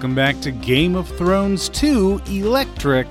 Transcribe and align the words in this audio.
Welcome 0.00 0.14
back 0.14 0.40
to 0.40 0.50
Game 0.50 0.96
of 0.96 1.06
Thrones 1.18 1.68
2 1.68 2.22
Electric 2.28 3.06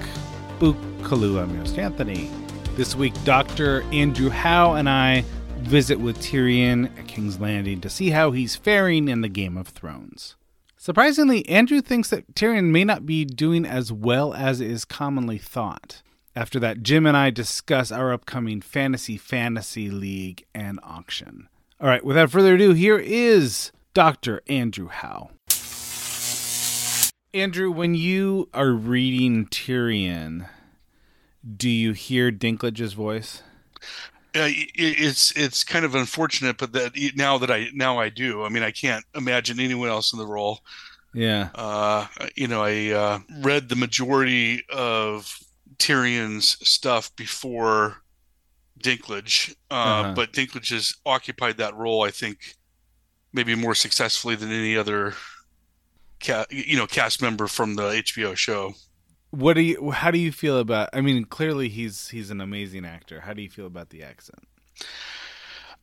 Bookaloo. 0.57 1.39
I'm 1.39 1.52
your 1.52 1.59
host, 1.59 1.77
Anthony. 1.77 2.31
This 2.75 2.95
week, 2.95 3.13
Dr. 3.23 3.84
Andrew 3.93 4.31
Howe 4.31 4.73
and 4.73 4.89
I 4.89 5.23
visit 5.59 5.99
with 5.99 6.17
Tyrion 6.17 6.89
at 6.97 7.07
King's 7.07 7.39
Landing 7.39 7.80
to 7.81 7.91
see 7.91 8.09
how 8.09 8.31
he's 8.31 8.55
faring 8.55 9.07
in 9.07 9.21
the 9.21 9.30
Game 9.30 9.55
of 9.55 9.67
Thrones. 9.67 10.36
Surprisingly, 10.78 11.47
Andrew 11.47 11.80
thinks 11.80 12.09
that 12.09 12.33
Tyrion 12.33 12.72
may 12.72 12.86
not 12.86 13.06
be 13.06 13.23
doing 13.23 13.67
as 13.67 13.91
well 13.91 14.33
as 14.33 14.59
is 14.59 14.83
commonly 14.83 15.38
thought. 15.38 16.02
After 16.35 16.59
that, 16.59 16.81
Jim 16.81 17.06
and 17.06 17.16
I 17.16 17.30
discuss 17.30 17.91
our 17.91 18.11
upcoming 18.11 18.61
Fantasy 18.61 19.16
Fantasy 19.16 19.91
League 19.91 20.44
and 20.56 20.80
auction. 20.81 21.50
All 21.80 21.88
right, 21.88 22.03
without 22.03 22.31
further 22.31 22.56
ado, 22.56 22.73
here 22.73 22.97
is 22.97 23.72
Dr. 23.94 24.41
Andrew 24.47 24.88
Howe. 24.88 25.30
Andrew, 27.33 27.69
when 27.72 27.94
you 27.95 28.49
are 28.53 28.72
reading 28.72 29.45
Tyrion, 29.47 30.49
do 31.58 31.69
you 31.69 31.94
hear 31.94 32.31
Dinklage's 32.31 32.94
voice? 32.94 33.44
Uh, 34.35 34.49
it's 34.75 35.31
it's 35.35 35.63
kind 35.63 35.85
of 35.85 35.95
unfortunate, 35.95 36.57
but 36.57 36.72
that 36.73 36.91
now 37.16 37.38
that 37.39 37.50
I 37.50 37.67
now 37.73 37.97
I 38.00 38.09
do. 38.09 38.44
I 38.44 38.50
mean, 38.50 38.61
I 38.63 38.72
can't 38.72 39.03
imagine 39.16 39.59
anyone 39.59 39.89
else 39.89 40.13
in 40.13 40.19
the 40.19 40.27
role. 40.27 40.59
Yeah. 41.13 41.50
Uh, 41.55 42.07
you 42.35 42.47
know, 42.47 42.63
I 42.63 42.89
uh, 42.89 43.19
read 43.41 43.69
the 43.69 43.75
majority 43.75 44.63
of 44.69 45.35
Tyrion's 45.77 46.57
stuff 46.67 47.16
before 47.16 47.97
Dinklage, 48.83 49.55
uh, 49.72 49.73
Uh-huh. 49.73 50.13
but 50.16 50.33
Dinklage 50.33 50.72
has 50.72 50.95
occupied 51.05 51.57
that 51.57 51.75
role. 51.75 52.03
I 52.03 52.11
think 52.11 52.55
maybe 53.33 53.55
more 53.55 53.75
successfully 53.75 54.35
than 54.35 54.52
any 54.52 54.77
other, 54.77 55.16
ca- 56.20 56.45
you 56.50 56.78
know, 56.78 56.88
cast 56.88 57.22
member 57.22 57.48
from 57.48 57.75
the 57.75 57.84
HBO 57.84 58.36
show. 58.36 58.73
What 59.31 59.53
do 59.53 59.62
you? 59.62 59.92
How 59.92 60.09
do 60.12 60.17
you 60.17 60.31
feel 60.31 60.58
about? 60.58 60.89
I 60.94 61.02
mean, 61.02 61.25
clearly 61.25 61.70
he's 61.70 62.09
he's 62.09 62.31
an 62.31 62.42
amazing 62.42 62.86
actor. 62.86 63.22
How 63.22 63.34
do 63.34 63.42
you 63.42 63.50
feel 63.50 63.67
about 63.67 63.89
the 63.89 64.02
accent? 64.03 64.40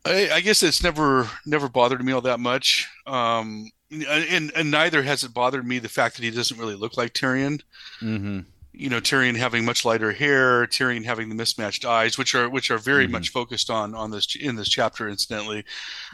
I, 0.04 0.30
I 0.34 0.40
guess 0.40 0.62
it's 0.62 0.82
never 0.82 1.28
never 1.44 1.68
bothered 1.68 2.04
me 2.04 2.12
all 2.12 2.20
that 2.22 2.40
much. 2.40 2.88
Um, 3.06 3.70
and 3.90 4.52
and 4.54 4.70
neither 4.70 5.02
has 5.02 5.24
it 5.24 5.32
bothered 5.34 5.66
me 5.66 5.78
the 5.78 5.88
fact 5.88 6.16
that 6.16 6.24
he 6.24 6.30
doesn't 6.30 6.58
really 6.58 6.74
look 6.74 6.96
like 6.96 7.12
Tyrion. 7.12 7.62
Mm-hmm. 8.00 8.40
You 8.72 8.90
know, 8.90 9.00
Tyrion 9.00 9.36
having 9.36 9.64
much 9.64 9.84
lighter 9.84 10.12
hair, 10.12 10.66
Tyrion 10.66 11.04
having 11.04 11.28
the 11.28 11.34
mismatched 11.34 11.84
eyes, 11.84 12.18
which 12.18 12.34
are 12.34 12.48
which 12.50 12.70
are 12.70 12.78
very 12.78 13.06
Mhm. 13.06 13.12
much 13.12 13.28
focused 13.30 13.70
on 13.70 13.94
on 13.94 14.10
this 14.10 14.34
in 14.36 14.56
this 14.56 14.68
chapter, 14.68 15.08
incidentally. 15.08 15.64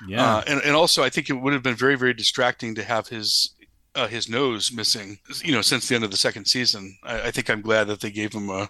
Yeah. 0.07 0.37
Uh, 0.37 0.43
and 0.47 0.61
and 0.63 0.77
also, 0.77 1.03
I 1.03 1.09
think 1.11 1.29
it 1.29 1.35
would 1.35 1.53
have 1.55 1.63
been 1.63 1.75
very 1.75 1.97
very 1.97 2.15
distracting 2.15 2.75
to 2.77 2.85
have 2.85 3.09
his 3.09 3.55
uh, 3.95 4.07
his 4.09 4.29
nose 4.29 4.73
missing. 4.73 5.19
You 5.45 5.53
know, 5.53 5.63
since 5.63 5.89
the 5.89 5.95
end 5.95 6.05
of 6.05 6.11
the 6.11 6.17
second 6.17 6.47
season, 6.47 6.97
I, 7.03 7.29
I 7.29 7.31
think 7.31 7.51
I'm 7.51 7.61
glad 7.63 7.89
that 7.89 8.01
they 8.01 8.11
gave 8.11 8.33
him 8.33 8.51
a 8.51 8.69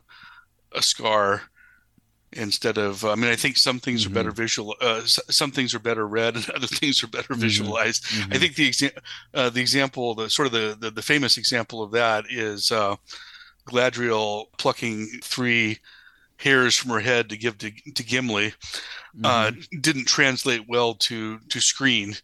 a 0.75 0.83
scar 0.83 1.43
instead 2.33 2.79
of. 2.79 3.05
I 3.05 3.15
mean, 3.15 3.31
I 3.31 3.37
think 3.37 3.57
some 3.57 3.79
things 3.79 4.05
Mhm. 4.05 4.07
are 4.11 4.15
better 4.15 4.31
visual. 4.31 4.75
Uh, 4.81 5.03
some 5.05 5.51
things 5.51 5.75
are 5.75 5.79
better 5.79 6.07
read, 6.09 6.35
and 6.37 6.49
other 6.57 6.67
things 6.67 7.03
are 7.05 7.09
better 7.09 7.35
Mhm. 7.35 7.39
visualized. 7.41 8.05
Mhm. 8.07 8.35
I 8.35 8.39
think 8.39 8.55
the 8.57 8.69
exa- 8.71 8.99
uh, 9.35 9.51
the 9.51 9.61
example, 9.61 10.15
the 10.15 10.31
sort 10.31 10.47
of 10.47 10.53
the, 10.53 10.77
the 10.81 10.91
the 10.91 11.03
famous 11.03 11.37
example 11.37 11.83
of 11.83 11.93
that 11.93 12.25
is 12.31 12.71
uh, 12.73 12.97
Galadriel 13.69 14.47
plucking 14.59 15.07
three 15.23 15.79
hairs 16.37 16.75
from 16.75 16.91
her 16.91 17.01
head 17.01 17.29
to 17.29 17.37
give 17.37 17.57
to, 17.59 17.71
to 17.95 18.03
Gimli 18.03 18.53
uh, 19.23 19.51
Mhm. 19.53 19.83
didn't 19.83 20.07
translate 20.09 20.67
well 20.69 20.95
to 20.95 21.39
to 21.51 21.61
screen. 21.61 22.17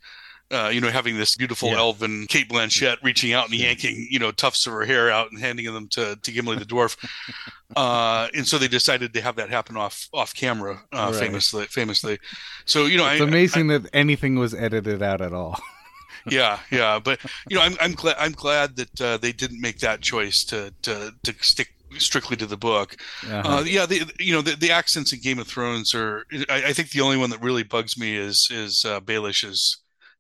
Uh, 0.50 0.70
you 0.72 0.80
know, 0.80 0.88
having 0.88 1.18
this 1.18 1.36
beautiful 1.36 1.68
Yeah. 1.68 1.76
elven 1.76 2.26
Cate 2.26 2.48
Blanchett 2.48 2.96
reaching 3.02 3.34
out 3.34 3.50
and 3.50 3.54
yanking, 3.54 4.08
you 4.10 4.18
know, 4.18 4.30
tufts 4.30 4.66
of 4.66 4.72
her 4.72 4.86
hair 4.86 5.10
out 5.10 5.30
and 5.30 5.38
handing 5.38 5.66
them 5.74 5.88
to, 5.88 6.16
to 6.22 6.32
Gimli 6.32 6.56
the 6.56 6.64
dwarf. 6.64 6.96
uh, 7.76 8.28
and 8.34 8.46
so 8.48 8.56
they 8.56 8.68
decided 8.68 9.12
to 9.12 9.20
have 9.20 9.36
that 9.36 9.50
happen 9.50 9.76
off 9.76 10.08
off 10.12 10.34
camera, 10.34 10.80
uh, 10.92 11.10
Right. 11.12 11.14
famously. 11.20 11.66
Famously, 11.66 12.18
so 12.64 12.86
you 12.86 12.96
know, 12.96 13.06
it's 13.08 13.20
I, 13.20 13.24
amazing 13.24 13.66
that 13.68 13.90
anything 13.92 14.38
was 14.38 14.54
edited 14.54 15.02
out 15.02 15.20
at 15.20 15.32
all. 15.34 15.60
yeah, 16.30 16.60
yeah, 16.70 16.98
but 16.98 17.20
you 17.50 17.56
know, 17.56 17.62
I'm 17.62 17.76
I'm 17.80 17.92
glad 17.92 18.16
I'm 18.18 18.32
glad 18.32 18.76
that 18.76 19.00
uh, 19.00 19.16
they 19.18 19.32
didn't 19.32 19.60
make 19.60 19.80
that 19.80 20.00
choice 20.00 20.44
to 20.44 20.72
to 20.82 21.12
to 21.24 21.34
stick 21.40 21.68
strictly 21.98 22.36
to 22.38 22.46
the 22.46 22.56
book. 22.56 22.96
Uh-huh. 23.26 23.58
Uh, 23.58 23.62
yeah, 23.64 23.84
the 23.86 24.10
you 24.18 24.32
know 24.32 24.40
the, 24.42 24.56
the 24.56 24.70
accents 24.70 25.12
in 25.12 25.20
Game 25.20 25.38
of 25.38 25.46
Thrones 25.46 25.94
are. 25.94 26.24
I, 26.48 26.68
I 26.68 26.72
think 26.72 26.90
the 26.90 27.02
only 27.02 27.18
one 27.18 27.28
that 27.30 27.42
really 27.42 27.64
bugs 27.64 27.98
me 27.98 28.16
is 28.16 28.48
is 28.50 28.84
uh, 28.86 29.00
Baelish's 29.00 29.78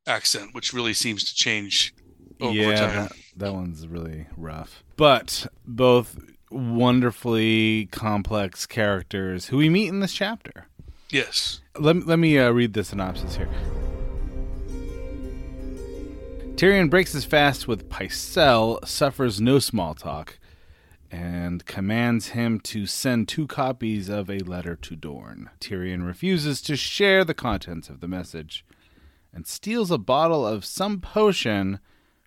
accent, 0.08 0.54
which 0.54 0.72
really 0.72 0.94
seems 0.94 1.24
to 1.24 1.34
change 1.34 1.94
over 2.40 2.54
yeah, 2.54 2.74
time. 2.74 2.94
that, 2.94 3.12
that 3.36 3.54
one's 3.54 3.86
really 3.86 4.26
rough. 4.36 4.82
But 4.96 5.46
both 5.66 6.18
wonderfully 6.50 7.86
complex 7.92 8.66
characters 8.66 9.46
who 9.46 9.58
we 9.58 9.68
meet 9.68 9.88
in 9.88 10.00
this 10.00 10.14
chapter. 10.14 10.66
Yes. 11.10 11.60
Let, 11.78 12.06
let 12.06 12.18
me 12.18 12.38
uh, 12.38 12.50
read 12.50 12.72
the 12.72 12.84
synopsis 12.84 13.36
here. 13.36 13.48
Tyrion 16.56 16.90
breaks 16.90 17.12
his 17.12 17.24
fast 17.24 17.68
with 17.68 17.88
Pycelle, 17.88 18.84
suffers 18.86 19.40
no 19.40 19.60
small 19.60 19.94
talk, 19.94 20.38
and 21.10 21.64
commands 21.66 22.28
him 22.28 22.58
to 22.60 22.84
send 22.84 23.28
two 23.28 23.46
copies 23.46 24.08
of 24.08 24.28
a 24.28 24.40
letter 24.40 24.74
to 24.74 24.96
Dorne. 24.96 25.50
Tyrion 25.60 26.04
refuses 26.04 26.60
to 26.62 26.76
share 26.76 27.24
the 27.24 27.32
contents 27.32 27.88
of 27.88 28.00
the 28.00 28.08
message 28.08 28.64
and 29.32 29.46
steals 29.46 29.90
a 29.90 29.98
bottle 29.98 30.46
of 30.46 30.64
some 30.64 31.00
potion 31.00 31.80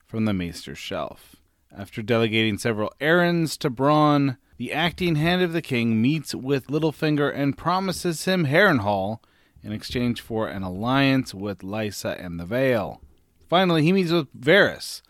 from 0.05 0.25
the 0.25 0.33
maester's 0.33 0.77
shelf. 0.77 1.35
After 1.75 2.01
delegating 2.01 2.57
several 2.57 2.93
errands 2.99 3.57
to 3.57 3.69
Bronn, 3.69 4.37
the 4.57 4.73
acting 4.73 5.15
hand 5.15 5.41
of 5.41 5.53
the 5.53 5.61
king 5.61 6.01
meets 6.01 6.35
with 6.35 6.67
Littlefinger 6.67 7.33
and 7.33 7.57
promises 7.57 8.25
him 8.25 8.45
Harrenhal 8.45 9.19
in 9.63 9.71
exchange 9.71 10.21
for 10.21 10.47
an 10.47 10.63
alliance 10.63 11.33
with 11.33 11.59
Lysa 11.59 12.23
and 12.23 12.39
the 12.39 12.45
Vale. 12.45 13.01
Finally, 13.47 13.83
he 13.83 13.91
meets 13.91 14.11
with 14.11 14.33
Varys. 14.39 15.01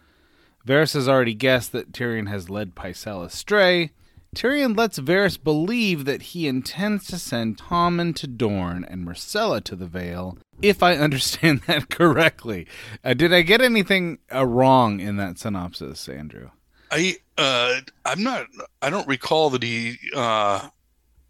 Varys 0.66 0.94
has 0.94 1.09
already 1.09 1.34
guessed 1.34 1.72
that 1.72 1.91
Tyrion 1.91 2.30
has 2.30 2.50
led 2.50 2.75
Pycelle 2.75 3.25
astray. 3.25 3.91
Tyrion 4.36 4.78
lets 4.78 4.97
Varys 4.97 5.42
believe 5.42 6.06
that 6.06 6.22
he 6.22 6.47
intends 6.47 7.06
to 7.08 7.19
send 7.19 7.58
Tommen 7.58 8.16
to 8.16 8.28
Dorne 8.28 8.86
and 8.86 9.06
Myrcella 9.06 9.62
to 9.66 9.75
the 9.75 9.88
Vale, 9.88 10.38
if 10.62 10.81
I 10.81 10.95
understand 10.95 11.62
that 11.68 11.89
correctly. 11.89 12.66
Uh, 13.04 13.13
did 13.13 13.33
I 13.33 13.42
get 13.42 13.62
anything 13.62 14.19
uh, 14.33 14.45
wrong 14.45 15.00
in 15.01 15.18
that 15.18 15.38
synopsis, 15.38 16.07
Andrew? 16.07 16.50
I 16.89 17.18
uh, 17.38 17.81
I'm 18.06 18.24
not. 18.24 18.48
I 18.81 18.89
don't 18.89 19.07
recall 19.07 19.50
that 19.51 19.63
he 19.63 19.98
uh, 20.16 20.69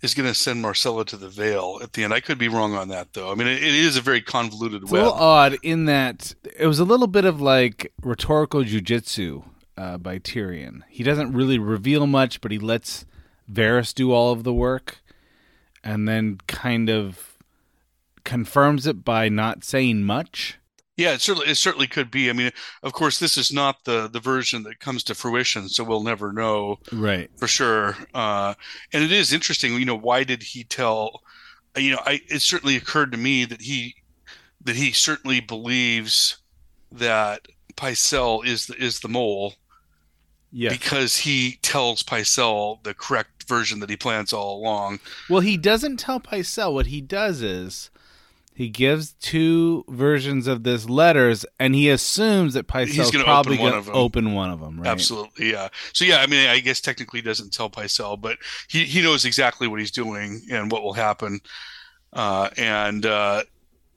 is 0.01 0.13
going 0.13 0.27
to 0.27 0.35
send 0.35 0.63
Myrcella 0.63 1.05
to 1.05 1.17
the 1.17 1.29
Vale 1.29 1.79
at 1.81 1.93
the 1.93 2.03
end. 2.03 2.13
I 2.13 2.19
could 2.19 2.37
be 2.37 2.47
wrong 2.47 2.75
on 2.75 2.89
that, 2.89 3.13
though. 3.13 3.31
I 3.31 3.35
mean, 3.35 3.47
it, 3.47 3.63
it 3.63 3.75
is 3.75 3.97
a 3.97 4.01
very 4.01 4.21
convoluted 4.21 4.83
It's 4.83 4.91
a 4.91 4.95
little 4.95 5.13
odd 5.13 5.57
in 5.63 5.85
that 5.85 6.33
it 6.57 6.67
was 6.67 6.79
a 6.79 6.85
little 6.85 7.07
bit 7.07 7.25
of 7.25 7.41
like 7.41 7.91
rhetorical 8.01 8.63
jujitsu 8.63 9.43
uh, 9.81 9.97
by 9.97 10.19
Tyrion. 10.19 10.81
He 10.89 11.03
doesn't 11.03 11.33
really 11.33 11.57
reveal 11.57 12.05
much, 12.05 12.39
but 12.39 12.51
he 12.51 12.59
lets 12.59 13.05
Varys 13.51 13.93
do 13.95 14.11
all 14.11 14.31
of 14.31 14.43
the 14.43 14.53
work, 14.53 14.99
and 15.83 16.07
then 16.07 16.37
kind 16.47 16.89
of 16.89 17.37
confirms 18.23 18.85
it 18.85 19.03
by 19.03 19.27
not 19.27 19.63
saying 19.63 20.03
much. 20.03 20.59
Yeah, 20.97 21.13
it 21.13 21.21
certainly 21.21 21.49
it 21.49 21.55
certainly 21.55 21.87
could 21.87 22.11
be. 22.11 22.29
I 22.29 22.33
mean, 22.33 22.51
of 22.83 22.93
course, 22.93 23.17
this 23.17 23.37
is 23.37 23.51
not 23.51 23.83
the 23.85 24.07
the 24.07 24.19
version 24.19 24.61
that 24.63 24.79
comes 24.79 25.03
to 25.05 25.15
fruition, 25.15 25.67
so 25.67 25.83
we'll 25.83 26.03
never 26.03 26.31
know 26.31 26.77
Right. 26.91 27.31
for 27.37 27.47
sure. 27.47 27.97
Uh, 28.13 28.53
and 28.93 29.03
it 29.03 29.11
is 29.11 29.33
interesting. 29.33 29.73
You 29.73 29.85
know, 29.85 29.97
why 29.97 30.23
did 30.23 30.43
he 30.43 30.63
tell 30.63 31.23
you 31.75 31.91
know, 31.91 32.01
I 32.05 32.21
it 32.27 32.41
certainly 32.41 32.75
occurred 32.75 33.11
to 33.13 33.17
me 33.17 33.45
that 33.45 33.61
he 33.61 33.95
that 34.63 34.75
he 34.75 34.91
certainly 34.91 35.39
believes 35.39 36.37
that 36.91 37.47
Pycelle 37.75 38.45
is 38.45 38.67
the, 38.67 38.75
is 38.75 38.99
the 38.99 39.07
mole. 39.09 39.55
Yes. 40.51 40.73
Because 40.73 41.17
he 41.17 41.59
tells 41.61 42.03
Pycelle 42.03 42.83
the 42.83 42.93
correct 42.93 43.43
version 43.47 43.79
that 43.79 43.89
he 43.89 43.95
plans 43.95 44.33
all 44.33 44.57
along. 44.59 44.99
Well, 45.29 45.39
he 45.39 45.55
doesn't 45.55 45.97
tell 45.97 46.19
Pycelle. 46.19 46.73
What 46.73 46.87
he 46.87 46.99
does 46.99 47.41
is 47.41 47.89
he 48.53 48.67
gives 48.67 49.13
two 49.13 49.85
versions 49.87 50.47
of 50.47 50.63
this 50.63 50.89
letters, 50.89 51.45
and 51.57 51.73
he 51.73 51.89
assumes 51.89 52.53
that 52.53 52.67
Pycelle's 52.67 53.11
gonna 53.11 53.23
probably 53.23 53.55
open 53.55 53.63
one 53.63 53.71
going 53.71 53.79
of 53.79 53.85
to 53.85 53.91
open 53.93 54.33
one 54.33 54.51
of 54.51 54.59
them. 54.59 54.79
Right? 54.79 54.87
Absolutely, 54.87 55.51
yeah. 55.51 55.69
So 55.93 56.03
yeah, 56.03 56.17
I 56.17 56.27
mean, 56.27 56.47
I 56.47 56.59
guess 56.59 56.81
technically 56.81 57.19
he 57.19 57.25
doesn't 57.25 57.53
tell 57.53 57.69
Pycelle, 57.69 58.19
but 58.19 58.37
he 58.67 58.83
he 58.83 59.01
knows 59.01 59.23
exactly 59.23 59.67
what 59.67 59.79
he's 59.79 59.91
doing 59.91 60.41
and 60.51 60.69
what 60.69 60.83
will 60.83 60.93
happen, 60.93 61.39
uh, 62.11 62.49
and 62.57 63.05
uh, 63.05 63.43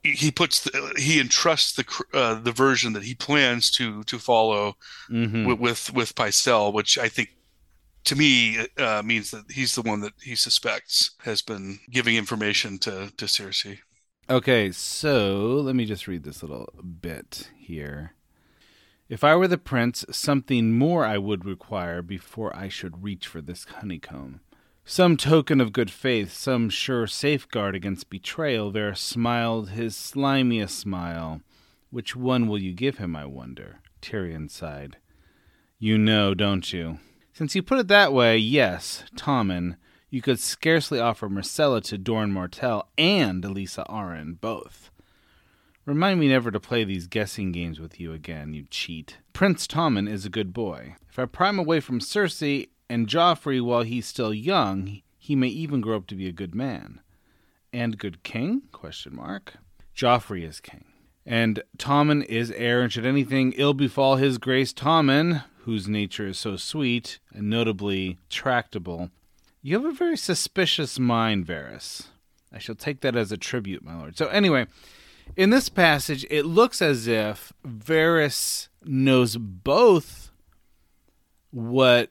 he- 0.04 0.30
puts 0.30 0.60
the, 0.60 0.92
he 0.96 1.18
entrusts 1.20 1.72
the 1.72 1.84
cr- 1.84 2.02
uh, 2.12 2.34
the 2.34 2.52
version 2.52 2.92
that 2.92 3.02
he 3.04 3.14
plans 3.14 3.70
to 3.72 4.02
to 4.04 4.18
follow 4.18 4.76
Mhm. 5.10 5.46
with, 5.46 5.58
with 5.58 5.92
with 5.94 6.14
Pycelle, 6.14 6.72
which 6.72 6.98
I 6.98 7.08
think 7.08 7.30
to 8.04 8.14
me 8.16 8.66
uh, 8.76 9.02
means 9.04 9.30
that 9.30 9.50
he's 9.50 9.74
the 9.74 9.82
one 9.82 10.00
that 10.00 10.12
he 10.22 10.34
suspects 10.34 11.12
has 11.24 11.40
been 11.42 11.80
giving 11.90 12.16
information 12.16 12.78
to 12.78 13.10
to 13.16 13.24
Cersei. 13.26 13.78
Okay, 14.28 14.70
so 14.72 15.60
let 15.62 15.74
me 15.74 15.84
just 15.84 16.06
read 16.06 16.22
this 16.24 16.42
little 16.42 16.68
bit 17.00 17.50
here. 17.56 18.14
If 19.06 19.22
I 19.22 19.36
were 19.36 19.48
the 19.48 19.58
prince, 19.58 20.04
something 20.10 20.72
more 20.78 21.04
I 21.04 21.18
would 21.18 21.44
require 21.44 22.00
before 22.00 22.56
I 22.56 22.68
should 22.70 23.02
reach 23.02 23.26
for 23.26 23.42
this 23.42 23.64
honeycomb. 23.64 24.40
Some 24.86 25.16
token 25.16 25.62
of 25.62 25.72
good 25.72 25.90
faith, 25.90 26.30
some 26.30 26.68
sure 26.68 27.06
safeguard 27.06 27.74
against 27.74 28.10
betrayal. 28.10 28.70
there 28.70 28.94
smiled 28.94 29.70
his 29.70 29.96
slimiest 29.96 30.76
smile. 30.76 31.40
Which 31.90 32.14
one 32.14 32.46
will 32.46 32.58
you 32.58 32.74
give 32.74 32.98
him, 32.98 33.16
I 33.16 33.24
wonder? 33.24 33.80
Tyrion 34.02 34.50
sighed. 34.50 34.98
You 35.78 35.96
know, 35.96 36.34
don't 36.34 36.70
you? 36.70 36.98
Since 37.32 37.54
you 37.54 37.62
put 37.62 37.78
it 37.78 37.88
that 37.88 38.12
way, 38.12 38.36
yes, 38.36 39.04
Tommen, 39.16 39.76
you 40.10 40.20
could 40.20 40.38
scarcely 40.38 41.00
offer 41.00 41.30
Myrcella 41.30 41.82
to 41.84 41.96
Doran 41.96 42.30
Martell 42.30 42.90
and 42.98 43.42
Elisa 43.42 43.86
Arryn, 43.88 44.38
both. 44.38 44.90
Remind 45.86 46.20
me 46.20 46.28
never 46.28 46.50
to 46.50 46.60
play 46.60 46.84
these 46.84 47.06
guessing 47.06 47.52
games 47.52 47.80
with 47.80 47.98
you 47.98 48.12
again, 48.12 48.52
you 48.52 48.66
cheat. 48.70 49.16
Prince 49.32 49.66
Tommen 49.66 50.08
is 50.08 50.26
a 50.26 50.30
good 50.30 50.52
boy. 50.52 50.96
If 51.08 51.18
I 51.18 51.24
pry 51.24 51.48
him 51.48 51.58
away 51.58 51.80
from 51.80 52.00
Cersei 52.00 52.68
and 52.88 53.06
Joffrey 53.08 53.62
while 53.62 53.82
he's 53.82 54.06
still 54.06 54.34
young, 54.34 55.00
he 55.18 55.34
may 55.34 55.48
even 55.48 55.80
grow 55.80 55.96
up 55.96 56.06
to 56.08 56.14
be 56.14 56.28
a 56.28 56.32
good 56.32 56.54
man. 56.54 57.00
And 57.72 57.98
good 57.98 58.22
king? 58.22 58.62
Question 58.72 59.16
mark. 59.16 59.54
Joffrey 59.96 60.46
is 60.46 60.60
king. 60.60 60.84
And 61.26 61.62
Tommen 61.78 62.24
is 62.26 62.50
heir, 62.50 62.82
and 62.82 62.92
should 62.92 63.06
anything 63.06 63.54
ill 63.56 63.72
befall 63.72 64.16
his 64.16 64.38
grace 64.38 64.72
Tommen, 64.72 65.44
whose 65.60 65.88
nature 65.88 66.26
is 66.26 66.38
so 66.38 66.56
sweet 66.56 67.18
and 67.32 67.48
notably 67.48 68.18
tractable, 68.28 69.10
you 69.62 69.74
have 69.74 69.86
a 69.86 69.96
very 69.96 70.16
suspicious 70.16 70.98
mind, 70.98 71.46
Varys. 71.46 72.08
I 72.52 72.58
shall 72.58 72.74
take 72.74 73.00
that 73.00 73.16
as 73.16 73.32
a 73.32 73.38
tribute, 73.38 73.82
my 73.82 73.96
lord. 73.96 74.18
So, 74.18 74.26
anyway, 74.26 74.66
in 75.36 75.50
this 75.50 75.70
passage, 75.70 76.26
it 76.30 76.44
looks 76.44 76.82
as 76.82 77.08
if 77.08 77.52
Varys 77.66 78.68
knows 78.84 79.36
both 79.36 80.30
what 81.50 82.10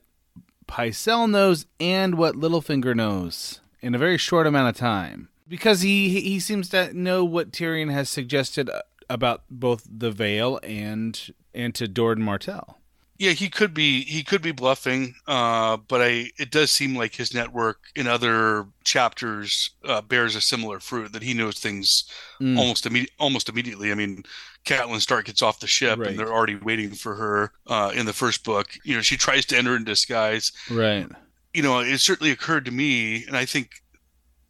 Pycelle 0.68 1.30
knows 1.30 1.66
and 1.80 2.16
what 2.16 2.36
Littlefinger 2.36 2.96
knows 2.96 3.62
in 3.82 3.94
a 3.94 4.00
very 4.00 4.18
short 4.18 4.48
amount 4.48 4.70
of 4.70 4.78
time. 4.78 5.30
Because 5.48 5.82
he 5.82 6.22
he 6.22 6.40
seems 6.40 6.70
to 6.70 6.94
know 6.94 7.24
what 7.24 7.52
Tyrion 7.52 7.92
has 7.92 8.10
suggested 8.10 8.70
uh, 8.70 8.82
about 9.10 9.44
both 9.50 9.88
the 9.90 10.12
Vale 10.12 10.60
and 10.64 11.34
and 11.54 11.76
to 11.76 11.88
Doran 11.88 12.22
Martell. 12.22 12.80
Yeah, 13.24 13.32
he 13.32 13.50
could 13.50 13.74
be 13.74 14.04
he 14.04 14.22
could 14.22 14.42
be 14.42 14.52
bluffing, 14.52 15.16
uh, 15.28 15.78
but 15.78 16.02
I 16.02 16.32
it 16.38 16.52
does 16.52 16.72
seem 16.72 16.94
like 16.94 17.16
his 17.16 17.34
network 17.34 17.78
in 17.96 18.06
other 18.06 18.66
chapters 18.84 19.70
uh, 19.86 20.02
bears 20.02 20.36
a 20.36 20.42
similar 20.42 20.82
fruit 20.82 21.14
that 21.14 21.24
he 21.24 21.34
knows 21.34 21.58
things 21.60 22.04
Mm. 22.42 22.58
almost 22.58 22.84
imme- 22.84 23.08
almost 23.20 23.48
immediately. 23.48 23.92
I 23.92 23.96
mean, 23.96 24.24
Catelyn 24.66 25.00
Stark 25.00 25.26
gets 25.28 25.42
off 25.42 25.62
the 25.62 25.68
ship 25.68 26.00
Right. 26.00 26.10
and 26.10 26.20
they're 26.20 26.34
already 26.34 26.56
waiting 26.56 26.92
for 26.96 27.16
her 27.16 27.54
uh, 27.68 27.92
in 27.96 28.06
the 28.06 28.12
first 28.24 28.44
book. 28.44 28.68
You 28.84 28.96
know, 28.96 29.02
she 29.02 29.16
tries 29.16 29.46
to 29.46 29.58
enter 29.58 29.76
in 29.78 29.86
disguise. 29.86 30.52
Right. 30.70 31.08
You 31.54 31.62
know, 31.64 31.80
it 31.80 32.00
certainly 32.00 32.32
occurred 32.32 32.66
to 32.66 32.72
me, 32.72 33.24
and 33.26 33.38
I 33.38 33.46
think 33.46 33.68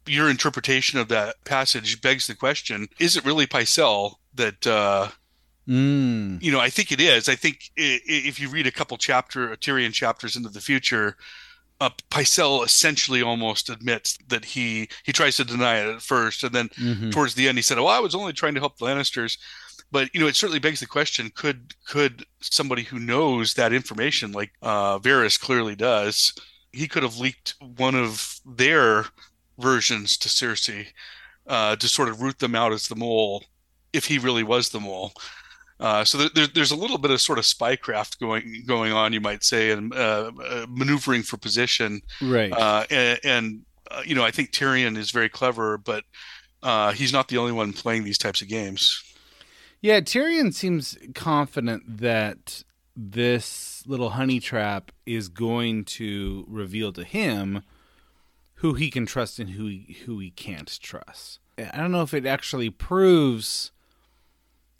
your 0.06 0.28
interpretation 0.28 0.98
of 0.98 1.06
that 1.08 1.36
passage 1.44 2.00
begs 2.00 2.26
the 2.26 2.34
question: 2.34 2.88
Is 2.98 3.16
it 3.16 3.24
really 3.24 3.46
Pycelle 3.46 4.16
that? 4.34 4.66
Uh, 5.66 5.72
Mm. 5.72 6.42
you 6.42 6.52
know, 6.52 6.60
I 6.60 6.68
think 6.70 6.92
it 6.92 7.00
is. 7.00 7.28
I 7.28 7.36
think 7.36 7.70
if 7.76 8.38
you 8.38 8.48
read 8.50 8.66
a 8.66 8.70
couple 8.72 8.96
chapter 8.98 9.56
Tyrion 9.56 9.92
chapters 9.94 10.36
into 10.36 10.50
the 10.50 10.60
future, 10.60 11.16
uh, 11.80 11.90
Pycelle 12.10 12.64
essentially 12.64 13.22
almost 13.22 13.70
admits 13.70 14.18
that 14.28 14.44
he 14.44 14.88
he 15.04 15.12
tries 15.12 15.36
to 15.36 15.44
deny 15.44 15.76
it 15.78 15.94
at 15.94 16.02
first, 16.02 16.44
and 16.44 16.54
then 16.54 16.68
Mhm. 16.70 17.12
towards 17.12 17.34
the 17.34 17.48
end 17.48 17.58
he 17.58 17.62
said, 17.62 17.78
"Oh, 17.78 17.86
I 17.86 17.98
was 18.00 18.14
only 18.14 18.32
trying 18.32 18.54
to 18.54 18.60
help 18.60 18.76
the 18.78 18.84
Lannisters." 18.86 19.38
But 19.90 20.10
you 20.14 20.20
know, 20.20 20.26
it 20.26 20.36
certainly 20.36 20.58
begs 20.60 20.80
the 20.80 20.86
question: 20.86 21.30
Could 21.34 21.74
could 21.86 22.26
somebody 22.40 22.82
who 22.84 22.98
knows 22.98 23.54
that 23.54 23.72
information, 23.72 24.32
like 24.32 24.52
uh, 24.62 24.98
Varys 24.98 25.40
clearly 25.40 25.74
does, 25.76 26.32
he 26.72 26.86
could 26.88 27.02
have 27.02 27.16
leaked 27.18 27.54
one 27.60 27.94
of 27.94 28.38
their 28.44 29.06
versions 29.58 30.16
to 30.18 30.28
Cersei 30.28 30.88
uh, 31.46 31.76
to 31.76 31.88
sort 31.88 32.08
of 32.08 32.20
root 32.20 32.38
them 32.38 32.54
out 32.54 32.72
as 32.72 32.88
the 32.88 32.96
mole, 32.96 33.44
if 33.92 34.04
he 34.06 34.18
really 34.18 34.42
was 34.42 34.68
the 34.68 34.80
mole. 34.80 35.12
Uh, 35.84 36.02
so 36.02 36.16
there, 36.16 36.30
there, 36.34 36.46
there's 36.46 36.70
a 36.70 36.76
little 36.76 36.96
bit 36.96 37.10
of 37.10 37.20
sort 37.20 37.38
of 37.38 37.44
spycraft 37.44 38.18
going 38.18 38.64
going 38.66 38.90
on, 38.90 39.12
you 39.12 39.20
might 39.20 39.44
say, 39.44 39.70
and 39.70 39.92
uh, 39.92 40.32
uh, 40.42 40.64
maneuvering 40.66 41.22
for 41.22 41.36
position. 41.36 42.00
Right. 42.22 42.50
Uh, 42.50 42.84
and 42.88 43.20
and 43.22 43.62
uh, 43.90 44.00
you 44.02 44.14
know, 44.14 44.24
I 44.24 44.30
think 44.30 44.50
Tyrion 44.50 44.96
is 44.96 45.10
very 45.10 45.28
clever, 45.28 45.76
but 45.76 46.04
uh, 46.62 46.92
he's 46.92 47.12
not 47.12 47.28
the 47.28 47.36
only 47.36 47.52
one 47.52 47.74
playing 47.74 48.04
these 48.04 48.16
types 48.16 48.40
of 48.40 48.48
games. 48.48 49.02
Yeah, 49.82 50.00
Tyrion 50.00 50.54
seems 50.54 50.96
confident 51.14 51.98
that 51.98 52.62
this 52.96 53.82
little 53.86 54.10
honey 54.10 54.40
trap 54.40 54.90
is 55.04 55.28
going 55.28 55.84
to 55.84 56.46
reveal 56.48 56.94
to 56.94 57.04
him 57.04 57.62
who 58.54 58.72
he 58.72 58.90
can 58.90 59.04
trust 59.04 59.38
and 59.38 59.50
who 59.50 59.66
he, 59.66 59.98
who 60.06 60.18
he 60.18 60.30
can't 60.30 60.80
trust. 60.80 61.40
I 61.58 61.76
don't 61.76 61.92
know 61.92 62.00
if 62.00 62.14
it 62.14 62.24
actually 62.24 62.70
proves 62.70 63.70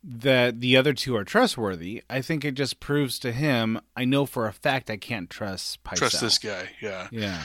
that 0.06 0.60
the 0.60 0.76
other 0.76 0.92
two 0.92 1.16
are 1.16 1.24
trustworthy. 1.24 2.02
I 2.10 2.20
think 2.20 2.44
it 2.44 2.54
just 2.54 2.78
proves 2.78 3.18
to 3.20 3.32
him, 3.32 3.80
I 3.96 4.04
know 4.04 4.26
for 4.26 4.46
a 4.46 4.52
fact 4.52 4.90
I 4.90 4.96
can't 4.98 5.30
trust. 5.30 5.78
Trust 5.94 6.20
this 6.20 6.38
guy, 6.38 6.70
yeah. 6.82 7.08
Yeah. 7.10 7.42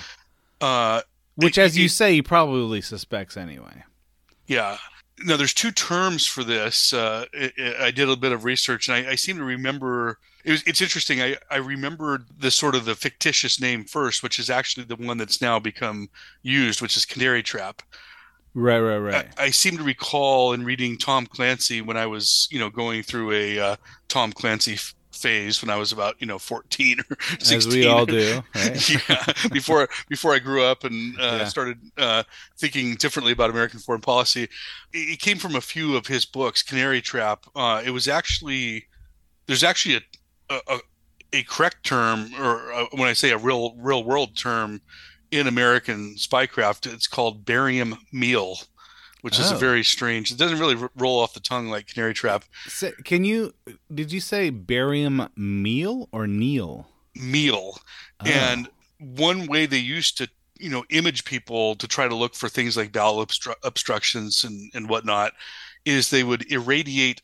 Uh, 0.59 1.01
Which, 1.35 1.57
it- 1.57 1.61
as 1.61 1.77
you 1.77 1.85
it- 1.85 1.91
say, 1.91 2.13
he 2.15 2.21
probably 2.21 2.81
suspects 2.81 3.37
anyway. 3.37 3.83
Yeah. 4.47 4.77
Now, 5.23 5.35
there's 5.37 5.53
two 5.53 5.71
terms 5.71 6.25
for 6.25 6.43
this. 6.43 6.93
Uh, 6.93 7.25
I, 7.33 7.51
I 7.79 7.91
did 7.91 8.09
a 8.09 8.15
bit 8.15 8.31
of 8.31 8.45
research, 8.45 8.87
and 8.87 8.95
I, 9.07 9.11
I 9.11 9.15
seem 9.15 9.37
to 9.37 9.43
remember. 9.43 10.17
It 10.45 10.51
was, 10.51 10.63
it's 10.65 10.81
interesting. 10.81 11.21
I, 11.21 11.35
I 11.51 11.57
remembered 11.57 12.25
the 12.39 12.49
sort 12.51 12.73
of 12.73 12.85
the 12.85 12.95
fictitious 12.95 13.59
name 13.59 13.83
first, 13.83 14.23
which 14.23 14.39
is 14.39 14.49
actually 14.49 14.85
the 14.85 14.95
one 14.95 15.17
that's 15.17 15.41
now 15.41 15.59
become 15.59 16.09
used, 16.41 16.81
which 16.81 16.95
is 16.95 17.05
Canary 17.05 17.43
Trap. 17.43 17.81
Right, 18.55 18.79
right, 18.79 18.97
right. 18.97 19.27
I, 19.37 19.43
I 19.45 19.49
seem 19.51 19.77
to 19.77 19.83
recall 19.83 20.53
in 20.53 20.63
reading 20.65 20.97
Tom 20.97 21.25
Clancy 21.27 21.81
when 21.81 21.97
I 21.97 22.07
was, 22.07 22.47
you 22.51 22.59
know, 22.59 22.69
going 22.69 23.03
through 23.03 23.31
a 23.31 23.59
uh, 23.59 23.75
Tom 24.07 24.33
Clancy 24.33 24.73
f- 24.73 24.95
phase 25.13 25.61
when 25.61 25.69
I 25.69 25.75
was 25.75 25.91
about, 25.91 26.15
you 26.19 26.25
know, 26.25 26.39
14 26.39 26.99
or 27.11 27.17
16. 27.39 27.57
as 27.57 27.67
we 27.67 27.85
all 27.85 28.05
do. 28.07 28.41
Right? 28.55 28.89
yeah, 29.09 29.23
before 29.51 29.87
before 30.09 30.33
I 30.33 30.39
grew 30.39 30.63
up 30.63 30.83
and 30.83 31.15
uh, 31.19 31.37
Yeah. 31.41 31.45
started 31.45 31.77
uh, 31.97 32.23
thinking 32.57 32.95
differently 32.95 33.31
about 33.33 33.51
American 33.51 33.79
foreign 33.79 34.01
policy, 34.01 34.43
it, 34.43 34.49
it 34.93 35.19
came 35.21 35.37
from 35.37 35.55
a 35.55 35.61
few 35.61 35.95
of 35.95 36.07
his 36.07 36.25
books. 36.25 36.63
Canary 36.63 37.01
Trap. 37.01 37.45
Uh, 37.55 37.81
it 37.85 37.91
was 37.91 38.07
actually 38.07 38.87
there's 39.45 39.63
actually 39.63 39.95
a 39.95 40.01
a, 40.49 40.61
a, 40.75 40.79
a 41.33 41.43
correct 41.43 41.83
term, 41.85 42.31
or 42.39 42.73
uh, 42.73 42.85
when 42.93 43.07
I 43.07 43.13
say 43.13 43.29
a 43.29 43.37
real 43.37 43.75
real 43.77 44.03
world 44.03 44.35
term 44.35 44.81
in 45.31 45.47
American 45.47 46.15
spycraft, 46.15 46.91
it's 46.91 47.07
called 47.07 47.45
barium 47.45 47.97
meal. 48.11 48.57
Which 49.21 49.37
is 49.37 49.51
a 49.51 49.55
Oh. 49.55 49.57
very 49.57 49.83
strange. 49.83 50.31
It 50.31 50.37
doesn't 50.37 50.59
really 50.59 50.75
r- 50.81 50.91
roll 50.95 51.19
off 51.19 51.33
the 51.33 51.41
tongue 51.41 51.67
like 51.67 51.87
canary 51.87 52.13
trap. 52.13 52.45
Say- 52.69 52.93
Can 53.03 53.25
you? 53.25 53.53
Did 53.93 54.13
you 54.13 54.21
say 54.21 54.49
barium 54.49 55.27
meal 55.35 56.07
or 56.13 56.25
Neil? 56.25 56.89
Meal. 57.15 57.81
Oh. 58.21 58.25
And 58.25 58.69
one 58.97 59.45
way 59.47 59.65
they 59.65 59.77
used 59.77 60.17
to, 60.19 60.29
you 60.57 60.69
know, 60.69 60.85
image 60.89 61.25
people 61.25 61.75
to 61.75 61.85
try 61.85 62.07
to 62.07 62.15
look 62.15 62.33
for 62.33 62.47
things 62.47 62.77
like 62.77 62.93
bowel 62.93 63.17
obstru- 63.25 63.55
obstructions 63.61 64.45
and, 64.45 64.71
and 64.73 64.87
whatnot 64.87 65.33
is 65.83 66.11
they 66.11 66.23
would 66.23 66.49
irradiate 66.49 67.19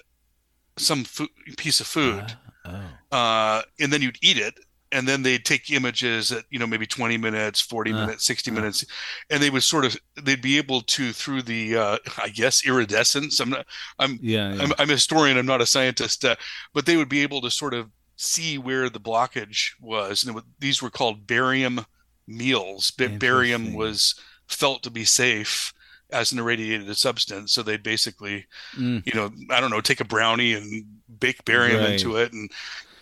some 0.78 1.06
food, 1.06 1.30
piece 1.56 1.80
of 1.80 1.88
food, 1.88 2.36
Ah, 2.66 2.82
oh. 3.14 3.18
uh, 3.18 3.62
and 3.80 3.94
then 3.94 4.02
you'd 4.02 4.20
eat 4.22 4.38
it. 4.38 4.56
And 4.96 5.08
then 5.08 5.22
they'd 5.24 5.46
take 5.46 5.70
images 5.72 6.32
at 6.32 6.44
you 6.50 6.58
know 6.60 6.66
maybe 6.68 6.86
20 6.88 7.18
minutes 7.18 7.60
40 7.62 7.92
Uh, 7.92 7.96
minutes 8.06 8.25
60 8.25 8.50
uh. 8.52 8.54
minutes 8.54 8.86
and 9.30 9.42
they 9.44 9.50
would 9.50 9.64
sort 9.64 9.86
of 9.86 9.96
they'd 10.24 10.42
be 10.42 10.58
able 10.58 10.82
to 10.82 11.12
through 11.12 11.42
the 11.44 11.75
uh, 11.78 11.98
i 12.18 12.30
guess 12.30 12.66
iridescence 12.66 13.40
i'm 13.40 13.50
not 13.50 13.66
i'm 14.00 14.18
Yeah. 14.22 14.54
yeah. 14.54 14.64
I'm, 14.64 14.72
I'm 14.80 14.90
a 14.90 14.94
historian 14.94 15.38
i'm 15.38 15.46
not 15.46 15.62
a 15.62 15.66
scientist 15.66 16.24
uh, 16.25 16.36
but 16.74 16.86
they 16.86 16.98
would 16.98 17.10
be 17.10 17.22
able 17.22 17.42
to 17.42 17.52
sort 17.52 17.74
of 17.74 17.90
see 18.18 18.58
where 18.58 18.90
the 18.90 19.00
blockage 19.00 19.72
was 19.82 20.24
and 20.24 20.32
it 20.32 20.36
would, 20.36 20.46
these 20.60 20.82
were 20.82 20.90
called 20.90 21.28
barium 21.28 21.86
meals 22.28 22.92
Ba- 22.92 23.10
barium 23.10 23.74
was 23.74 24.16
felt 24.48 24.84
to 24.84 24.90
be 24.92 25.06
safe 25.06 25.74
as 26.12 26.32
an 26.32 26.40
irradiated 26.40 26.96
substance 26.98 27.52
so 27.52 27.62
they'd 27.64 27.84
basically 27.84 28.46
Mm. 28.78 29.06
you 29.06 29.14
know 29.14 29.32
i 29.50 29.60
don't 29.60 29.72
know 29.72 29.82
take 29.82 30.02
a 30.02 30.06
brownie 30.06 30.54
and 30.54 30.86
bake 31.20 31.44
barium 31.46 31.82
Right. 31.82 31.94
into 31.94 32.18
it 32.18 32.32
and 32.34 32.50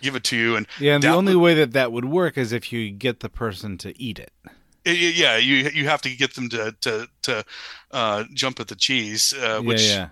give 0.04 0.14
it 0.14 0.24
to 0.24 0.36
you 0.36 0.56
and 0.56 0.66
Yeah, 0.78 0.94
and 0.94 1.02
the 1.02 1.08
only 1.08 1.34
way 1.34 1.54
that 1.54 1.72
that 1.72 1.90
would 1.90 2.04
work 2.04 2.38
is 2.38 2.52
if 2.52 2.72
you 2.72 2.90
get 2.90 3.20
the 3.20 3.28
person 3.28 3.78
to 3.78 4.00
eat 4.00 4.18
it. 4.18 4.32
Yeah 4.84 5.38
you 5.38 5.70
you 5.72 5.88
have 5.88 6.02
to 6.02 6.14
get 6.14 6.34
them 6.34 6.48
to 6.50 6.76
to 6.82 7.08
to 7.22 7.44
uh, 7.90 8.24
jump 8.34 8.60
at 8.60 8.68
the 8.68 8.74
cheese 8.74 9.32
uh, 9.32 9.60
which 9.60 9.82
yeah, 9.82 9.96
yeah. 9.96 10.08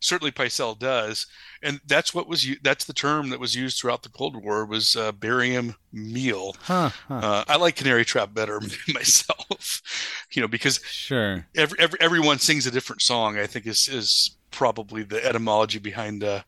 certainly 0.00 0.32
Pycelle 0.32 0.78
does 0.78 1.26
and 1.62 1.80
that's 1.86 2.14
what 2.14 2.26
was 2.26 2.46
that's 2.62 2.86
the 2.86 2.94
term 2.94 3.28
that 3.30 3.38
was 3.38 3.54
used 3.54 3.78
throughout 3.78 4.02
the 4.02 4.08
Cold 4.08 4.42
War 4.42 4.64
was 4.64 4.96
uh, 4.96 5.12
barium 5.12 5.74
meal 5.92 6.56
Huh, 6.62 6.90
huh. 7.08 7.14
uh, 7.14 7.44
I 7.46 7.56
like 7.56 7.76
Canary 7.76 8.06
Trap 8.06 8.32
better 8.32 8.60
myself 8.88 9.82
you 10.32 10.40
know 10.40 10.48
because 10.48 10.80
sure. 10.84 11.46
every, 11.54 11.78
every 11.78 11.98
everyone 12.00 12.38
sings 12.38 12.66
a 12.66 12.70
different 12.70 13.02
song 13.02 13.38
I 13.38 13.46
think 13.46 13.66
is 13.66 13.88
is 13.88 14.36
probably 14.50 15.02
the 15.02 15.22
etymology 15.22 15.80
behind 15.80 16.24
uh 16.24 16.42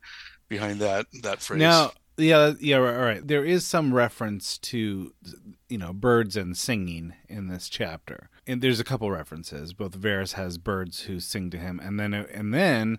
behind 0.49 0.81
that 0.81 1.07
that 1.23 1.43
phrase 1.43 1.61
Now, 1.61 1.93
yeah, 2.17 2.55
yeah, 2.61 2.77
right, 2.77 2.97
right. 2.97 3.27
There 3.27 3.45
is 3.45 3.65
some 3.65 3.93
reference 3.93 4.59
to, 4.59 5.13
you 5.69 5.79
know, 5.79 5.93
birds 5.93 6.37
and 6.37 6.57
singing 6.57 7.15
in 7.29 7.49
this 7.49 7.69
chapter, 7.69 8.31
and 8.47 8.63
there's 8.63 8.81
a 8.81 8.85
couple 8.85 9.11
references. 9.11 9.73
Both 9.73 9.99
Varys 9.99 10.33
has 10.35 10.59
birds 10.59 11.03
who 11.03 11.21
sing 11.21 11.51
to 11.51 11.59
him, 11.59 11.81
and 11.83 12.01
then 12.01 12.15
and 12.15 12.55
then 12.55 12.99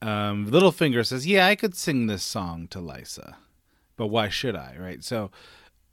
um, 0.00 0.50
Littlefinger 0.50 1.06
says, 1.06 1.26
"Yeah, 1.26 1.46
I 1.46 1.54
could 1.56 1.74
sing 1.74 2.06
this 2.06 2.22
song 2.22 2.68
to 2.68 2.78
Lysa, 2.78 3.34
but 3.96 4.08
why 4.08 4.28
should 4.28 4.56
I?" 4.56 4.76
Right. 4.78 5.04
So 5.04 5.30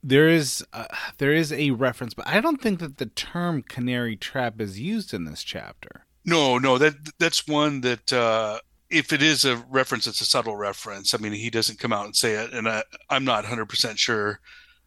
there 0.03 0.27
is 0.27 0.65
uh, 0.73 0.85
there 1.17 1.33
is 1.33 1.51
a 1.51 1.71
reference, 1.71 2.13
but 2.13 2.27
I 2.27 2.41
don't 2.41 2.61
think 2.61 2.79
that 2.79 2.97
the 2.97 3.05
term 3.07 3.61
canary 3.61 4.15
trap 4.15 4.59
is 4.59 4.79
used 4.79 5.13
in 5.13 5.25
this 5.25 5.43
chapter. 5.43 6.05
No, 6.25 6.57
no, 6.57 6.77
that 6.77 7.17
that's 7.19 7.47
one 7.47 7.81
that 7.81 8.13
uh, 8.13 8.59
if 8.91 9.11
it 9.13 9.21
is 9.21 9.45
a 9.45 9.57
reference, 9.69 10.05
it's 10.07 10.21
a 10.21 10.25
subtle 10.25 10.55
reference. 10.55 11.13
I 11.13 11.17
mean, 11.17 11.33
he 11.33 11.49
doesn't 11.49 11.79
come 11.79 11.93
out 11.93 12.05
and 12.05 12.15
say 12.15 12.33
it, 12.33 12.53
and 12.53 12.67
I, 12.67 12.83
I'm 13.09 13.23
not 13.25 13.43
100 13.43 13.67
percent 13.67 13.97
sure 13.99 14.39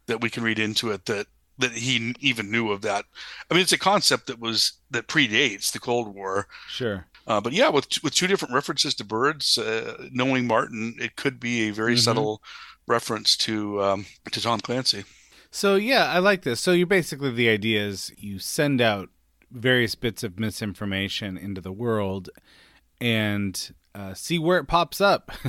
that 0.07 0.21
we 0.21 0.29
can 0.29 0.43
read 0.43 0.59
into 0.59 0.91
it 0.91 1.05
that 1.05 1.27
that 1.57 1.71
he 1.71 2.13
even 2.19 2.51
knew 2.51 2.71
of 2.71 2.81
that. 2.81 3.05
I 3.49 3.53
mean, 3.53 3.63
it's 3.63 3.71
a 3.71 3.77
concept 3.77 4.27
that 4.27 4.39
was 4.39 4.73
that 4.91 5.07
predates 5.07 5.71
the 5.71 5.79
Cold 5.79 6.13
War. 6.13 6.47
Sure. 6.67 7.05
Uh, 7.27 7.41
but 7.41 7.53
yeah, 7.53 7.69
with 7.69 7.87
with 8.03 8.13
two 8.13 8.27
different 8.27 8.53
references 8.53 8.93
to 8.95 9.03
birds, 9.03 9.57
uh, 9.57 10.07
knowing 10.11 10.45
Martin, 10.47 10.95
it 10.99 11.15
could 11.15 11.39
be 11.39 11.67
a 11.69 11.71
very 11.73 11.95
Mhm. 11.95 11.99
subtle 12.03 12.41
reference 12.87 13.35
to 13.37 13.81
um, 13.81 14.05
to 14.31 14.41
Tom 14.41 14.59
Clancy. 14.59 15.05
So 15.49 15.75
yeah, 15.75 16.05
I 16.07 16.19
like 16.19 16.43
this. 16.43 16.59
So 16.59 16.71
you 16.73 16.85
basically 16.85 17.31
the 17.31 17.49
idea 17.49 17.83
is 17.87 18.11
you 18.17 18.37
send 18.39 18.81
out 18.81 19.09
various 19.49 19.95
bits 19.95 20.21
of 20.23 20.37
misinformation 20.37 21.37
into 21.37 21.61
the 21.61 21.71
world 21.71 22.29
and 22.99 23.73
uh, 23.95 24.13
see 24.13 24.37
where 24.37 24.59
it 24.59 24.65
pops 24.67 25.01
up. 25.01 25.31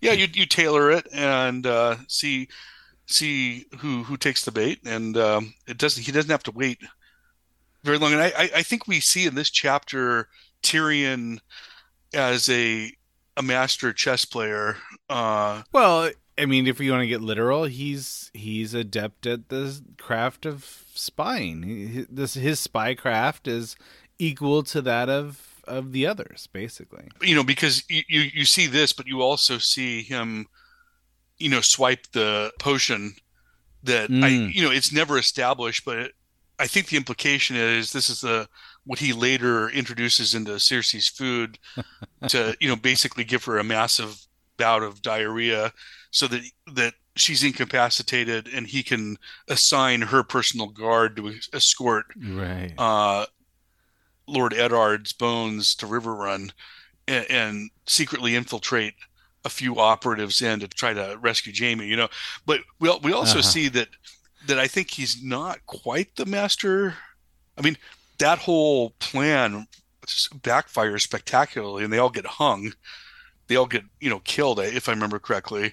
Yeah, 0.00 0.12
you 0.12 0.28
you 0.32 0.46
tailor 0.46 0.90
it 0.90 1.06
and 1.12 1.66
uh, 1.66 1.96
see 2.08 2.48
see 3.06 3.66
who 3.78 4.04
who 4.04 4.16
takes 4.16 4.44
the 4.44 4.52
bait, 4.52 4.80
and 4.86 5.16
um, 5.16 5.54
it 5.66 5.78
doesn't. 5.78 6.04
He 6.04 6.12
doesn't 6.12 6.30
have 6.30 6.42
to 6.44 6.52
wait 6.52 6.78
very 7.84 7.98
long. 7.98 8.12
And 8.12 8.22
I 8.22 8.28
I- 8.36 8.50
I 8.56 8.62
think 8.62 8.86
we 8.86 9.00
see 9.00 9.26
in 9.26 9.34
this 9.34 9.50
chapter 9.50 10.28
Tyrion 10.62 11.38
as 12.14 12.48
a 12.48 12.92
a 13.36 13.42
master 13.42 13.92
chess 13.92 14.24
player. 14.24 14.76
Uh, 15.10 15.62
well, 15.72 16.10
I 16.38 16.46
mean, 16.46 16.66
if 16.66 16.80
you 16.80 16.90
want 16.92 17.02
to 17.02 17.06
get 17.08 17.20
literal, 17.20 17.64
he's 17.64 18.30
he's 18.34 18.74
adept 18.74 19.26
at 19.26 19.48
the 19.48 19.80
craft 19.98 20.46
of 20.46 20.64
spying. 20.94 21.62
He, 21.62 22.06
this 22.08 22.34
his 22.34 22.60
spy 22.60 22.94
craft 22.94 23.46
is 23.48 23.76
equal 24.18 24.62
to 24.64 24.80
that 24.82 25.08
of 25.08 25.45
of 25.66 25.92
the 25.92 26.06
others, 26.06 26.48
basically. 26.52 27.08
you 27.22 27.34
know, 27.34 27.44
because 27.44 27.84
you, 27.88 28.02
you 28.08 28.20
you 28.34 28.44
see 28.44 28.66
this, 28.66 28.92
but 28.92 29.06
you 29.06 29.22
also 29.22 29.58
see 29.58 30.02
him, 30.02 30.46
you 31.38 31.48
know, 31.50 31.60
swipe 31.60 32.06
the 32.12 32.52
potion 32.58 33.14
that 33.82 34.10
I 34.10 34.30
Mm. 34.30 34.54
you 34.54 34.62
know 34.62 34.70
it's 34.70 34.92
never 34.92 35.18
established, 35.18 35.84
but 35.84 35.98
it, 35.98 36.12
I 36.58 36.66
think 36.66 36.88
the 36.88 36.96
implication 36.96 37.56
is 37.56 37.92
this 37.92 38.08
is 38.10 38.20
the 38.22 38.48
what 38.84 38.98
he 38.98 39.12
later 39.12 39.68
introduces 39.70 40.34
into 40.34 40.52
Cersei's 40.52 41.08
food 41.08 41.58
to 42.28 42.56
you 42.60 42.68
know 42.68 42.76
basically 42.76 43.24
give 43.24 43.44
her 43.44 43.58
a 43.58 43.64
massive 43.64 44.18
bout 44.56 44.82
of 44.82 45.02
diarrhea 45.02 45.72
so 46.10 46.26
that 46.28 46.42
that 46.74 46.94
she's 47.14 47.42
incapacitated 47.44 48.48
and 48.48 48.66
he 48.66 48.82
can 48.82 49.16
assign 49.48 50.02
her 50.02 50.22
personal 50.22 50.66
guard 50.68 51.16
to 51.16 51.32
escort 51.52 52.06
Right. 52.16 52.72
uh, 52.78 53.26
Lord 54.26 54.52
Eddard's 54.52 55.12
bones 55.12 55.74
to 55.76 55.86
Riverrun 55.86 56.50
and, 57.08 57.26
and 57.30 57.70
secretly 57.86 58.34
infiltrate 58.34 58.94
a 59.44 59.48
few 59.48 59.78
operatives 59.78 60.42
in 60.42 60.60
to 60.60 60.68
try 60.68 60.92
to 60.92 61.16
rescue 61.20 61.52
Jaime. 61.56 61.86
You 61.86 61.96
know, 61.96 62.08
but 62.44 62.60
we 62.80 62.90
we 63.02 63.12
also 63.12 63.38
Uh-huh. 63.38 63.48
see 63.48 63.68
that 63.68 63.88
that 64.46 64.58
I 64.58 64.66
think 64.68 64.90
he's 64.90 65.22
not 65.22 65.64
quite 65.66 66.16
the 66.16 66.26
master. 66.26 66.94
I 67.58 67.62
mean, 67.62 67.76
that 68.18 68.38
whole 68.38 68.90
plan 68.98 69.66
backfires 70.40 71.02
spectacularly, 71.02 71.84
and 71.84 71.92
they 71.92 71.98
all 71.98 72.10
get 72.10 72.26
hung. 72.26 72.72
They 73.48 73.56
all 73.56 73.66
get 73.66 73.84
you 74.00 74.10
know 74.10 74.20
killed, 74.20 74.58
if 74.60 74.88
I 74.88 74.92
remember 74.92 75.18
correctly. 75.18 75.72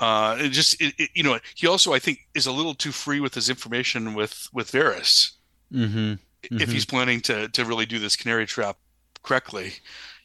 Uh, 0.00 0.36
it 0.40 0.48
just 0.48 0.80
it, 0.80 0.94
it, 0.98 1.10
you 1.14 1.22
know 1.22 1.38
he 1.54 1.66
also 1.66 1.92
I 1.92 1.98
think 1.98 2.18
is 2.34 2.46
a 2.46 2.52
little 2.52 2.74
too 2.74 2.90
free 2.92 3.20
with 3.20 3.34
his 3.34 3.48
information 3.50 4.14
with 4.14 4.48
with 4.52 4.72
Varys 4.72 5.32
mm-hmm. 5.72 6.14
If 6.50 6.72
he's 6.72 6.84
planning 6.84 7.20
to 7.20 7.48
to 7.48 7.64
really 7.64 7.86
do 7.86 7.98
this 7.98 8.16
canary 8.16 8.46
trap 8.46 8.76
correctly 9.22 9.74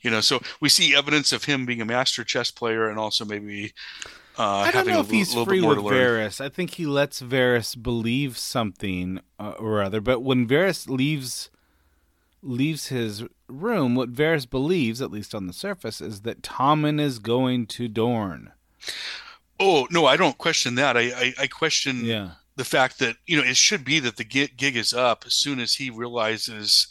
you 0.01 0.09
know 0.09 0.21
so 0.21 0.39
we 0.59 0.69
see 0.69 0.95
evidence 0.95 1.31
of 1.31 1.43
him 1.45 1.65
being 1.65 1.81
a 1.81 1.85
master 1.85 2.23
chess 2.23 2.49
player 2.51 2.89
and 2.89 2.97
also 2.97 3.23
maybe 3.25 3.73
uh 4.39 4.57
I 4.67 4.71
don't 4.71 4.87
know 4.87 4.99
if 4.99 5.07
little, 5.11 5.17
he's 5.17 5.33
free 5.33 5.61
with 5.61 5.79
Varys. 5.79 6.39
I 6.39 6.49
think 6.49 6.75
he 6.75 6.85
lets 6.85 7.21
Varys 7.21 7.81
believe 7.81 8.37
something 8.37 9.19
uh, 9.39 9.53
or 9.57 9.81
other. 9.81 9.99
But 9.99 10.21
when 10.21 10.47
Varys 10.47 10.87
leaves 10.87 11.49
leaves 12.43 12.87
his 12.87 13.23
room, 13.47 13.95
what 13.95 14.13
Varys 14.13 14.47
believes, 14.47 15.01
at 15.01 15.09
least 15.11 15.33
on 15.33 15.47
the 15.47 15.53
surface, 15.53 16.01
is 16.01 16.21
that 16.21 16.43
Tommen 16.43 16.99
is 16.99 17.17
going 17.17 17.65
to 17.67 17.87
Dorne. 17.87 18.51
oh 19.59 19.87
no 19.89 20.05
i 20.05 20.15
don't 20.15 20.37
question 20.37 20.75
that 20.75 20.95
i 20.95 21.01
i, 21.01 21.33
I 21.39 21.47
question 21.47 22.05
Yeah. 22.05 22.31
The 22.57 22.65
fact 22.65 22.99
that 22.99 23.15
you 23.25 23.37
know 23.37 23.43
it 23.47 23.55
should 23.55 23.85
be 23.85 23.99
that 24.01 24.17
the 24.17 24.23
gig, 24.25 24.57
gig 24.57 24.75
is 24.75 24.91
up 24.93 25.23
as 25.25 25.33
soon 25.33 25.59
as 25.61 25.75
he 25.75 25.89
realizes 25.89 26.87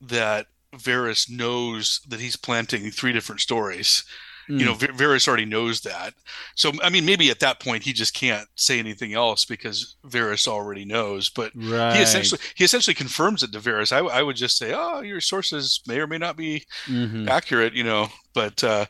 that 0.00 0.46
Varys 0.76 1.28
knows 1.30 2.00
that 2.08 2.20
he's 2.20 2.36
planting 2.36 2.90
three 2.90 3.12
different 3.12 3.40
stories 3.40 4.04
Hmm. 4.48 4.58
you 4.58 4.64
know 4.64 4.74
Var- 4.74 4.88
Varys 4.88 5.28
already 5.28 5.44
knows 5.44 5.82
that 5.82 6.14
so 6.56 6.72
I 6.82 6.90
mean 6.90 7.04
maybe 7.06 7.30
at 7.30 7.38
that 7.38 7.60
point 7.60 7.84
he 7.84 7.92
just 7.92 8.12
can't 8.12 8.48
say 8.56 8.80
anything 8.80 9.14
else 9.14 9.44
because 9.44 9.94
Varys 10.04 10.48
already 10.48 10.84
knows 10.84 11.30
but 11.30 11.52
right. 11.54 11.94
he 11.94 12.02
essentially 12.02 12.40
he 12.56 12.64
essentially 12.64 12.92
confirms 12.94 13.44
it 13.44 13.52
to 13.52 13.60
Varys. 13.60 13.92
I, 13.92 14.00
I 14.00 14.20
would 14.24 14.34
just 14.34 14.58
say, 14.58 14.72
oh, 14.74 15.00
your 15.02 15.20
sources 15.20 15.80
may 15.86 16.00
or 16.00 16.08
may 16.08 16.18
not 16.18 16.36
be 16.36 16.64
Mhm. 16.88 17.28
accurate, 17.28 17.74
you 17.74 17.84
know. 17.84 18.08
But 18.34 18.64
uh, 18.64 18.86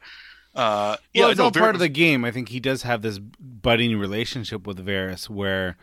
uh, 0.54 0.58
Well, 0.60 0.98
yeah, 1.12 1.28
it's 1.30 1.38
no, 1.38 1.44
all 1.44 1.50
part 1.50 1.74
of 1.74 1.80
the 1.80 1.88
game. 1.88 2.24
I 2.24 2.30
think 2.30 2.48
he 2.50 2.60
does 2.60 2.82
have 2.82 3.02
this 3.02 3.18
budding 3.18 3.98
relationship 3.98 4.66
with 4.66 4.84
Varys 4.84 5.28
where 5.30 5.76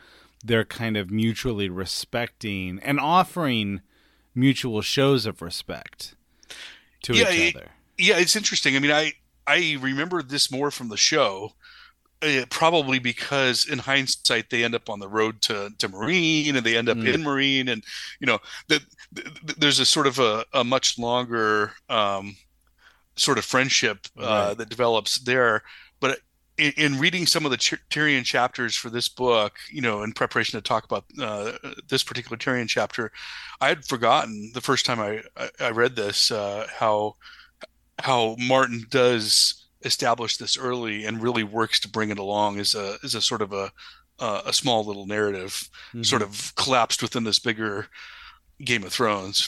they're 0.43 0.65
kind 0.65 0.95
of 0.97 1.09
mutually 1.11 1.69
respecting 1.69 2.79
and 2.83 2.99
offering 2.99 3.81
mutual 4.35 4.81
shows 4.81 5.25
of 5.25 5.41
respect 5.41 6.15
to 7.03 7.13
Yeah, 7.13 7.31
each 7.31 7.39
it- 7.49 7.55
other. 7.57 7.71
yeah, 7.97 8.17
it's 8.17 8.35
interesting. 8.35 8.75
I 8.75 8.79
mean, 8.79 8.91
I 8.91 9.13
I 9.47 9.77
remember 9.81 10.21
this 10.21 10.51
more 10.51 10.69
from 10.71 10.89
the 10.89 10.97
show. 10.97 11.53
Uh, 12.21 12.43
probably 12.49 12.99
because 12.99 13.65
in 13.65 13.79
hindsight 13.79 14.49
they 14.49 14.65
end 14.65 14.75
up 14.75 14.89
on 14.89 14.99
the 14.99 15.07
road 15.07 15.41
to, 15.41 15.69
to 15.77 15.87
Meereen 15.87 16.53
and 16.53 16.65
they 16.65 16.75
end 16.75 16.89
up 16.89 16.97
Mm. 16.97 17.13
in 17.13 17.21
Meereen 17.23 17.71
and 17.71 17.81
you 18.19 18.27
know 18.27 18.39
that 18.67 18.81
th- 19.15 19.25
th- 19.45 19.57
there's 19.57 19.79
a 19.79 19.85
sort 19.85 20.05
of 20.05 20.19
a, 20.19 20.43
a 20.53 20.65
much 20.65 20.99
longer 20.99 21.71
um, 21.87 22.35
sort 23.19 23.37
of 23.37 23.45
friendship 23.45 24.07
uh, 24.17 24.21
Right. 24.21 24.57
that 24.57 24.69
develops 24.69 25.19
there. 25.19 25.63
But 25.99 26.19
in, 26.57 26.73
in 26.77 26.99
reading 26.99 27.25
some 27.25 27.45
of 27.45 27.51
the 27.51 27.57
Tyrion 27.57 28.23
chapters 28.23 28.75
for 28.75 28.89
this 28.89 29.07
book, 29.07 29.57
you 29.71 29.81
know, 29.81 30.03
in 30.03 30.13
preparation 30.13 30.57
to 30.57 30.61
talk 30.61 30.83
about 30.83 31.05
uh, 31.19 31.53
this 31.87 32.03
particular 32.03 32.37
Tyrion 32.37 32.67
chapter, 32.67 33.11
I 33.61 33.69
had 33.69 33.85
forgotten 33.85 34.51
the 34.53 34.61
first 34.61 34.85
time 34.85 34.99
I 34.99 35.21
I, 35.59 35.69
read 35.69 35.95
this 35.95 36.31
uh, 36.31 36.67
how 36.69 37.15
how 37.99 38.35
Martin 38.39 38.85
does 38.89 39.65
establish 39.83 40.37
this 40.37 40.57
early 40.57 41.05
and 41.05 41.23
really 41.23 41.43
works 41.43 41.79
to 41.81 41.89
bring 41.89 42.09
it 42.09 42.19
along 42.19 42.59
as 42.59 42.75
a 42.75 42.97
as 43.03 43.15
a 43.15 43.21
sort 43.21 43.41
of 43.41 43.53
a 43.53 43.71
uh, 44.19 44.41
a 44.45 44.53
small 44.53 44.85
little 44.85 45.05
narrative, 45.05 45.69
mm-hmm. 45.89 46.03
sort 46.03 46.21
of 46.21 46.53
collapsed 46.55 47.01
within 47.01 47.23
this 47.23 47.39
bigger 47.39 47.87
Game 48.63 48.83
of 48.83 48.91
Thrones. 48.91 49.47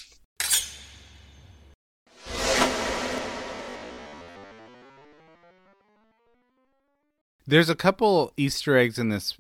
There's 7.52 7.70
a 7.70 7.76
couple 7.76 8.32
Easter 8.38 8.78
eggs 8.78 8.98
in 8.98 9.10
this. 9.10 9.38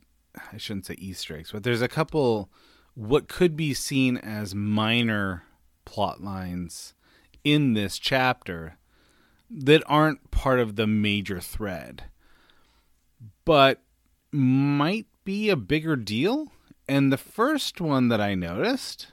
I 0.51 0.58
shouldn't 0.58 0.86
say 0.86 0.96
Easter 0.96 1.38
eggs, 1.38 1.53
but 1.53 1.63
there's 1.63 1.82
a 1.82 1.88
couple 1.88 2.50
what 2.94 3.30
could 3.30 3.56
be 3.56 3.74
seen 3.74 4.18
as 4.18 4.53
minor 4.53 5.44
plot 5.86 6.22
lines 6.22 6.94
in 7.46 7.74
this 7.74 7.98
chapter 7.98 8.77
that 9.50 9.82
aren't 9.86 10.30
part 10.30 10.60
of 10.60 10.75
the 10.75 10.88
major 10.88 11.39
thread, 11.39 12.03
but 13.46 13.82
might 14.30 15.08
be 15.24 15.50
a 15.50 15.56
bigger 15.56 15.96
deal. 15.96 16.51
And 16.89 17.13
the 17.13 17.18
first 17.18 17.80
one 17.80 18.10
that 18.10 18.20
I 18.20 18.36
noticed 18.36 19.08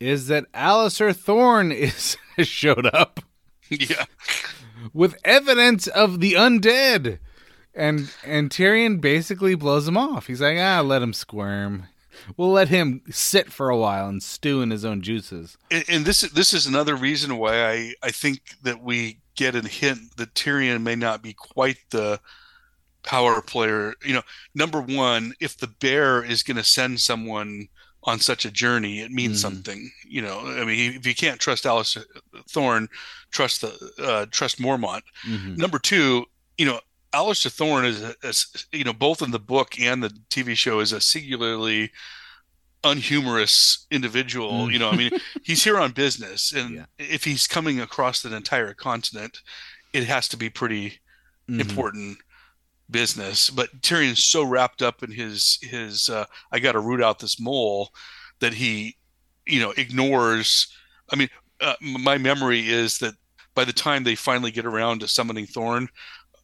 is 0.00 0.26
that 0.28 0.50
Alliser 0.52 1.14
Thorne 1.14 1.70
is 1.72 2.16
showed 2.38 2.86
up. 2.86 3.20
Yeah. 3.68 4.06
With 4.94 5.18
evidence 5.22 5.86
of 5.86 6.20
the 6.20 6.32
undead. 6.32 7.18
And 7.74 8.12
and 8.24 8.50
Tyrion 8.50 9.00
basically 9.00 9.54
blows 9.54 9.86
him 9.86 9.96
off. 9.96 10.26
He's 10.26 10.40
like, 10.40 10.58
ah, 10.58 10.80
let 10.80 11.02
him 11.02 11.12
squirm. 11.12 11.86
We'll 12.36 12.50
let 12.50 12.68
him 12.68 13.02
sit 13.10 13.52
for 13.52 13.70
a 13.70 13.76
while 13.76 14.08
and 14.08 14.22
stew 14.22 14.60
in 14.60 14.70
his 14.70 14.84
own 14.84 15.02
juices. 15.02 15.56
And, 15.70 15.84
and 15.88 16.04
this 16.04 16.20
this 16.22 16.52
is 16.52 16.66
another 16.66 16.96
reason 16.96 17.36
why 17.36 17.64
I, 17.64 17.94
I 18.02 18.10
think 18.10 18.40
that 18.62 18.82
we 18.82 19.20
get 19.36 19.54
a 19.54 19.66
hint 19.66 20.16
that 20.16 20.34
Tyrion 20.34 20.82
may 20.82 20.96
not 20.96 21.22
be 21.22 21.32
quite 21.32 21.78
the 21.90 22.20
power 23.02 23.40
player. 23.40 23.94
You 24.04 24.14
know, 24.14 24.22
number 24.54 24.80
one, 24.80 25.34
if 25.40 25.56
the 25.56 25.68
bear 25.68 26.22
is 26.22 26.42
going 26.42 26.56
to 26.56 26.64
send 26.64 27.00
someone 27.00 27.68
on 28.04 28.18
such 28.18 28.44
a 28.44 28.50
journey, 28.50 29.00
it 29.00 29.10
means 29.10 29.38
mm. 29.38 29.42
something. 29.42 29.90
You 30.06 30.22
know, 30.22 30.40
I 30.40 30.64
mean, 30.64 30.94
if 30.94 31.06
you 31.06 31.14
can't 31.14 31.40
trust 31.40 31.64
Alliser 31.64 32.04
Thorne, 32.48 32.88
trust 33.30 33.60
the 33.60 33.92
uh, 33.98 34.26
trust 34.30 34.58
Mormont. 34.58 35.02
Mm-hmm. 35.26 35.56
Number 35.56 35.78
two, 35.78 36.26
you 36.58 36.66
know, 36.66 36.80
Alliser 37.12 37.50
Thorne 37.50 37.86
is, 37.86 38.02
a, 38.02 38.14
a, 38.22 38.76
you 38.76 38.84
know, 38.84 38.92
both 38.92 39.22
in 39.22 39.30
the 39.30 39.38
book 39.38 39.80
and 39.80 40.02
the 40.02 40.10
TV 40.30 40.56
show 40.56 40.80
is 40.80 40.92
a 40.92 41.00
singularly 41.00 41.90
unhumorous 42.84 43.86
individual. 43.90 44.66
Mm. 44.66 44.72
You 44.72 44.78
know, 44.78 44.90
I 44.90 44.96
mean, 44.96 45.10
he's 45.42 45.64
here 45.64 45.78
on 45.78 45.92
business, 45.92 46.52
and 46.52 46.76
yeah. 46.76 46.84
if 46.98 47.24
he's 47.24 47.46
coming 47.46 47.80
across 47.80 48.24
an 48.24 48.32
entire 48.32 48.74
continent, 48.74 49.38
it 49.92 50.04
has 50.04 50.28
to 50.28 50.36
be 50.36 50.50
pretty 50.50 51.00
mm-hmm. 51.48 51.60
important 51.60 52.18
business. 52.90 53.50
But 53.50 53.82
Tyrion's 53.82 54.24
so 54.24 54.44
wrapped 54.44 54.82
up 54.82 55.02
in 55.02 55.10
his 55.10 55.58
his 55.62 56.08
uh, 56.08 56.26
I 56.52 56.58
got 56.58 56.72
to 56.72 56.80
root 56.80 57.02
out 57.02 57.18
this 57.18 57.40
mole 57.40 57.90
that 58.40 58.54
he, 58.54 58.96
you 59.46 59.60
know, 59.60 59.72
ignores. 59.76 60.74
I 61.12 61.16
mean, 61.16 61.28
uh, 61.60 61.74
my 61.80 62.18
memory 62.18 62.68
is 62.68 62.98
that 62.98 63.14
by 63.54 63.64
the 63.64 63.72
time 63.72 64.04
they 64.04 64.14
finally 64.14 64.50
get 64.50 64.64
around 64.64 65.00
to 65.00 65.08
summoning 65.08 65.46
Thorne, 65.46 65.88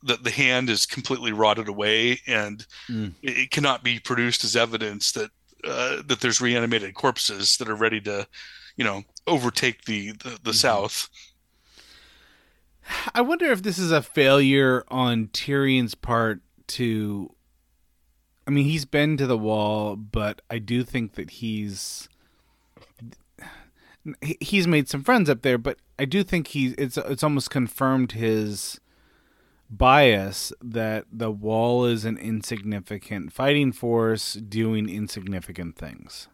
that 0.06 0.24
the 0.24 0.30
hand 0.30 0.70
is 0.70 0.86
completely 0.86 1.32
rotted 1.32 1.68
away 1.68 2.20
and 2.26 2.66
mm. 2.88 3.12
it, 3.22 3.50
cannot 3.50 3.82
be 3.82 3.98
produced 3.98 4.44
as 4.44 4.56
evidence 4.56 5.12
that 5.12 5.30
uh, 5.64 6.02
that 6.06 6.20
there's 6.20 6.40
reanimated 6.40 6.94
corpses 6.94 7.56
that 7.56 7.68
are 7.68 7.74
ready 7.74 8.00
to, 8.00 8.26
you 8.76 8.84
know, 8.84 9.02
overtake 9.26 9.84
the 9.84 10.12
the, 10.12 10.30
the 10.30 10.36
mm-hmm. 10.36 10.52
South. 10.52 11.08
I 13.14 13.20
wonder 13.20 13.46
if 13.46 13.62
this 13.62 13.78
is 13.78 13.90
a 13.90 14.02
failure 14.02 14.84
on 14.88 15.28
Tyrion's 15.28 15.94
part 15.94 16.40
to. 16.68 17.32
I 18.46 18.52
mean, 18.52 18.64
he's 18.64 18.84
been 18.84 19.16
to 19.16 19.26
the 19.26 19.36
wall, 19.36 19.96
but 19.96 20.40
I 20.48 20.58
do 20.58 20.84
think 20.84 21.14
that 21.14 21.30
he's 21.30 22.08
he's 24.40 24.68
made 24.68 24.88
some 24.88 25.02
friends 25.02 25.28
up 25.28 25.42
there. 25.42 25.58
But 25.58 25.78
I 25.98 26.04
do 26.04 26.22
think 26.22 26.48
he's 26.48 26.74
it's 26.74 26.96
it's 26.96 27.24
almost 27.24 27.50
confirmed 27.50 28.12
his 28.12 28.78
bias 29.70 30.52
that 30.60 31.06
the 31.12 31.30
wall 31.30 31.84
is 31.84 32.04
an 32.04 32.18
insignificant 32.18 33.32
fighting 33.32 33.72
force 33.72 34.34
doing 34.34 34.88
insignificant 34.88 35.76
things. 35.76 36.28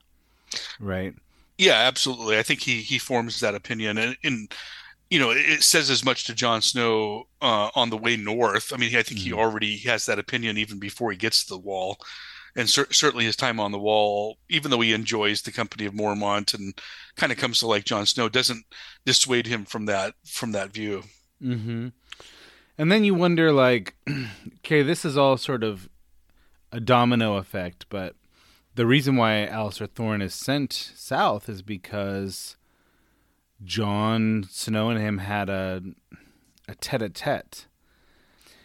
Right? 0.78 1.14
Yeah, 1.58 1.74
absolutely. 1.74 2.38
I 2.38 2.42
think 2.42 2.60
he 2.60 2.80
he 2.80 2.98
forms 2.98 3.40
that 3.40 3.54
opinion 3.54 3.98
and, 3.98 4.16
and 4.22 4.52
you 5.12 5.18
know, 5.18 5.30
it 5.30 5.62
says 5.62 5.90
as 5.90 6.06
much 6.06 6.24
to 6.24 6.34
Jon 6.34 6.62
Snow 6.62 7.24
uh, 7.42 7.68
on 7.74 7.90
the 7.90 7.98
way 7.98 8.16
north. 8.16 8.72
I 8.72 8.78
mean, 8.78 8.96
I 8.96 9.02
think 9.02 9.20
he 9.20 9.30
already 9.30 9.76
has 9.80 10.06
that 10.06 10.18
opinion 10.18 10.56
even 10.56 10.78
before 10.78 11.10
he 11.10 11.18
gets 11.18 11.44
to 11.44 11.50
the 11.50 11.60
wall. 11.60 11.98
And 12.56 12.68
cer- 12.68 12.90
certainly 12.90 13.26
his 13.26 13.36
time 13.36 13.60
on 13.60 13.72
the 13.72 13.78
wall, 13.78 14.38
even 14.48 14.70
though 14.70 14.80
he 14.80 14.94
enjoys 14.94 15.42
the 15.42 15.52
company 15.52 15.84
of 15.84 15.92
Mormont 15.92 16.54
and 16.54 16.72
kind 17.16 17.30
of 17.30 17.36
comes 17.36 17.58
to 17.58 17.66
like 17.66 17.84
Jon 17.84 18.06
Snow, 18.06 18.30
doesn't 18.30 18.64
dissuade 19.04 19.46
him 19.46 19.66
from 19.66 19.84
that 19.84 20.14
from 20.24 20.52
that 20.52 20.72
view. 20.72 21.02
Mm-hmm. 21.42 21.88
And 22.78 22.90
then 22.90 23.04
you 23.04 23.14
wonder, 23.14 23.52
like, 23.52 23.94
okay, 24.58 24.82
this 24.82 25.04
is 25.04 25.16
all 25.16 25.36
sort 25.36 25.62
of 25.62 25.88
a 26.70 26.80
domino 26.80 27.36
effect, 27.36 27.86
but 27.90 28.16
the 28.74 28.86
reason 28.86 29.16
why 29.16 29.46
Alliser 29.50 29.88
Thorne 29.88 30.22
is 30.22 30.34
sent 30.34 30.72
south 30.72 31.48
is 31.48 31.60
because 31.60 32.56
Jon 33.62 34.46
Snow 34.50 34.88
and 34.88 34.98
him 34.98 35.18
had 35.18 35.48
a 35.48 35.82
a 36.68 36.74
tete-a-tete. 36.76 37.66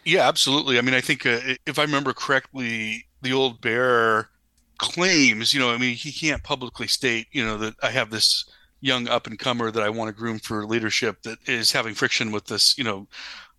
Yeah, 0.04 0.26
absolutely. 0.26 0.78
I 0.78 0.80
mean, 0.80 0.94
I 0.94 1.00
think 1.00 1.26
uh, 1.26 1.40
if 1.66 1.78
I 1.78 1.82
remember 1.82 2.12
correctly, 2.12 3.06
the 3.20 3.32
old 3.32 3.60
bear 3.60 4.30
claims, 4.78 5.52
you 5.52 5.60
know, 5.60 5.70
I 5.70 5.76
mean, 5.76 5.94
he 5.94 6.12
can't 6.12 6.42
publicly 6.42 6.86
state, 6.86 7.26
you 7.32 7.44
know, 7.44 7.58
that 7.58 7.74
I 7.82 7.90
have 7.90 8.10
this 8.10 8.44
young 8.80 9.08
up 9.08 9.26
and 9.26 9.38
comer 9.38 9.70
that 9.70 9.82
I 9.82 9.90
want 9.90 10.08
to 10.08 10.18
groom 10.18 10.38
for 10.38 10.64
leadership 10.64 11.22
that 11.22 11.38
is 11.46 11.72
having 11.72 11.94
friction 11.94 12.30
with 12.30 12.46
this, 12.46 12.78
you 12.78 12.84
know, 12.84 13.08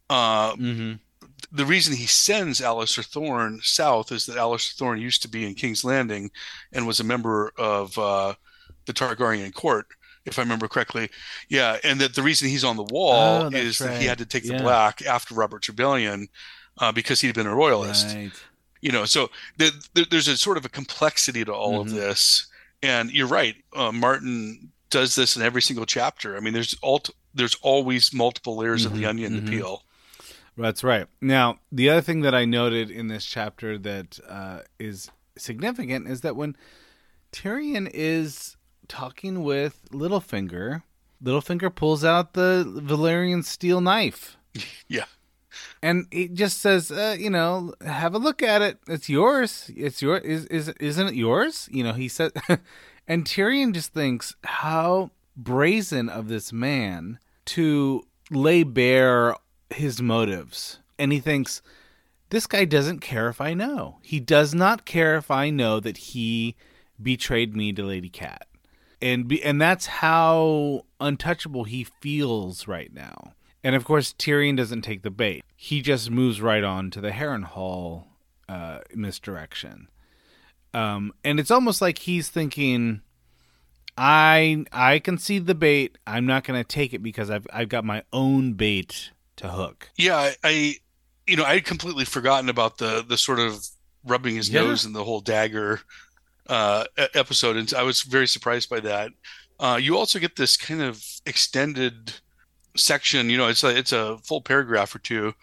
uh, 0.10 0.54
mm-hmm. 0.56 0.94
The 1.52 1.66
reason 1.66 1.96
he 1.96 2.06
sends 2.06 2.62
Alliser 2.62 3.04
Thorne 3.04 3.60
south 3.64 4.12
is 4.12 4.26
that 4.28 4.38
Alliser 4.38 4.74
Thorne 4.76 5.02
used 5.02 5.22
to 5.24 5.28
be 5.28 5.46
in 5.46 5.56
King's 5.56 5.84
Landing 5.84 6.30
and 6.72 6.86
was 6.86 7.00
a 7.00 7.04
member 7.04 7.52
of 7.58 7.98
uh, 7.98 8.36
the 8.86 8.94
Targaryen 8.94 9.54
court, 9.54 9.88
if 10.26 10.38
I 10.38 10.44
remember 10.44 10.68
correctly. 10.68 11.10
Yeah, 11.48 11.78
and 11.84 12.00
that 12.02 12.14
the 12.14 12.22
reason 12.22 12.50
he's 12.50 12.64
on 12.64 12.76
the 12.76 12.84
wall 12.84 13.44
oh, 13.44 13.50
is 13.58 13.82
right. 13.82 13.88
that 13.88 14.02
he 14.02 14.08
had 14.08 14.20
to 14.20 14.26
take 14.26 14.44
the 14.44 14.54
yeah. 14.54 14.62
black 14.62 15.02
after 15.04 15.34
Robert's 15.34 15.70
Rebellion 15.70 16.28
uh, 16.78 16.92
because 16.92 17.22
he'd 17.22 17.34
been 17.34 17.48
a 17.48 17.56
royalist. 17.56 18.16
Right. 18.16 18.32
You 18.82 18.92
know, 18.92 19.06
so 19.06 19.30
the, 19.58 19.72
the, 19.94 20.06
there's 20.10 20.28
a 20.28 20.38
sort 20.38 20.58
of 20.58 20.66
a 20.66 20.70
complexity 20.70 21.44
to 21.46 21.54
all 21.54 21.80
mm-hmm. 21.80 21.90
of 21.90 21.92
this. 21.92 22.48
And 22.82 23.12
you're 23.12 23.28
right, 23.28 23.56
uh, 23.76 23.92
Martin 23.92 24.72
does 24.90 25.16
this 25.16 25.36
in 25.36 25.42
every 25.42 25.62
single 25.62 25.86
chapter. 25.86 26.38
I 26.38 26.40
mean, 26.40 26.54
there's 26.54 26.76
all 26.82 27.02
there's 27.34 27.56
always 27.62 28.14
multiple 28.14 28.56
layers 28.56 28.86
mm-hmm. 28.86 28.94
of 28.94 28.98
the 28.98 29.04
mm-hmm. 29.04 29.10
onion 29.10 29.34
mm-hmm. 29.34 29.46
to 29.46 29.52
peel. 29.52 29.84
That's 30.60 30.84
right. 30.84 31.08
Now, 31.22 31.60
the 31.72 31.90
other 31.90 32.02
thing 32.02 32.22
that 32.22 32.36
I 32.36 32.44
noted 32.44 32.92
in 32.92 33.08
this 33.08 33.26
chapter 33.26 33.78
that 33.78 34.20
uh, 34.28 34.60
is 34.78 35.10
significant 35.38 36.08
is 36.08 36.22
that 36.22 36.36
when 36.36 36.58
Tyrion 37.32 37.90
is 37.94 38.58
talking 38.90 39.44
with 39.44 39.90
Littlefinger, 39.92 40.84
Littlefinger 41.24 41.74
pulls 41.74 42.04
out 42.04 42.34
the 42.34 42.66
Valyrian 42.68 43.44
steel 43.44 43.82
knife. 43.82 44.38
Yeah. 44.88 45.06
And 45.82 46.08
it 46.12 46.34
just 46.34 46.60
says, 46.60 46.92
uh, 46.92 47.16
you 47.18 47.30
know, 47.30 47.74
have 47.86 48.14
a 48.14 48.20
look 48.20 48.44
at 48.44 48.62
it. 48.62 48.80
It's 48.88 49.10
yours. 49.10 49.72
It's 49.76 50.02
your 50.02 50.18
is 50.18 50.46
is 50.46 50.70
isn't 50.80 51.08
it 51.08 51.16
yours? 51.16 51.70
You 51.72 51.84
know, 51.84 51.94
he 51.94 52.08
said 52.08 52.32
and 53.08 53.26
Tyrion 53.26 53.74
just 53.74 53.94
thinks 53.94 54.36
how 54.44 55.12
brazen 55.36 56.10
of 56.10 56.28
this 56.28 56.52
man 56.52 57.20
to 57.46 58.04
lay 58.30 58.64
bare 58.64 59.36
his 59.70 60.02
motives. 60.02 60.80
And 60.98 61.12
he 61.12 61.20
thinks, 61.20 61.62
this 62.30 62.46
guy 62.46 62.66
doesn't 62.66 63.00
care 63.00 63.30
if 63.30 63.42
I 63.42 63.54
know. 63.54 63.98
He 64.02 64.20
does 64.20 64.54
not 64.54 64.86
care 64.86 65.16
if 65.16 65.32
I 65.32 65.50
know 65.50 65.80
that 65.80 65.98
he 65.98 66.56
betrayed 67.02 67.56
me 67.56 67.74
to 67.74 67.84
Lady 67.84 68.10
Cat. 68.10 68.48
And 69.02 69.28
be, 69.28 69.42
and 69.44 69.62
that's 69.62 69.86
how 69.86 70.86
untouchable 71.00 71.64
he 71.64 71.86
feels 71.86 72.68
right 72.68 72.94
now. 72.94 73.34
And 73.64 73.76
of 73.76 73.86
course, 73.86 74.14
Tyrion 74.14 74.58
doesn't 74.58 74.82
take 74.82 75.02
the 75.02 75.10
bait. 75.10 75.44
He 75.56 75.82
just 75.82 76.12
moves 76.12 76.42
right 76.42 76.64
on 76.64 76.92
to 76.92 77.02
the 77.02 77.12
Harrenhal 77.12 78.06
uh, 78.48 78.80
misdirection. 78.94 79.88
Um, 80.74 81.14
and 81.24 81.40
it's 81.40 81.52
almost 81.52 81.82
like 81.82 82.00
he's 82.00 82.30
thinking, 82.30 83.02
I 83.98 84.66
I 84.72 85.00
can 85.00 85.18
see 85.18 85.40
the 85.40 85.56
bait. 85.56 85.98
I'm 86.06 86.26
not 86.26 86.44
going 86.44 86.62
to 86.62 86.68
take 86.68 86.94
it 86.94 87.04
because 87.04 87.30
I've 87.30 87.48
I've 87.52 87.70
got 87.70 87.84
my 87.84 88.04
own 88.14 88.54
bait 88.54 89.12
to 89.40 89.50
hook. 89.50 89.90
Yeah, 89.98 90.32
I, 90.44 90.76
you 91.28 91.36
know, 91.36 91.44
I 91.44 91.56
had 91.56 91.66
completely 91.66 92.06
forgotten 92.06 92.50
about 92.50 92.78
the 92.78 93.04
the 93.08 93.18
sort 93.18 93.40
of 93.40 93.66
rubbing 94.06 94.36
his 94.36 94.50
yeah. 94.50 94.62
nose 94.62 94.86
and 94.86 94.96
the 94.96 95.04
whole 95.04 95.22
dagger 95.22 95.82
uh, 96.48 96.86
episode, 97.14 97.58
and 97.58 97.74
I 97.74 97.84
was 97.84 98.02
very 98.04 98.28
surprised 98.28 98.70
by 98.70 98.80
that. 98.82 99.12
Uh, 99.60 99.78
you 99.82 99.98
also 99.98 100.20
get 100.20 100.36
this 100.36 100.56
kind 100.56 100.82
of 100.82 101.04
extended 101.26 102.14
section. 102.78 103.30
You 103.30 103.38
know, 103.38 103.48
it's 103.48 103.64
a 103.64 103.78
it's 103.78 103.92
a 103.92 104.18
full 104.20 104.42
paragraph 104.42 104.96
or 104.96 105.00
two 105.00 105.34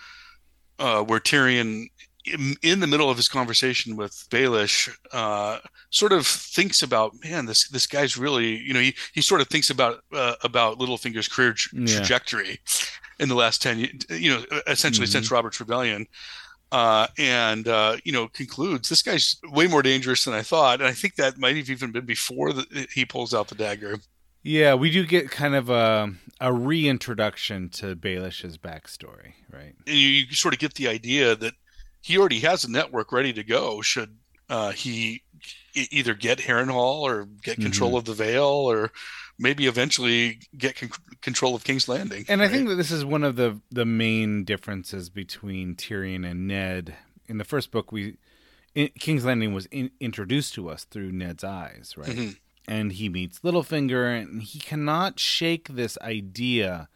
uh, 0.79 1.03
where 1.03 1.21
Tyrion 1.21 1.89
in, 2.27 2.57
in 2.63 2.81
the 2.81 2.87
middle 2.87 3.09
of 3.09 3.17
his 3.17 3.29
conversation 3.29 3.97
with 3.97 4.27
Baelish, 4.31 4.95
uh, 5.13 5.59
sort 5.91 6.13
of 6.13 6.27
thinks 6.27 6.83
about, 6.83 7.13
man, 7.25 7.47
this 7.47 7.69
this 7.69 7.87
guy's 7.87 8.17
really, 8.17 8.57
you 8.57 8.75
know, 8.75 8.81
he, 8.81 8.95
he 9.15 9.23
sort 9.23 9.41
of 9.41 9.49
thinks 9.49 9.71
about 9.71 10.03
uh, 10.13 10.35
about 10.43 10.79
Littlefinger's 10.79 11.29
career 11.29 11.53
tra- 11.53 11.87
trajectory 11.87 12.59
in 13.19 13.29
the 13.29 13.35
last 13.35 13.63
ten, 13.63 13.79
ye- 13.79 13.93
you 14.11 14.31
know, 14.31 14.45
essentially 14.67 15.07
Mhm. 15.07 15.13
since 15.13 15.31
Robert's 15.31 15.59
Rebellion, 15.61 16.07
uh, 16.73 17.07
and 17.19 17.67
uh, 17.69 17.97
you 18.05 18.13
know, 18.13 18.29
concludes 18.29 18.89
this 18.89 19.03
guy's 19.03 19.37
way 19.45 19.67
more 19.67 19.83
dangerous 19.83 20.25
than 20.25 20.35
I 20.35 20.43
thought, 20.43 20.81
and 20.81 20.89
I 20.89 20.93
think 20.93 21.15
that 21.17 21.39
might 21.39 21.57
have 21.57 21.71
even 21.71 21.93
been 21.93 22.05
before 22.07 22.53
the, 22.53 22.87
he 22.93 23.05
pulls 23.05 23.33
out 23.35 23.49
the 23.49 23.55
dagger. 23.55 23.99
Yeah, 24.43 24.75
we 24.75 24.91
do 24.91 25.05
get 25.07 25.31
kind 25.31 25.55
of 25.55 25.71
a 25.71 26.13
a 26.41 26.53
reintroduction 26.53 27.69
to 27.71 27.97
Baelish's 27.97 28.59
backstory, 28.59 29.33
right? 29.53 29.75
and 29.87 29.97
you, 29.97 30.09
you 30.09 30.35
sort 30.35 30.55
of 30.55 30.61
get 30.61 30.75
the 30.75 30.89
idea 30.89 31.35
that 31.37 31.55
he 32.03 32.17
already 32.19 32.41
has 32.41 32.63
a 32.65 32.71
network 32.71 33.11
ready 33.13 33.33
to 33.33 33.43
go 33.43 33.81
should 33.83 34.17
uh, 34.49 34.71
he 34.71 35.23
either 35.75 36.15
get 36.15 36.39
Harrenhal 36.39 37.01
or 37.01 37.27
get 37.43 37.57
control 37.59 37.91
Mm-hmm. 37.91 37.97
of 37.99 38.05
the 38.07 38.15
Vale 38.15 38.45
or 38.45 38.93
maybe 39.39 39.67
eventually 39.67 40.41
get 40.57 40.77
con- 40.77 40.91
control 41.21 41.55
of 41.55 41.65
King's 41.65 41.89
Landing. 41.89 42.25
And 42.29 42.43
I 42.43 42.49
think 42.49 42.69
that 42.69 42.77
this 42.77 42.91
is 42.91 43.05
one 43.05 43.23
of 43.25 43.37
the 43.37 43.61
the 43.71 43.85
main 43.85 44.45
differences 44.45 45.11
between 45.11 45.75
Tyrion 45.75 46.25
and 46.29 46.47
Ned. 46.49 46.95
In 47.29 47.39
the 47.39 47.45
first 47.45 47.71
book, 47.71 47.93
we 47.93 48.17
in, 48.75 48.89
King's 48.99 49.25
Landing 49.25 49.53
was 49.55 49.67
in, 49.67 49.91
introduced 50.01 50.55
to 50.55 50.69
us 50.71 50.85
through 50.85 51.13
Ned's 51.13 51.45
eyes, 51.45 51.95
right? 51.97 52.09
Mhm. 52.17 52.37
And 52.69 52.93
he 52.93 53.09
meets 53.09 53.41
Littlefinger, 53.41 54.21
and 54.23 54.43
he 54.43 54.59
cannot 54.59 55.21
shake 55.21 55.69
this 55.69 55.97
idea 56.03 56.89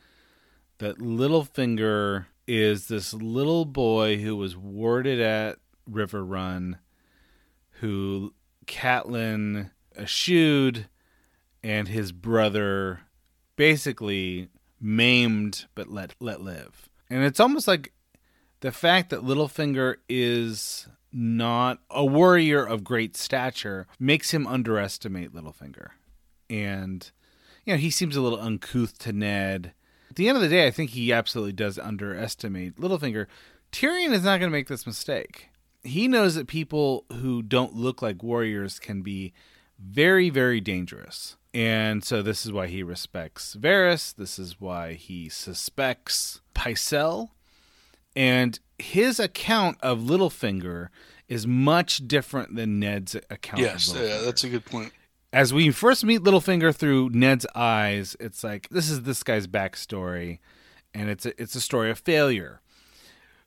that 0.79 0.99
Littlefinger 0.99 2.27
is 2.47 2.89
this 2.89 3.15
little 3.15 3.65
boy 3.65 4.17
who 4.19 4.35
was 4.37 4.57
warded 4.57 5.21
at 5.21 5.59
Riverrun, 5.89 6.79
who 7.81 8.33
Catelyn 8.67 9.71
eschewed, 9.97 10.87
and 11.63 11.89
his 11.89 12.13
brother 12.13 13.01
basically 13.57 14.49
maimed 14.81 15.67
but 15.75 15.89
let 15.89 16.15
let 16.21 16.41
live. 16.41 16.89
And 17.11 17.25
it's 17.25 17.41
almost 17.41 17.69
like 17.69 17.93
the 18.61 18.73
fact 18.73 19.11
that 19.11 19.25
Littlefinger 19.25 19.97
is 20.09 20.89
not 21.13 21.81
a 21.91 22.05
warrior 22.05 22.65
of 22.65 22.85
great 22.85 23.17
stature 23.17 23.87
makes 23.99 24.31
him 24.31 24.47
underestimate 24.47 25.35
Littlefinger. 25.35 25.89
And 26.49 27.11
you 27.65 27.75
know, 27.75 27.79
he 27.79 27.91
seems 27.91 28.17
a 28.17 28.23
little 28.23 28.41
uncouth 28.41 28.99
to 29.01 29.13
Ned. 29.13 29.73
At 30.09 30.17
the 30.17 30.29
end 30.29 30.37
of 30.37 30.43
the 30.43 30.49
day, 30.49 30.67
I 30.67 30.71
think 30.71 30.91
he 30.91 31.13
absolutely 31.13 31.53
does 31.53 31.79
underestimate 31.79 32.77
Littlefinger. 32.77 33.27
Tyrion 33.73 34.13
is 34.13 34.25
not 34.25 34.41
going 34.41 34.51
to 34.51 34.57
make 34.57 34.69
this 34.69 34.87
mistake. 34.87 35.50
He 35.83 36.09
knows 36.09 36.35
that 36.35 36.47
people 36.47 37.05
who 37.13 37.43
don't 37.43 37.75
look 37.75 38.03
like 38.03 38.23
warriors 38.23 38.79
can 38.79 39.03
be 39.03 39.33
very, 39.79 40.31
very 40.31 40.61
dangerous. 40.61 41.37
And 41.53 42.05
so 42.05 42.23
this 42.23 42.47
is 42.47 42.53
why 42.53 42.69
he 42.69 42.83
respects 42.83 43.57
Varys. 43.59 44.15
This 44.15 44.39
is 44.39 44.61
why 44.61 44.95
he 44.95 45.29
suspects 45.29 46.41
Pycelle. 46.55 47.31
And 48.15 48.59
his 48.79 49.19
account 49.19 49.79
of 49.83 50.01
Littlefinger 50.01 50.89
is 51.29 51.47
much 51.47 52.09
different 52.09 52.57
than 52.57 52.79
Ned's 52.79 53.15
account 53.31 53.63
yes, 53.63 53.95
yeah, 53.95 54.21
that's 54.25 54.45
a 54.45 54.49
good 54.49 54.65
point. 54.65 54.93
As 55.33 55.55
we 55.55 55.71
first 55.71 56.05
meet 56.05 56.23
Littlefinger 56.23 56.75
through 56.75 57.11
Ned's 57.11 57.47
eyes, 57.55 58.17
it's 58.19 58.43
like 58.43 58.69
this 58.71 58.91
is 58.91 59.03
this 59.03 59.23
guy's 59.23 59.47
backstory, 59.47 60.41
and 60.93 61.09
it's 61.09 61.25
a, 61.25 61.41
it's 61.41 61.55
a 61.55 61.61
story 61.61 61.89
of 61.89 62.01
failure. 62.01 62.61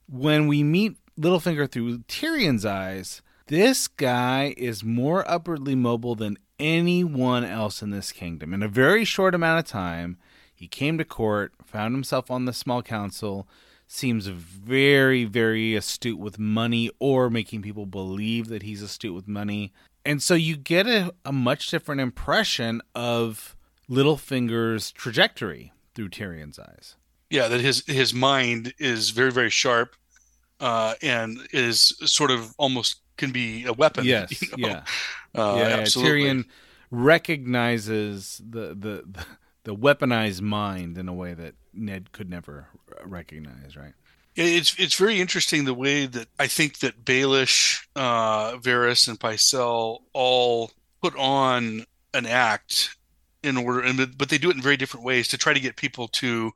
When 0.08 0.46
we 0.46 0.62
meet 0.62 0.96
Littlefinger 1.18 1.70
through 1.70 1.98
Tyrion's 2.08 2.66
eyes, 2.66 3.22
this 3.46 3.86
guy 3.88 4.54
is 4.56 4.82
more 4.82 5.28
upwardly 5.30 5.74
mobile 5.74 6.14
than 6.14 6.38
anyone 6.58 7.44
else 7.44 7.82
in 7.82 7.90
this 7.90 8.10
kingdom. 8.10 8.52
In 8.52 8.62
a 8.62 8.68
very 8.68 9.04
short 9.04 9.34
amount 9.34 9.60
of 9.60 9.66
time, 9.66 10.18
he 10.52 10.66
came 10.66 10.98
to 10.98 11.04
court, 11.04 11.52
found 11.64 11.94
himself 11.94 12.30
on 12.30 12.46
the 12.46 12.52
small 12.52 12.82
council, 12.82 13.46
seems 13.86 14.26
very, 14.26 15.24
very 15.24 15.76
astute 15.76 16.18
with 16.18 16.38
money 16.38 16.90
or 16.98 17.30
making 17.30 17.62
people 17.62 17.86
believe 17.86 18.48
that 18.48 18.62
he's 18.62 18.82
astute 18.82 19.14
with 19.14 19.28
money. 19.28 19.72
And 20.04 20.22
so 20.22 20.34
you 20.34 20.56
get 20.56 20.86
a, 20.86 21.14
a 21.24 21.32
much 21.32 21.70
different 21.70 22.00
impression 22.00 22.82
of 22.94 23.56
Littlefinger's 23.88 24.90
trajectory 24.90 25.72
through 25.94 26.08
Tyrion's 26.08 26.58
eyes. 26.58 26.96
Yeah, 27.30 27.48
that 27.48 27.60
his 27.60 27.84
his 27.86 28.14
mind 28.14 28.74
is 28.78 29.10
very 29.10 29.32
very 29.32 29.50
sharp, 29.50 29.96
uh, 30.64 30.94
and 31.02 31.38
is 31.52 31.94
sort 32.06 32.30
of 32.30 32.54
almost 32.56 33.02
can 33.18 33.30
be 33.32 33.66
a 33.66 33.72
weapon. 33.74 34.04
Yes, 34.14 34.40
you 34.42 34.56
know? 34.56 34.68
yeah. 34.68 34.84
uh, 35.34 35.56
yeah, 35.58 35.62
absolutely. 35.76 36.22
Tyrion 36.22 36.44
recognizes 36.90 38.40
the, 38.48 38.68
the 38.68 39.04
the 39.06 39.26
the 39.64 39.74
weaponized 39.76 40.40
mind 40.40 40.96
in 40.96 41.06
a 41.06 41.12
way 41.12 41.34
that 41.34 41.54
Ned 41.74 42.12
could 42.12 42.30
never 42.30 42.68
recognize, 43.04 43.76
right? 43.76 43.92
Yeah, 44.36 44.44
It's 44.46 44.74
it's 44.78 44.94
very 44.94 45.20
interesting 45.20 45.66
the 45.66 45.74
way 45.74 46.06
that 46.06 46.28
I 46.38 46.46
think 46.46 46.78
that 46.78 47.04
Baelish, 47.04 47.86
uh, 47.94 48.52
Varys, 48.56 49.06
and 49.06 49.20
Pycelle 49.20 49.98
all 50.14 50.70
put 51.02 51.14
on 51.16 51.84
an 52.14 52.24
act 52.24 52.96
in 53.42 53.58
order, 53.58 53.80
and 53.80 54.16
but 54.16 54.30
they 54.30 54.38
do 54.38 54.48
it 54.48 54.56
in 54.56 54.62
very 54.62 54.78
different 54.78 55.04
ways 55.04 55.28
to 55.28 55.36
try 55.36 55.52
to 55.52 55.60
get 55.60 55.76
people 55.76 56.08
to 56.08 56.52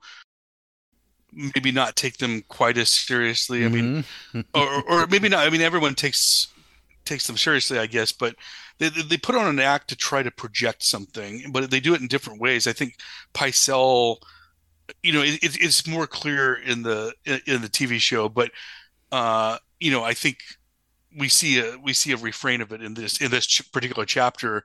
maybe 1.55 1.71
not 1.73 1.97
take 1.97 2.19
them 2.19 2.43
quite 2.49 2.77
as 2.79 2.91
seriously. 2.91 3.65
I 3.65 3.69
mean, 3.69 4.05
Mhm. 4.35 4.45
or 4.55 4.83
or 4.89 5.07
maybe 5.07 5.29
not. 5.29 5.47
I 5.47 5.51
mean, 5.51 5.61
everyone 5.63 5.95
takes 5.95 6.49
takes 7.05 7.27
them 7.27 7.37
seriously, 7.37 7.79
I 7.79 7.87
guess, 7.87 8.13
but 8.13 8.35
they 8.79 8.89
they 8.91 9.17
put 9.17 9.35
on 9.37 9.47
an 9.47 9.61
act 9.61 9.89
to 9.89 9.97
try 9.97 10.23
to 10.23 10.31
project 10.31 10.83
something, 10.83 11.51
but 11.53 11.71
they 11.71 11.81
do 11.81 11.95
it 11.95 12.01
in 12.01 12.09
different 12.09 12.41
ways. 12.41 12.67
I 12.67 12.73
think 12.73 12.97
Pycelle, 13.35 14.19
you 15.03 15.13
know, 15.13 15.23
it, 15.23 15.43
it- 15.43 15.63
it's 15.63 15.87
more 15.87 16.07
clear 16.07 16.55
in 16.55 16.83
the 16.83 17.15
in 17.47 17.63
the 17.63 17.69
TV 17.69 17.99
show, 18.01 18.29
but 18.29 18.51
uh, 19.13 19.59
you 19.81 19.91
know, 19.91 20.05
I 20.05 20.15
think 20.15 20.39
we 21.17 21.29
see 21.29 21.59
a 21.61 21.79
we 21.79 21.93
see 21.95 22.13
a 22.13 22.17
refrain 22.19 22.61
of 22.61 22.73
it 22.73 22.83
in 22.83 22.95
this 22.95 23.21
in 23.21 23.31
this 23.31 23.47
ch- 23.47 23.73
particular 23.73 24.05
chapter 24.05 24.65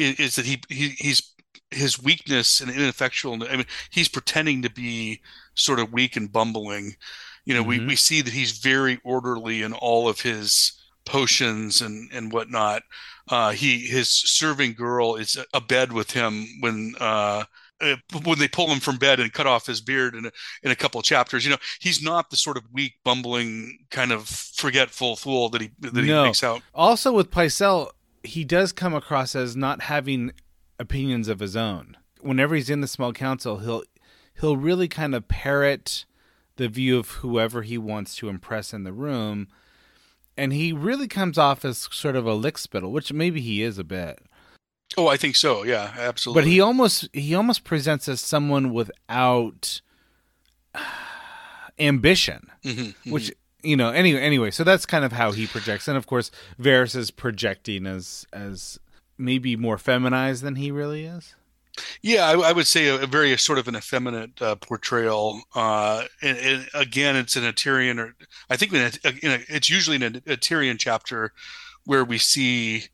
is, 0.00 0.18
is 0.20 0.36
that 0.36 0.46
he, 0.46 0.60
he 0.68 0.88
he's 0.98 1.22
his 1.70 2.02
weakness 2.02 2.60
and 2.60 2.70
ineffectual. 2.70 3.34
I 3.48 3.56
mean, 3.56 3.66
he's 3.90 4.08
pretending 4.08 4.62
to 4.62 4.70
be 4.70 5.20
sort 5.54 5.78
of 5.78 5.92
weak 5.92 6.16
and 6.16 6.32
bumbling. 6.32 6.96
You 7.44 7.54
know, 7.54 7.62
we, 7.62 7.78
Mhm. 7.78 7.88
we 7.88 7.96
see 7.96 8.22
that 8.22 8.32
he's 8.32 8.58
very 8.58 9.00
orderly 9.04 9.62
in 9.62 9.72
all 9.72 10.08
of 10.08 10.20
his 10.20 10.72
potions 11.04 11.80
and 11.80 12.10
and 12.12 12.32
whatnot. 12.32 12.82
Uh, 13.28 13.50
he 13.52 13.80
his 13.80 14.08
serving 14.08 14.74
girl 14.74 15.16
is 15.16 15.36
abed 15.54 15.92
with 15.92 16.10
him 16.10 16.46
when 16.60 16.94
uh, 17.00 17.44
uh, 17.80 17.96
when 18.24 18.38
they 18.38 18.48
pull 18.48 18.68
him 18.68 18.80
from 18.80 18.98
bed 18.98 19.20
and 19.20 19.32
cut 19.32 19.46
off 19.46 19.66
his 19.66 19.80
beard 19.80 20.14
in 20.14 20.26
a, 20.26 20.30
in 20.62 20.70
a 20.70 20.76
couple 20.76 21.00
chapters. 21.02 21.44
You 21.44 21.52
know, 21.52 21.56
he's 21.80 22.02
not 22.02 22.28
the 22.30 22.36
sort 22.36 22.56
of 22.58 22.64
weak, 22.72 22.94
bumbling, 23.04 23.78
kind 23.90 24.12
of 24.12 24.28
forgetful 24.28 25.16
fool 25.16 25.48
that 25.50 25.62
he 25.62 25.70
that 25.80 25.94
he 25.96 26.02
No. 26.10 26.24
makes 26.24 26.42
out. 26.44 26.62
Also, 26.74 27.10
with 27.12 27.30
Pycelle, 27.30 27.90
he 28.22 28.44
does 28.44 28.72
come 28.72 28.94
across 28.94 29.34
as 29.34 29.56
not 29.56 29.82
having 29.82 30.32
opinions 30.78 31.28
of 31.28 31.40
his 31.40 31.56
own. 31.56 31.96
Whenever 32.20 32.54
he's 32.54 32.70
in 32.70 32.80
the 32.80 32.86
small 32.88 33.12
council, 33.12 33.58
he'll 33.58 33.82
he'll 34.40 34.56
really 34.56 34.88
kind 34.88 35.14
of 35.14 35.28
parrot 35.28 36.04
the 36.56 36.68
view 36.68 36.98
of 36.98 37.08
whoever 37.10 37.62
he 37.62 37.78
wants 37.78 38.16
to 38.16 38.28
impress 38.28 38.74
in 38.74 38.84
the 38.84 38.92
room, 38.92 39.48
and 40.36 40.52
he 40.52 40.72
really 40.72 41.08
comes 41.08 41.38
off 41.38 41.64
as 41.64 41.88
sort 41.90 42.16
of 42.16 42.26
a 42.26 42.36
lickspittle, 42.36 42.90
which 42.90 43.12
maybe 43.12 43.40
he 43.40 43.62
is 43.62 43.78
a 43.78 43.84
bit. 43.84 44.20
Oh, 44.96 45.06
I 45.06 45.16
think 45.16 45.36
so. 45.36 45.64
Yeah, 45.64 45.94
absolutely. 45.96 46.42
But 46.42 46.48
he 46.48 46.60
almost 46.60 47.08
he 47.12 47.34
almost 47.34 47.64
presents 47.64 48.08
as 48.08 48.20
someone 48.20 48.72
without 48.72 49.80
ambition. 51.78 52.50
Mhm, 52.64 52.94
mhm. 53.04 53.12
which 53.12 53.32
you 53.62 53.76
know 53.76 53.90
anyway 53.90 54.20
anyway 54.20 54.50
so 54.50 54.64
that's 54.64 54.86
kind 54.86 55.04
of 55.04 55.12
how 55.12 55.32
he 55.32 55.46
projects 55.46 55.88
and 55.88 55.96
of 55.96 56.06
course 56.06 56.30
Varys 56.60 56.96
is 56.96 57.10
projecting 57.10 57.86
as 57.86 58.26
as 58.32 58.78
maybe 59.18 59.56
more 59.56 59.78
feminized 59.78 60.42
than 60.42 60.56
he 60.56 60.70
really 60.70 61.04
is 61.04 61.34
Yeah, 62.02 62.26
I, 62.26 62.50
I 62.50 62.52
would 62.52 62.66
say 62.66 62.88
a, 62.88 63.02
a 63.02 63.06
very 63.06 63.36
sort 63.38 63.58
of 63.58 63.68
an 63.68 63.76
effeminate 63.76 64.40
uh, 64.42 64.56
portrayal. 64.56 65.40
Uh, 65.54 66.04
and, 66.22 66.38
and 66.38 66.68
again, 66.74 67.16
it's 67.16 67.36
in 67.36 67.44
a 67.44 67.52
Tyrion, 67.52 67.98
or 67.98 68.14
I 68.48 68.56
think 68.56 68.72
in 68.72 68.80
a, 68.80 69.08
in 69.22 69.30
a, 69.32 69.44
it's 69.48 69.70
usually 69.70 69.96
in 69.96 70.02
a, 70.02 70.32
a 70.32 70.36
Tyrion 70.36 70.78
chapter 70.78 71.32
where 71.84 72.04
we 72.04 72.18
see 72.18 72.84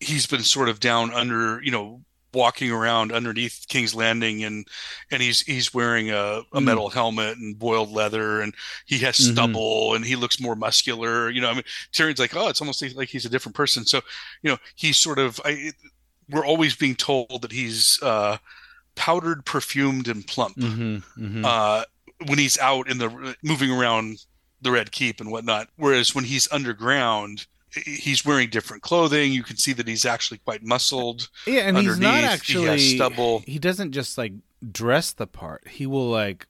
he's 0.00 0.26
been 0.26 0.42
sort 0.42 0.68
of 0.68 0.80
down 0.80 1.12
under, 1.12 1.62
you 1.62 1.70
know, 1.70 2.02
walking 2.36 2.70
around 2.70 3.10
underneath 3.12 3.64
King's 3.68 3.94
Landing, 3.94 4.44
and 4.44 4.68
and 5.10 5.22
he's 5.22 5.40
he's 5.40 5.74
wearing 5.74 6.10
a, 6.10 6.42
a 6.52 6.60
Mm. 6.60 6.64
metal 6.64 6.90
helmet 6.90 7.38
and 7.38 7.58
boiled 7.58 7.90
leather, 7.90 8.40
and 8.42 8.54
he 8.84 8.98
has 8.98 9.16
Mhm. 9.16 9.32
stubble, 9.32 9.94
and 9.94 10.04
he 10.04 10.14
looks 10.16 10.38
more 10.38 10.54
muscular. 10.54 11.30
You 11.30 11.40
know, 11.40 11.50
I 11.50 11.54
mean, 11.54 11.64
Tyrion's 11.92 12.20
like, 12.20 12.36
oh, 12.36 12.48
it's 12.48 12.60
almost 12.60 12.82
like 12.94 13.08
he's 13.08 13.24
a 13.24 13.30
different 13.30 13.56
person. 13.56 13.86
So, 13.86 14.02
you 14.42 14.50
know, 14.50 14.58
he's 14.76 14.98
sort 14.98 15.18
of 15.18 15.40
I 15.44 15.72
we're 16.28 16.46
always 16.46 16.74
being 16.76 16.96
told 16.96 17.40
that 17.42 17.52
he's 17.52 18.00
uh, 18.02 18.36
powdered, 18.96 19.44
perfumed, 19.44 20.08
and 20.08 20.26
plump 20.26 20.56
mm-hmm, 20.56 20.96
mm-hmm. 21.24 21.44
uh, 21.44 21.84
when 22.26 22.38
he's 22.38 22.58
out 22.58 22.90
in 22.90 22.98
the 22.98 23.36
moving 23.42 23.70
around 23.70 24.24
the 24.60 24.70
Red 24.70 24.90
Keep 24.90 25.20
and 25.20 25.30
whatnot. 25.30 25.68
Whereas 25.76 26.14
when 26.14 26.24
he's 26.24 26.50
underground, 26.50 27.46
he's 27.72 28.24
wearing 28.24 28.48
different 28.50 28.82
clothing. 28.82 29.32
You 29.32 29.42
can 29.42 29.56
see 29.56 29.72
that 29.74 29.86
he's 29.88 30.04
actually 30.04 30.38
quite 30.38 30.62
muscled. 30.62 31.28
Yeah, 31.46 31.62
and 31.68 31.76
he's 31.78 31.98
not 31.98 32.24
actually 32.24 32.78
he 32.78 32.96
stubble. 32.96 33.42
He 33.46 33.58
doesn't 33.58 33.92
just 33.92 34.16
like 34.16 34.32
dress 34.72 35.12
the 35.12 35.26
part. 35.26 35.66
He 35.68 35.86
will 35.86 36.08
like 36.10 36.46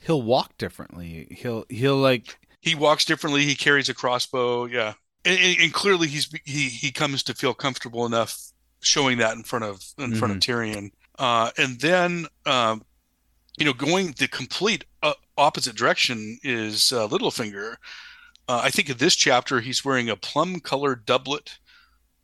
he'll 0.00 0.22
walk 0.22 0.56
differently. 0.58 1.28
He'll 1.30 1.64
he'll 1.68 1.96
like 1.96 2.38
He 2.60 2.74
walks 2.74 3.04
differently. 3.04 3.44
He 3.44 3.54
carries 3.54 3.88
a 3.88 3.94
crossbow. 3.94 4.66
Yeah, 4.66 4.94
and, 5.24 5.38
and- 5.60 5.72
clearly 5.72 6.08
he's 6.08 6.30
he 6.44 6.68
he 6.68 6.90
comes 6.90 7.22
to 7.24 7.34
feel 7.34 7.54
comfortable 7.54 8.06
enough 8.06 8.38
showing 8.80 9.18
that 9.18 9.36
in 9.36 9.42
front 9.42 9.64
of 9.64 9.82
in 9.98 10.14
front 10.14 10.32
of 10.34 10.40
Tyrion. 10.40 10.90
Uh, 11.18 11.50
and 11.58 11.80
then 11.80 12.26
um, 12.46 12.82
you 13.58 13.64
know 13.64 13.72
going 13.72 14.14
the 14.18 14.28
complete 14.28 14.84
uh, 15.02 15.14
opposite 15.36 15.74
direction 15.76 16.38
is 16.42 16.92
uh, 16.92 17.08
Littlefinger. 17.08 17.76
Uh, 18.48 18.60
I 18.64 18.70
think 18.70 18.88
in 18.90 18.96
this 18.96 19.14
chapter 19.14 19.60
he's 19.60 19.84
wearing 19.84 20.08
a 20.10 20.16
plum 20.16 20.60
colored 20.60 21.04
doublet. 21.06 21.58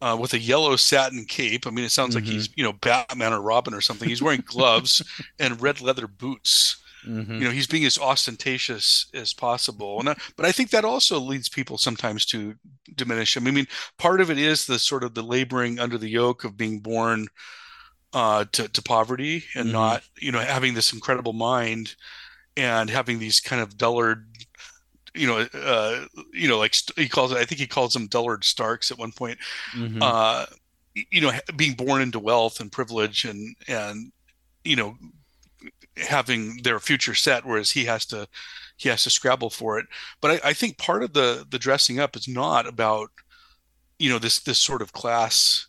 Uh, 0.01 0.15
with 0.21 0.35
a 0.35 0.39
yellow 0.39 0.77
satin 0.77 1.25
cape. 1.25 1.67
I 1.67 1.71
mean, 1.71 1.85
it 1.85 1.91
sounds 1.93 2.15
like 2.15 2.25
Mhm. 2.25 2.33
he's, 2.33 2.49
you 2.57 2.63
know, 2.63 2.75
Batman 2.75 3.33
or 3.33 3.41
Robin 3.41 3.73
or 3.73 3.81
something. 3.81 4.07
He's 4.07 4.21
wearing 4.21 4.43
gloves 4.45 5.01
and 5.39 5.63
red 5.63 5.81
leather 5.81 6.07
boots 6.07 6.77
mhm. 7.07 7.39
you 7.39 7.45
know 7.45 7.51
he's 7.51 7.67
being 7.67 7.87
as 7.87 7.97
ostentatious 7.99 9.07
as 9.15 9.33
possible 9.33 10.01
and 10.01 10.11
I, 10.11 10.17
but 10.37 10.45
i 10.47 10.53
think 10.53 10.71
that 10.71 10.85
also 10.85 11.19
leads 11.19 11.49
people 11.49 11.79
sometimes 11.79 12.27
to 12.27 12.55
diminish 12.95 13.37
him 13.37 13.47
i 13.47 13.51
mean 13.51 13.67
part 13.99 14.21
of 14.21 14.31
it 14.31 14.39
is 14.39 14.67
the 14.67 14.79
sort 14.79 15.05
of 15.05 15.15
the 15.15 15.23
laboring 15.23 15.79
under 15.79 15.97
the 15.99 16.09
yoke 16.09 16.45
of 16.45 16.57
being 16.57 16.81
born 16.81 17.29
uh 18.13 18.45
to, 18.53 18.69
to 18.69 18.83
poverty 18.83 19.45
and 19.55 19.69
Mhm. 19.69 19.73
not 19.73 20.03
you 20.21 20.33
know 20.33 20.41
having 20.41 20.75
this 20.75 20.93
incredible 20.93 21.33
mind 21.33 21.95
and 22.57 22.91
having 22.91 23.19
these 23.19 23.41
kind 23.41 23.61
of 23.63 23.77
dullard 23.77 24.27
you 25.15 25.27
know 25.27 25.47
uh 25.55 26.05
you 26.33 26.49
know 26.49 26.59
like 26.59 26.75
he 26.97 27.09
calls 27.09 27.31
it 27.33 27.39
i 27.39 27.45
think 27.45 27.61
he 27.61 27.67
calls 27.67 27.93
them 27.93 28.09
dullard 28.09 28.45
starks 28.45 28.91
at 28.91 28.99
one 28.99 29.13
point. 29.13 29.39
Mhm. 29.75 29.99
uh 30.03 30.47
you 30.95 31.21
know 31.21 31.33
being 31.57 31.75
born 31.75 32.03
into 32.03 32.19
wealth 32.19 32.61
and 32.61 32.71
privilege 32.71 33.25
and 33.25 33.57
and 33.69 34.13
you 34.65 34.77
know 34.77 34.97
having 35.97 36.59
their 36.63 36.81
future 36.81 37.15
set 37.15 37.45
whereas 37.45 37.71
he 37.71 37.85
has 37.85 38.05
to 38.07 38.27
he 38.77 38.89
has 38.89 39.05
to 39.05 39.11
scrabble 39.11 39.51
for 39.51 39.79
it. 39.79 39.87
But 40.21 40.45
I, 40.45 40.51
I 40.51 40.53
think 40.53 40.79
part 40.79 41.03
of 41.03 41.13
the 41.13 41.47
the 41.49 41.59
dressing 41.59 42.01
up 42.01 42.17
is 42.17 42.29
not 42.29 42.67
about 42.67 43.11
you 43.99 44.11
know 44.11 44.19
this 44.19 44.41
this 44.41 44.59
sort 44.59 44.83
of 44.83 44.93
class 44.93 45.67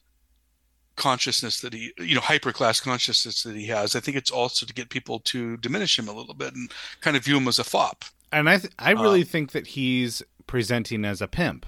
consciousness 0.96 1.60
that 1.62 1.74
he 1.74 1.92
you 2.00 2.16
know 2.16 2.22
hyper 2.22 2.52
class 2.52 2.80
consciousness 2.80 3.44
that 3.44 3.56
he 3.56 3.68
has. 3.68 3.96
I 3.96 4.00
think 4.00 4.18
it's 4.18 4.32
also 4.32 4.66
to 4.66 4.74
get 4.74 4.90
people 4.90 5.20
to 5.20 5.58
diminish 5.58 6.00
him 6.00 6.08
a 6.08 6.14
little 6.14 6.34
bit 6.34 6.54
and 6.56 6.72
kind 7.02 7.18
of 7.18 7.24
view 7.24 7.38
him 7.38 7.48
as 7.48 7.60
a 7.60 7.64
fop 7.64 8.04
and 8.32 8.50
I 8.50 8.58
th- 8.58 8.74
I 8.80 8.92
really 8.92 9.22
uh, 9.22 9.26
think 9.26 9.52
that 9.52 9.68
he's 9.68 10.22
presenting 10.48 11.06
as 11.06 11.22
a 11.22 11.28
pimp. 11.28 11.66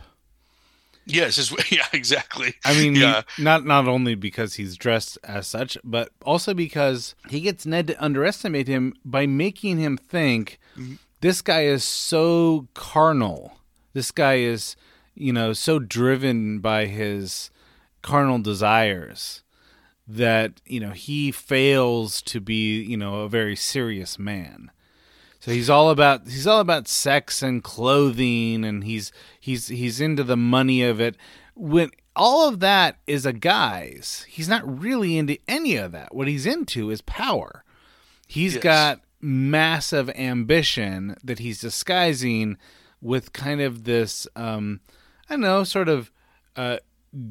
yes 1.05 1.37
is 1.37 1.53
yeah 1.71 1.85
exactly 1.93 2.53
I 2.65 2.73
mean, 2.73 2.95
he- 2.95 3.01
not 3.39 3.65
not 3.65 3.87
only 3.87 4.15
because 4.15 4.55
he's 4.55 4.75
dressed 4.77 5.17
as 5.23 5.47
such, 5.47 5.77
but 5.83 6.09
also 6.23 6.53
because 6.53 7.15
he 7.29 7.39
gets 7.41 7.65
Ned 7.65 7.87
to 7.87 8.03
underestimate 8.03 8.67
him 8.67 8.93
by 9.05 9.25
making 9.25 9.77
him 9.77 9.97
think 9.97 10.59
Mhm. 10.77 10.97
this 11.21 11.41
guy 11.41 11.63
is 11.63 11.83
so 11.83 12.67
carnal. 12.73 13.57
This 13.93 14.11
guy 14.11 14.35
is, 14.35 14.75
you 15.15 15.33
know, 15.33 15.53
so 15.53 15.79
driven 15.79 16.59
by 16.59 16.85
his 16.85 17.49
carnal 18.03 18.39
desires 18.39 19.41
that, 20.07 20.61
you 20.65 20.79
know, 20.79 20.91
he 20.91 21.31
fails 21.31 22.21
to 22.21 22.39
be, 22.39 22.81
you 22.83 22.95
know, 22.95 23.21
a 23.21 23.29
very 23.29 23.55
serious 23.55 24.19
man. 24.19 24.69
So 25.47 25.53
he's 25.53 25.69
all 25.69 25.91
about 25.91 26.27
he's 26.27 26.45
all 26.45 26.59
about 26.59 26.89
sex 26.89 27.41
and 27.41 27.63
clothing 27.63 28.65
and 28.65 28.83
he's 28.83 29.13
he's 29.39 29.69
he's 29.69 30.01
into 30.01 30.25
the 30.25 30.35
money 30.35 30.83
of 30.83 30.99
it. 30.99 31.15
When 31.55 31.91
all 32.17 32.49
of 32.49 32.59
that 32.59 32.97
is 33.07 33.25
a 33.25 33.31
guy's, 33.31 34.25
he's 34.27 34.49
not 34.49 34.81
really 34.81 35.17
into 35.17 35.37
any 35.47 35.77
of 35.77 35.93
that. 35.93 36.13
What 36.13 36.27
he's 36.27 36.45
into 36.45 36.89
is 36.89 36.99
power. 36.99 37.63
He's 38.27 38.55
Yes. 38.55 38.63
got 38.63 39.01
massive 39.21 40.09
ambition 40.09 41.15
that 41.23 41.39
he's 41.39 41.61
disguising 41.61 42.57
with 42.99 43.31
kind 43.31 43.61
of 43.61 43.85
this 43.85 44.27
um 44.35 44.81
I 45.29 45.35
don't 45.35 45.39
know, 45.39 45.63
sort 45.63 45.87
of 45.87 46.11
uh 46.57 46.79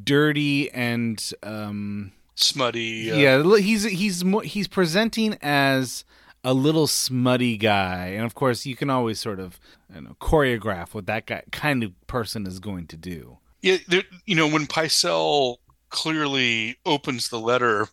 dirty 0.04 0.70
and 0.70 1.22
um 1.42 2.12
smutty 2.34 3.12
uh, 3.12 3.16
yeah, 3.16 3.56
he's 3.58 3.84
he's 3.84 4.24
he's 4.44 4.68
presenting 4.68 5.36
as 5.42 6.06
a 6.46 6.54
little 6.54 6.86
smutty 6.86 7.56
guy, 7.56 8.06
and 8.14 8.24
of 8.24 8.36
course, 8.36 8.64
you 8.64 8.76
can 8.76 8.88
always 8.88 9.18
sort 9.18 9.40
of 9.40 9.58
you 9.92 10.00
know 10.00 10.16
choreograph 10.20 10.94
what 10.94 11.06
that 11.06 11.26
guy 11.26 11.42
kind 11.50 11.82
of 11.82 11.92
person 12.06 12.46
is 12.46 12.60
going 12.60 12.86
to 12.86 12.96
do. 12.96 13.38
Yeah, 13.62 13.78
there, 13.88 14.04
you 14.26 14.36
know, 14.36 14.46
when 14.46 14.66
Pycelle 14.66 15.56
clearly 15.90 16.76
opens 16.86 17.30
the 17.30 17.40
letter, 17.40 17.88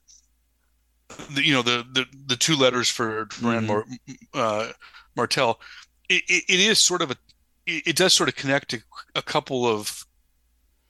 the, 1.32 1.44
you 1.44 1.52
know, 1.52 1.64
the, 1.64 1.84
the 1.94 2.06
the 2.28 2.36
two 2.36 2.56
letters 2.56 2.90
for 2.90 3.28
Rand 3.42 3.66
Mhm. 3.66 3.68
Mar, 3.68 3.86
uh, 4.36 4.72
Martell, 5.16 5.60
it, 6.08 6.22
it, 6.28 6.44
it 6.48 6.60
is 6.60 6.78
sort 6.78 7.02
of 7.02 7.10
a, 7.10 7.16
it, 7.66 7.88
it 7.88 7.96
does 7.96 8.14
sort 8.14 8.30
of 8.30 8.36
connect 8.36 8.70
to 8.70 8.82
a 9.16 9.24
couple 9.24 9.66
of 9.66 10.06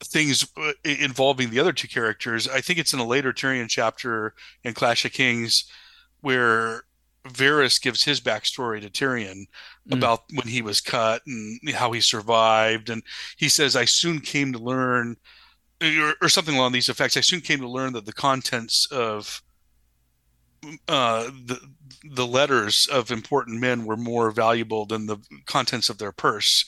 things 0.04 0.46
uh, 0.58 0.74
involving 0.84 1.50
the 1.50 1.62
other 1.62 1.72
two 1.72 1.88
characters. 1.88 2.46
I 2.46 2.60
think 2.60 2.78
it's 2.78 2.92
in 2.92 3.00
a 3.00 3.08
later 3.08 3.32
Tyrion 3.32 3.70
chapter 3.70 4.34
in 4.66 4.74
Clash 4.74 5.06
of 5.06 5.14
Kings 5.14 5.64
where 6.20 6.84
Varys 7.30 7.80
gives 7.82 8.04
his 8.04 8.20
backstory 8.22 8.82
to 8.82 8.90
Tyrion 8.90 9.46
Mm. 9.90 9.98
about 9.98 10.24
when 10.34 10.48
he 10.48 10.62
was 10.62 10.80
cut 10.82 11.22
and 11.28 11.60
how 11.72 11.92
he 11.92 12.00
survived. 12.02 12.90
And 12.90 13.04
he 13.38 13.50
says, 13.50 13.76
I 13.76 13.86
soon 13.86 14.20
came 14.22 14.54
to 14.54 14.60
learn, 14.60 15.18
or, 15.82 16.16
or 16.22 16.30
something 16.30 16.56
along 16.56 16.72
these 16.72 16.88
effects. 16.90 17.18
I 17.18 17.22
soon 17.22 17.42
came 17.42 17.60
to 17.60 17.68
learn 17.70 17.94
that 17.94 18.06
the 18.06 18.14
contents 18.14 18.88
of 18.92 19.42
uh, 20.88 21.24
the 21.46 21.60
the 22.16 22.26
letters 22.28 22.88
of 22.92 23.12
important 23.12 23.60
men 23.60 23.86
were 23.86 23.98
more 23.98 24.32
valuable 24.32 24.86
than 24.86 25.06
the 25.06 25.18
contents 25.46 25.90
of 25.90 25.98
their 25.98 26.12
purse. 26.12 26.66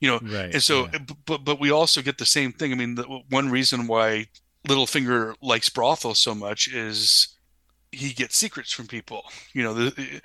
You 0.00 0.08
know, 0.10 0.20
Right. 0.22 0.52
and 0.54 0.62
so, 0.62 0.88
yeah. 0.92 0.98
but 1.26 1.44
but 1.44 1.60
we 1.60 1.70
also 1.70 2.02
get 2.02 2.18
the 2.18 2.26
same 2.26 2.52
thing. 2.52 2.72
I 2.72 2.76
mean, 2.76 2.94
the 2.94 3.02
one 3.30 3.50
reason 3.50 3.86
why 3.86 4.26
Littlefinger 4.68 5.34
likes 5.42 5.68
brothel 5.68 6.14
so 6.14 6.34
much 6.34 6.68
is 6.68 7.33
he 7.94 8.12
gets 8.12 8.36
secrets 8.36 8.72
from 8.72 8.86
people. 8.86 9.22
You 9.52 9.62
know, 9.62 9.74
the, 9.74 10.20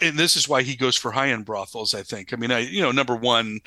and 0.00 0.18
this 0.18 0.36
is 0.36 0.48
why 0.48 0.62
he 0.62 0.76
goes 0.76 0.96
for 0.96 1.10
high 1.12 1.30
end 1.30 1.44
brothels. 1.44 1.94
I 1.94 2.02
think. 2.02 2.32
I 2.32 2.36
mean, 2.36 2.50
I 2.52 2.60
you 2.60 2.82
know, 2.82 2.92
number 2.92 3.16
one, 3.16 3.60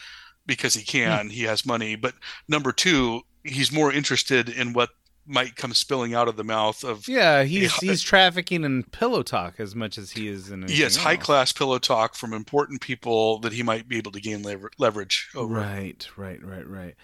because 0.45 0.73
he 0.73 0.83
can, 0.83 1.29
he 1.29 1.43
has 1.43 1.65
money, 1.65 1.95
but 1.95 2.13
number 2.47 2.71
two, 2.71 3.21
he's 3.43 3.71
more 3.71 3.91
interested 3.91 4.49
in 4.49 4.73
what 4.73 4.89
might 5.27 5.55
come 5.55 5.73
spilling 5.73 6.13
out 6.13 6.27
of 6.27 6.35
the 6.37 6.43
mouth 6.43 6.83
of 6.83 7.07
yeah, 7.07 7.41
he's 7.43 7.81
Yeah. 7.81 7.89
he's 7.89 8.03
trafficking 8.03 8.63
in 8.63 8.83
pillow 8.83 9.23
talk 9.23 9.59
as 9.59 9.73
much 9.75 9.97
as 9.97 10.11
he 10.11 10.27
is 10.27 10.51
in 10.51 10.65
yes, 10.67 10.95
high 10.97 11.17
class 11.17 11.51
pillow 11.51 11.79
talk 11.79 12.13
from 12.13 12.31
important 12.31 12.79
people 12.79 13.39
that 13.39 13.51
he 13.51 13.63
might 13.63 13.87
be 13.87 13.97
able 13.97 14.11
to 14.11 14.21
gain 14.21 14.43
lever- 14.43 14.69
leverage 14.77 15.29
over. 15.33 15.51
Right, 15.55 16.07
right, 16.15 16.43
right, 16.43 16.67
right. 16.67 16.95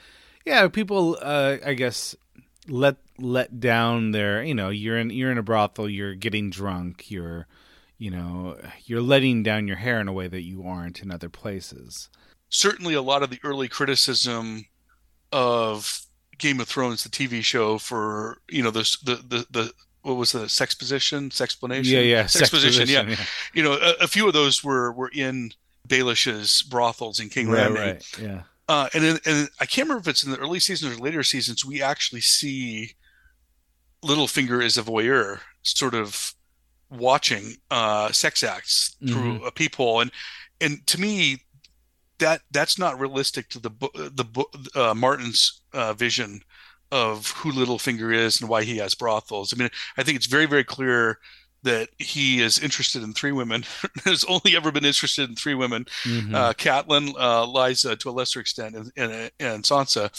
Yeah, 0.45 0.67
people. 0.67 1.17
Uh, 1.19 1.57
I 1.65 1.73
guess 1.73 2.15
let 2.67 2.97
let 3.17 3.59
down 3.59 4.11
their. 4.11 4.43
You 4.43 4.55
know, 4.55 4.69
you're 4.69 4.97
in 4.97 5.09
you're 5.09 5.31
in 5.31 5.37
a 5.37 5.43
brothel. 5.43 5.89
You're 5.89 6.15
getting 6.15 6.49
drunk. 6.49 7.09
You're, 7.11 7.47
you 7.97 8.11
know, 8.11 8.57
you're 8.85 9.01
letting 9.01 9.43
down 9.43 9.67
your 9.67 9.77
hair 9.77 9.99
in 9.99 10.07
a 10.07 10.13
way 10.13 10.27
that 10.27 10.41
you 10.43 10.63
aren't 10.65 11.01
in 11.01 11.11
other 11.11 11.29
places. 11.29 12.09
certainly 12.49 12.93
a 12.93 13.01
lot 13.01 13.23
of 13.23 13.29
the 13.29 13.39
early 13.43 13.67
criticism 13.67 14.65
of 15.31 16.01
Game 16.37 16.59
of 16.59 16.67
Thrones, 16.67 17.03
the 17.03 17.09
TV 17.09 17.43
show, 17.43 17.77
for 17.77 18.37
you 18.49 18.61
know 18.63 18.71
the 18.71 18.81
the 19.03 19.15
the, 19.15 19.47
the 19.51 19.73
what 20.01 20.15
was 20.15 20.31
the 20.31 20.49
sex 20.49 20.73
position, 20.73 21.29
sexplanation, 21.29 21.93
Yeah, 21.93 21.99
yeah, 22.01 22.25
sex 22.25 22.49
position 22.49 22.87
yeah. 22.87 23.01
sexposition, 23.05 23.27
You 23.53 23.63
know, 23.63 23.73
a, 23.73 24.03
a 24.05 24.07
few 24.07 24.27
of 24.27 24.33
those 24.33 24.63
were 24.63 24.91
were 24.91 25.11
in 25.13 25.51
Baelish's 25.87 26.63
brothels 26.63 27.19
in 27.19 27.29
King 27.29 27.49
Right, 27.49 27.71
right, 27.71 28.19
yeah. 28.19 28.41
Uh, 28.67 28.89
and 28.93 29.03
in, 29.03 29.19
and 29.25 29.49
I 29.59 29.65
can't 29.65 29.87
remember 29.87 30.01
if 30.01 30.07
it's 30.07 30.23
in 30.23 30.31
the 30.31 30.37
early 30.37 30.59
seasons 30.59 30.95
or 30.95 31.01
later 31.01 31.23
seasons. 31.23 31.65
We 31.65 31.81
actually 31.81 32.21
see 32.21 32.91
Littlefinger 34.03 34.63
as 34.63 34.77
a 34.77 34.83
voyeur, 34.83 35.39
sort 35.63 35.93
of 35.93 36.33
watching 36.89 37.55
uh, 37.69 38.11
sex 38.11 38.43
acts 38.43 38.95
through 39.07 39.45
a 39.45 39.51
peephole, 39.51 40.01
and 40.01 40.11
and 40.59 40.85
to 40.87 40.99
me, 40.99 41.43
that 42.19 42.41
that's 42.51 42.77
not 42.77 42.99
realistic 42.99 43.49
to 43.49 43.59
the 43.59 43.69
the 43.69 44.45
uh, 44.75 44.93
Martin's 44.93 45.61
uh, 45.73 45.93
vision 45.93 46.41
of 46.91 47.29
who 47.31 47.51
Littlefinger 47.51 48.13
is 48.13 48.41
and 48.41 48.49
why 48.49 48.63
he 48.63 48.77
has 48.77 48.95
brothels. 48.95 49.53
I 49.53 49.57
mean, 49.57 49.69
I 49.97 50.03
think 50.03 50.17
it's 50.17 50.27
very 50.27 50.45
very 50.45 50.63
clear 50.63 51.19
that 51.63 51.89
he 51.99 52.41
is 52.41 52.57
interested 52.59 53.03
in 53.03 53.13
three 53.13 53.31
women. 53.31 53.63
has 54.05 54.23
only 54.25 54.55
ever 54.55 54.71
been 54.71 54.85
interested 54.85 55.29
in 55.29 55.35
three 55.35 55.55
women: 55.55 55.85
Mhm. 56.03 56.33
uh, 56.35 56.53
Catelyn, 56.53 57.13
uh, 57.17 57.45
Lysa, 57.45 57.97
to 57.99 58.09
a 58.09 58.11
lesser 58.11 58.39
extent, 58.39 58.75
and 58.75 58.91
and, 58.97 59.31
and 59.39 59.63
Sansa. 59.63 60.09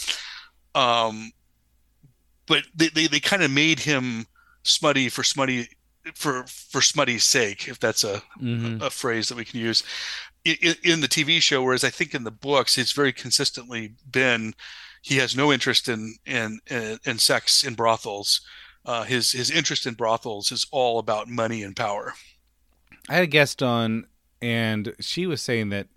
Um, 0.75 1.31
but 2.47 2.63
they, 2.75 2.89
they, 2.89 3.07
they 3.07 3.19
kind 3.19 3.43
of 3.43 3.51
made 3.51 3.79
him 3.79 4.25
smutty 4.63 5.09
for 5.09 5.23
smutty 5.23 5.67
for 6.15 6.43
for 6.47 6.81
smutty's 6.81 7.23
sake, 7.23 7.67
if 7.67 7.79
that's 7.79 8.03
a 8.03 8.21
Mhm. 8.41 8.81
a 8.81 8.89
phrase 8.89 9.29
that 9.29 9.35
we 9.37 9.45
can 9.45 9.59
use. 9.59 9.83
in, 10.45 10.75
in 10.83 10.99
the 10.99 11.07
TV 11.07 11.41
show, 11.41 11.63
whereas 11.63 11.85
I 11.85 11.89
think 11.89 12.13
in 12.13 12.25
the 12.25 12.31
books 12.31 12.77
it's 12.77 12.91
very 12.91 13.13
consistently 13.13 13.93
been 14.11 14.53
he 15.01 15.15
has 15.17 15.35
no 15.37 15.53
interest 15.53 15.87
in 15.87 16.15
in 16.25 16.59
in, 16.67 16.99
in 17.05 17.17
sex 17.19 17.63
in 17.63 17.75
brothels. 17.75 18.41
Uh, 18.85 19.03
his 19.03 19.31
his 19.31 19.49
interest 19.49 19.85
in 19.85 19.93
brothels 19.93 20.51
is 20.51 20.67
all 20.71 20.99
about 20.99 21.29
money 21.29 21.63
and 21.63 21.75
power. 21.75 22.13
I 23.09 23.15
had 23.15 23.23
a 23.23 23.27
guest 23.27 23.63
on, 23.63 24.07
and 24.41 24.93
she 24.99 25.25
was 25.25 25.41
saying 25.41 25.69
that 25.69 25.87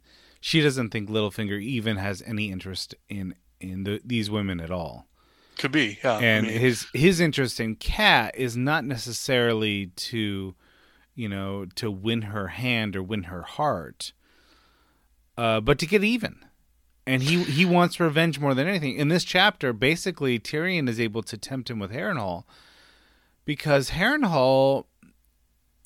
she 0.41 0.61
doesn't 0.61 0.91
think 0.91 1.09
Littlefinger 1.09 1.61
even 1.61 1.97
has 1.97 2.23
any 2.25 2.51
interest 2.51 2.95
in 3.09 3.35
in 3.61 3.85
the, 3.85 4.01
these 4.05 4.31
women 4.31 4.61
at 4.61 4.71
all. 4.71 5.07
Could 5.59 5.73
be, 5.73 5.99
yeah. 6.05 6.19
And 6.19 6.47
I 6.47 6.51
mean, 6.51 6.61
his 6.61 6.87
his 6.93 7.21
interest 7.21 7.59
in 7.59 7.77
Cat 7.77 8.35
is 8.37 8.57
not 8.57 8.85
necessarily 8.85 9.87
to, 9.87 10.55
you 11.15 11.29
know, 11.29 11.67
to 11.77 11.91
win 11.91 12.23
her 12.23 12.49
hand 12.49 12.95
or 12.95 13.03
win 13.03 13.25
her 13.25 13.43
heart, 13.43 14.13
uh, 15.37 15.61
but 15.61 15.79
to 15.79 15.87
get 15.87 16.05
even. 16.05 16.45
And 17.07 17.23
he 17.23 17.43
he 17.43 17.65
wants 17.65 17.99
revenge 17.99 18.39
more 18.39 18.55
than 18.55 18.69
anything. 18.69 18.97
In 18.97 19.09
this 19.09 19.25
chapter, 19.25 19.73
basically, 19.73 20.39
Tyrion 20.39 20.89
is 20.89 21.01
able 21.01 21.23
to 21.23 21.39
tempt 21.39 21.71
him 21.71 21.79
with 21.79 21.91
Harrenhal 21.91 22.45
because 23.47 23.91
Harrenhal 23.93 24.85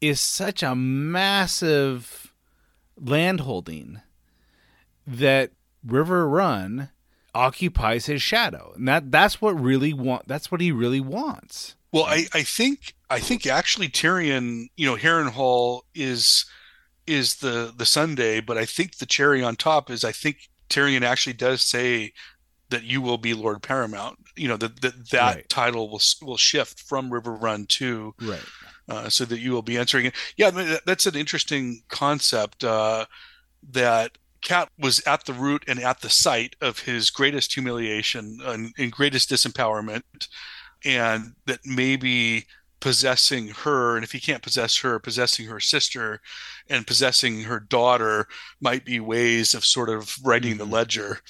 is 0.01 0.21
such 0.21 0.65
a 0.65 0.75
massive 0.75 2.33
landholding 2.99 4.01
that 5.07 5.53
Riverrun 5.87 6.91
occupies 7.35 8.07
his 8.07 8.21
shadow, 8.21 8.73
and 8.75 8.89
that 8.89 9.13
that's 9.13 9.41
what 9.41 9.61
really 9.61 9.93
want 9.93 10.27
that's 10.27 10.51
what 10.51 10.61
he 10.61 10.73
really 10.73 11.01
wants. 11.01 11.77
Well, 11.93 12.05
I, 12.05 12.27
I 12.33 12.43
think 12.43 12.95
I 13.09 13.21
think 13.21 13.47
actually 13.47 13.89
Tyrion, 13.89 14.69
you 14.77 14.87
know, 14.87 14.97
Harrenhal 14.97 15.83
is 15.95 16.47
is 17.07 17.37
the 17.37 17.73
the 17.77 17.87
Sunday, 17.87 18.41
but 18.41 18.57
I 18.59 18.65
think 18.65 18.99
the 18.99 19.07
cherry 19.07 19.43
on 19.43 19.57
top 19.57 19.91
is 19.91 20.05
I 20.05 20.13
think 20.13 20.49
Tyrion 20.69 21.03
actually 21.03 21.33
does 21.35 21.63
say 21.63 22.13
that 22.71 22.85
you 22.85 23.03
will 23.03 23.19
be 23.19 23.35
Lord 23.35 23.63
Paramount. 23.63 24.19
You 24.41 24.49
know 24.49 24.57
that 24.57 24.81
that, 24.81 25.11
that 25.11 25.35
Right. 25.35 25.49
title 25.49 25.91
will 25.91 26.01
will 26.23 26.37
shift 26.39 26.81
from 26.81 27.11
Riverrun 27.11 27.69
to 27.79 28.15
Right. 28.21 28.45
uh, 28.89 29.09
so 29.11 29.25
that 29.27 29.41
you 29.41 29.53
will 29.53 29.63
be 29.63 29.77
answering 29.79 30.07
it. 30.07 30.15
Yeah, 30.37 30.49
I 30.49 30.51
mean, 30.53 30.79
that's 30.87 31.07
an 31.07 31.15
interesting 31.15 31.83
concept. 31.89 32.65
Uh, 32.65 33.05
that 33.73 34.17
Cat 34.41 34.71
was 34.79 35.01
at 35.07 35.27
the 35.27 35.35
root 35.35 35.65
and 35.69 35.79
at 35.79 36.01
the 36.01 36.09
site 36.09 36.57
of 36.63 36.81
his 36.81 37.11
greatest 37.11 37.53
humiliation 37.53 38.39
and, 38.43 38.73
and 38.79 38.91
greatest 38.91 39.29
disempowerment, 39.31 40.03
and 40.85 41.35
that 41.45 41.61
maybe 41.67 42.47
possessing 42.81 43.49
her, 43.49 43.95
and 43.97 44.05
if 44.05 44.13
he 44.13 44.21
can't 44.21 44.43
possess 44.43 44.79
her, 44.79 44.99
possessing 44.99 45.47
her 45.49 45.61
sister 45.61 46.23
and 46.71 46.87
possessing 46.87 47.43
her 47.43 47.61
daughter 47.61 48.27
might 48.59 48.87
be 48.87 48.99
ways 48.99 49.53
of 49.53 49.67
sort 49.67 49.91
of 49.91 50.17
writing 50.25 50.57
the 50.57 50.65
Mhm. 50.65 50.73
ledger. 50.73 51.21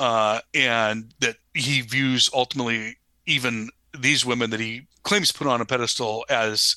Uh, 0.00 0.40
and 0.54 1.14
that 1.20 1.36
he 1.54 1.80
views 1.80 2.28
ultimately 2.34 2.96
even 3.26 3.68
these 3.96 4.24
women 4.24 4.50
that 4.50 4.58
he 4.60 4.86
claims 5.04 5.28
to 5.30 5.38
put 5.38 5.46
on 5.46 5.60
a 5.60 5.64
pedestal 5.64 6.24
as 6.28 6.76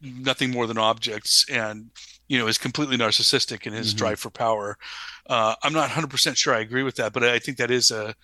nothing 0.00 0.50
more 0.50 0.66
than 0.66 0.76
objects 0.78 1.46
and 1.50 1.90
you 2.26 2.38
know 2.38 2.46
is 2.48 2.58
completely 2.58 2.96
narcissistic 2.96 3.66
in 3.66 3.72
his 3.72 3.94
Mhm. 3.94 3.98
drive 3.98 4.18
for 4.18 4.30
power 4.30 4.76
uh, 5.28 5.54
i'm 5.62 5.72
not 5.72 5.88
100% 5.90 6.36
sure 6.36 6.54
i 6.54 6.60
agree 6.60 6.82
with 6.82 6.96
that 6.96 7.12
but 7.12 7.22
i 7.22 7.38
think 7.38 7.58
that 7.58 7.70
is 7.70 7.90
a 7.90 8.14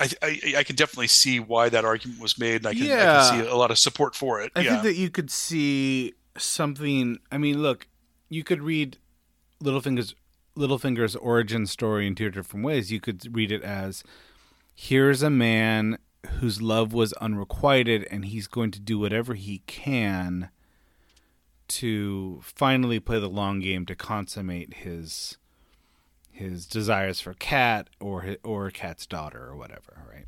I, 0.00 0.08
I, 0.22 0.54
I 0.58 0.62
can 0.62 0.76
definitely 0.76 1.08
see 1.08 1.40
why 1.40 1.68
that 1.70 1.84
argument 1.84 2.20
was 2.20 2.38
made 2.38 2.56
and 2.56 2.66
i 2.66 2.74
can, 2.74 2.84
I 2.92 3.06
can 3.06 3.40
see 3.42 3.48
a 3.48 3.56
lot 3.56 3.70
of 3.70 3.78
support 3.78 4.14
for 4.14 4.40
it 4.40 4.52
I 4.54 4.62
yeah 4.62 4.70
think 4.70 4.82
that 4.84 4.94
you 4.94 5.10
could 5.10 5.30
see 5.30 6.14
something. 6.36 7.18
I 7.32 7.38
mean, 7.38 7.60
look, 7.62 7.88
you 8.28 8.44
could 8.44 8.62
read 8.62 8.98
Littlefinger's 9.60 10.14
Littlefinger's 10.58 11.16
origin 11.16 11.66
story 11.66 12.06
in 12.06 12.14
two 12.14 12.30
different 12.30 12.64
ways. 12.64 12.90
You 12.92 13.00
could 13.00 13.34
read 13.34 13.52
it 13.52 13.62
as 13.62 14.02
here's 14.74 15.22
a 15.22 15.30
man 15.30 15.98
whose 16.40 16.60
love 16.60 16.92
was 16.92 17.12
unrequited, 17.14 18.06
and 18.10 18.24
he's 18.24 18.46
going 18.48 18.70
to 18.72 18.80
do 18.80 18.98
whatever 18.98 19.34
he 19.34 19.62
can 19.66 20.50
to 21.68 22.40
finally 22.42 22.98
play 22.98 23.18
the 23.18 23.28
long 23.28 23.60
game 23.60 23.84
to 23.86 23.94
consummate 23.94 24.74
his 24.74 25.36
his 26.30 26.66
desires 26.66 27.20
for 27.20 27.34
Cat 27.34 27.88
or 28.00 28.36
or 28.42 28.70
Cat's 28.70 29.06
daughter 29.06 29.44
or 29.46 29.56
whatever, 29.56 30.04
right? 30.10 30.26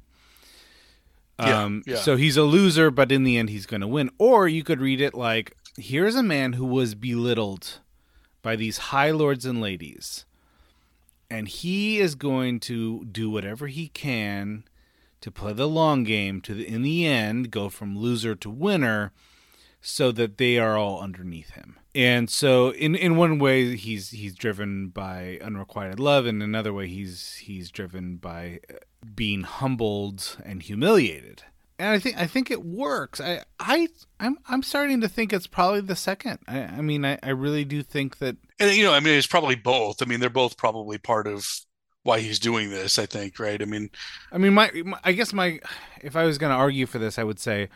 Yeah, 1.39 1.63
Um, 1.63 1.83
yeah. 1.87 1.97
So 1.97 2.17
he's 2.17 2.37
a 2.37 2.43
loser, 2.43 2.91
but 2.91 3.11
in 3.11 3.25
the 3.25 3.39
end, 3.39 3.49
he's 3.49 3.65
going 3.67 3.81
to 3.81 3.87
win. 3.89 4.11
Or 4.19 4.47
you 4.47 4.63
could 4.63 4.81
read 4.81 5.01
it 5.01 5.15
like, 5.15 5.57
here's 5.79 6.15
a 6.15 6.23
man 6.23 6.53
who 6.55 6.67
was 6.67 6.95
belittled 6.95 7.81
by 8.43 8.57
these 8.57 8.79
high 8.79 9.11
lords 9.11 9.45
and 9.45 9.61
ladies, 9.61 10.25
and 11.31 11.49
he 11.49 11.99
is 11.99 12.15
going 12.15 12.61
to 12.61 13.05
do 13.05 13.31
whatever 13.31 13.67
he 13.67 13.89
can 13.89 14.65
to 15.21 15.31
play 15.31 15.53
the 15.53 15.69
long 15.69 16.05
game 16.05 16.41
to 16.41 16.55
the, 16.55 16.67
in 16.67 16.83
the 16.83 17.07
end 17.07 17.51
go 17.51 17.69
from 17.69 17.99
loser 17.99 18.35
to 18.35 18.51
winner 18.51 19.13
so 19.81 20.13
that 20.13 20.39
they 20.39 20.59
are 20.59 20.77
all 20.77 21.01
underneath 21.01 21.51
him. 21.51 21.79
And 21.95 22.29
so 22.31 22.71
in 22.71 22.95
in 22.95 23.17
one 23.17 23.39
way 23.39 23.77
he's 23.77 24.11
he's 24.11 24.35
driven 24.35 24.89
by 24.89 25.39
unrequited 25.43 25.99
love 25.99 26.27
and 26.27 26.43
another 26.43 26.73
way 26.73 26.87
he's 26.87 27.35
he's 27.37 27.71
driven 27.71 28.17
by 28.17 28.61
being 29.15 29.43
humbled 29.43 30.37
and 30.45 30.63
humiliated. 30.63 31.43
And 31.81 31.89
I 31.89 31.99
think 31.99 32.17
I 32.19 32.27
think 32.27 32.51
it 32.51 32.65
works. 32.65 33.21
I 33.21 33.43
I 33.59 33.89
I'm 34.19 34.39
I'm 34.49 34.63
starting 34.63 35.01
to 35.01 35.09
think 35.09 35.33
it's 35.33 35.47
probably 35.47 35.81
the 35.81 35.97
second. 35.97 36.39
I, 36.47 36.61
I 36.61 36.81
mean 36.83 37.05
I, 37.05 37.19
I 37.23 37.31
really 37.31 37.65
do 37.65 37.83
think 37.83 38.19
that 38.19 38.37
and 38.59 38.77
you 38.77 38.85
know 38.85 38.93
i 38.93 39.01
mean 39.01 39.15
it's 39.15 39.27
probably 39.27 39.55
both 39.55 40.03
i 40.03 40.05
mean 40.05 40.21
they're 40.21 40.29
both 40.29 40.57
probably 40.57 40.99
part 40.99 41.27
of 41.27 41.47
why 42.03 42.21
he's 42.21 42.39
doing 42.39 42.71
this 42.71 42.99
i 42.99 43.07
think 43.07 43.39
right 43.39 43.61
i 43.61 43.65
mean 43.65 43.91
I 44.33 44.39
mean, 44.39 44.55
my, 44.55 44.71
my 44.85 44.99
I 45.03 45.13
guess 45.13 45.33
my 45.33 45.61
if 46.03 46.17
I 46.17 46.25
was 46.25 46.39
going 46.39 46.51
to 46.51 46.57
argue 46.57 46.87
for 46.87 46.99
this, 46.99 47.19
I 47.19 47.25
would 47.25 47.39
say, 47.39 47.69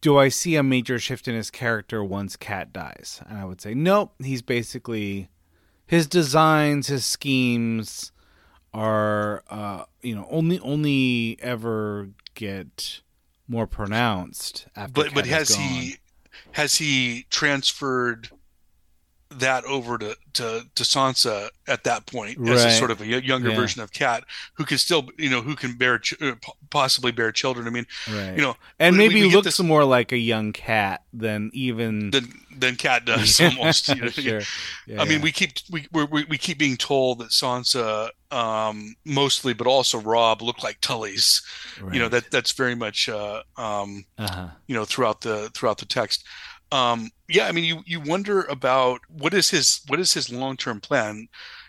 do 0.00 0.18
I 0.18 0.28
see 0.28 0.56
a 0.56 0.62
major 0.62 0.98
shift 0.98 1.28
in 1.28 1.34
his 1.34 1.50
character 1.50 2.02
once 2.02 2.36
Cat 2.36 2.72
dies? 2.72 3.20
And 3.28 3.38
I 3.38 3.44
would 3.44 3.60
say, 3.60 3.74
nope. 3.74 4.14
He's 4.22 4.42
basically 4.42 5.28
his 5.86 6.06
designs, 6.06 6.88
his 6.88 7.04
schemes 7.04 8.12
are, 8.72 9.44
uh, 9.48 9.84
you 10.02 10.14
know, 10.14 10.26
only 10.30 10.58
only 10.60 11.36
ever 11.40 12.08
get 12.34 13.02
more 13.48 13.66
pronounced 13.66 14.66
after. 14.76 14.92
but 14.92 15.14
but 15.14 15.26
has 15.26 15.50
gone. 15.50 15.60
he 15.60 15.96
has 16.52 16.76
he 16.76 17.26
transferred 17.30 18.30
that 19.30 19.64
over 19.64 19.98
to, 19.98 20.16
to 20.34 20.62
to 20.76 20.82
Sansa 20.84 21.48
at 21.66 21.82
that 21.84 22.06
point 22.06 22.38
as 22.48 22.64
a 22.64 22.70
sort 22.70 22.92
of 22.92 23.00
a 23.00 23.06
younger 23.06 23.48
Yeah. 23.50 23.56
version 23.56 23.82
of 23.82 23.92
Cat 23.92 24.22
who 24.54 24.64
can 24.64 24.78
still 24.78 25.08
you 25.18 25.28
know 25.28 25.40
who 25.40 25.56
can 25.56 25.76
bear 25.76 25.98
ch- 25.98 26.14
uh, 26.22 26.34
possibly 26.70 27.10
bear 27.10 27.32
children. 27.32 27.66
I 27.66 27.70
mean 27.70 27.86
Right. 28.08 28.36
you 28.36 28.42
know 28.42 28.54
and 28.78 28.96
we- 28.96 29.08
maybe 29.08 29.22
we 29.22 29.30
looks 29.34 29.44
this- 29.46 29.60
more 29.60 29.84
like 29.84 30.12
a 30.12 30.18
young 30.18 30.52
cat 30.52 31.02
than 31.12 31.50
even 31.52 32.10
than 32.10 32.32
than 32.56 32.76
Cat 32.76 33.06
does 33.06 33.40
almost. 33.40 33.88
You 33.88 33.94
know? 33.96 34.08
sure. 34.08 34.42
Yeah, 34.86 35.02
I 35.02 35.04
mean, 35.04 35.20
we 35.20 35.32
keep 35.32 35.54
we 35.68 35.88
we 35.92 36.24
we 36.24 36.38
keep 36.38 36.56
being 36.58 36.76
told 36.76 37.18
that 37.18 37.30
Sansa, 37.30 38.10
um, 38.34 38.94
mostly, 39.04 39.52
but 39.54 39.66
also 39.66 39.98
Robb 40.00 40.42
look 40.42 40.62
like 40.62 40.80
Tullys. 40.80 41.42
You 41.92 42.00
know 42.00 42.08
that 42.14 42.30
that's 42.30 42.52
very 42.52 42.74
much 42.74 43.08
uh, 43.08 43.42
um, 43.56 44.04
Uh-huh. 44.18 44.48
you 44.68 44.74
know 44.76 44.84
throughout 44.84 45.20
the 45.20 45.50
throughout 45.54 45.78
the 45.78 45.86
text 45.86 46.24
um 46.72 47.10
yeah 47.28 47.46
i 47.48 47.52
mean 47.52 47.64
you 47.70 47.76
you 47.92 48.00
wonder 48.00 48.36
about 48.56 48.98
what 49.22 49.34
is 49.34 49.50
his 49.50 49.80
what 49.88 50.00
is 50.00 50.14
his 50.14 50.32
long-term 50.32 50.80
plan 50.80 51.28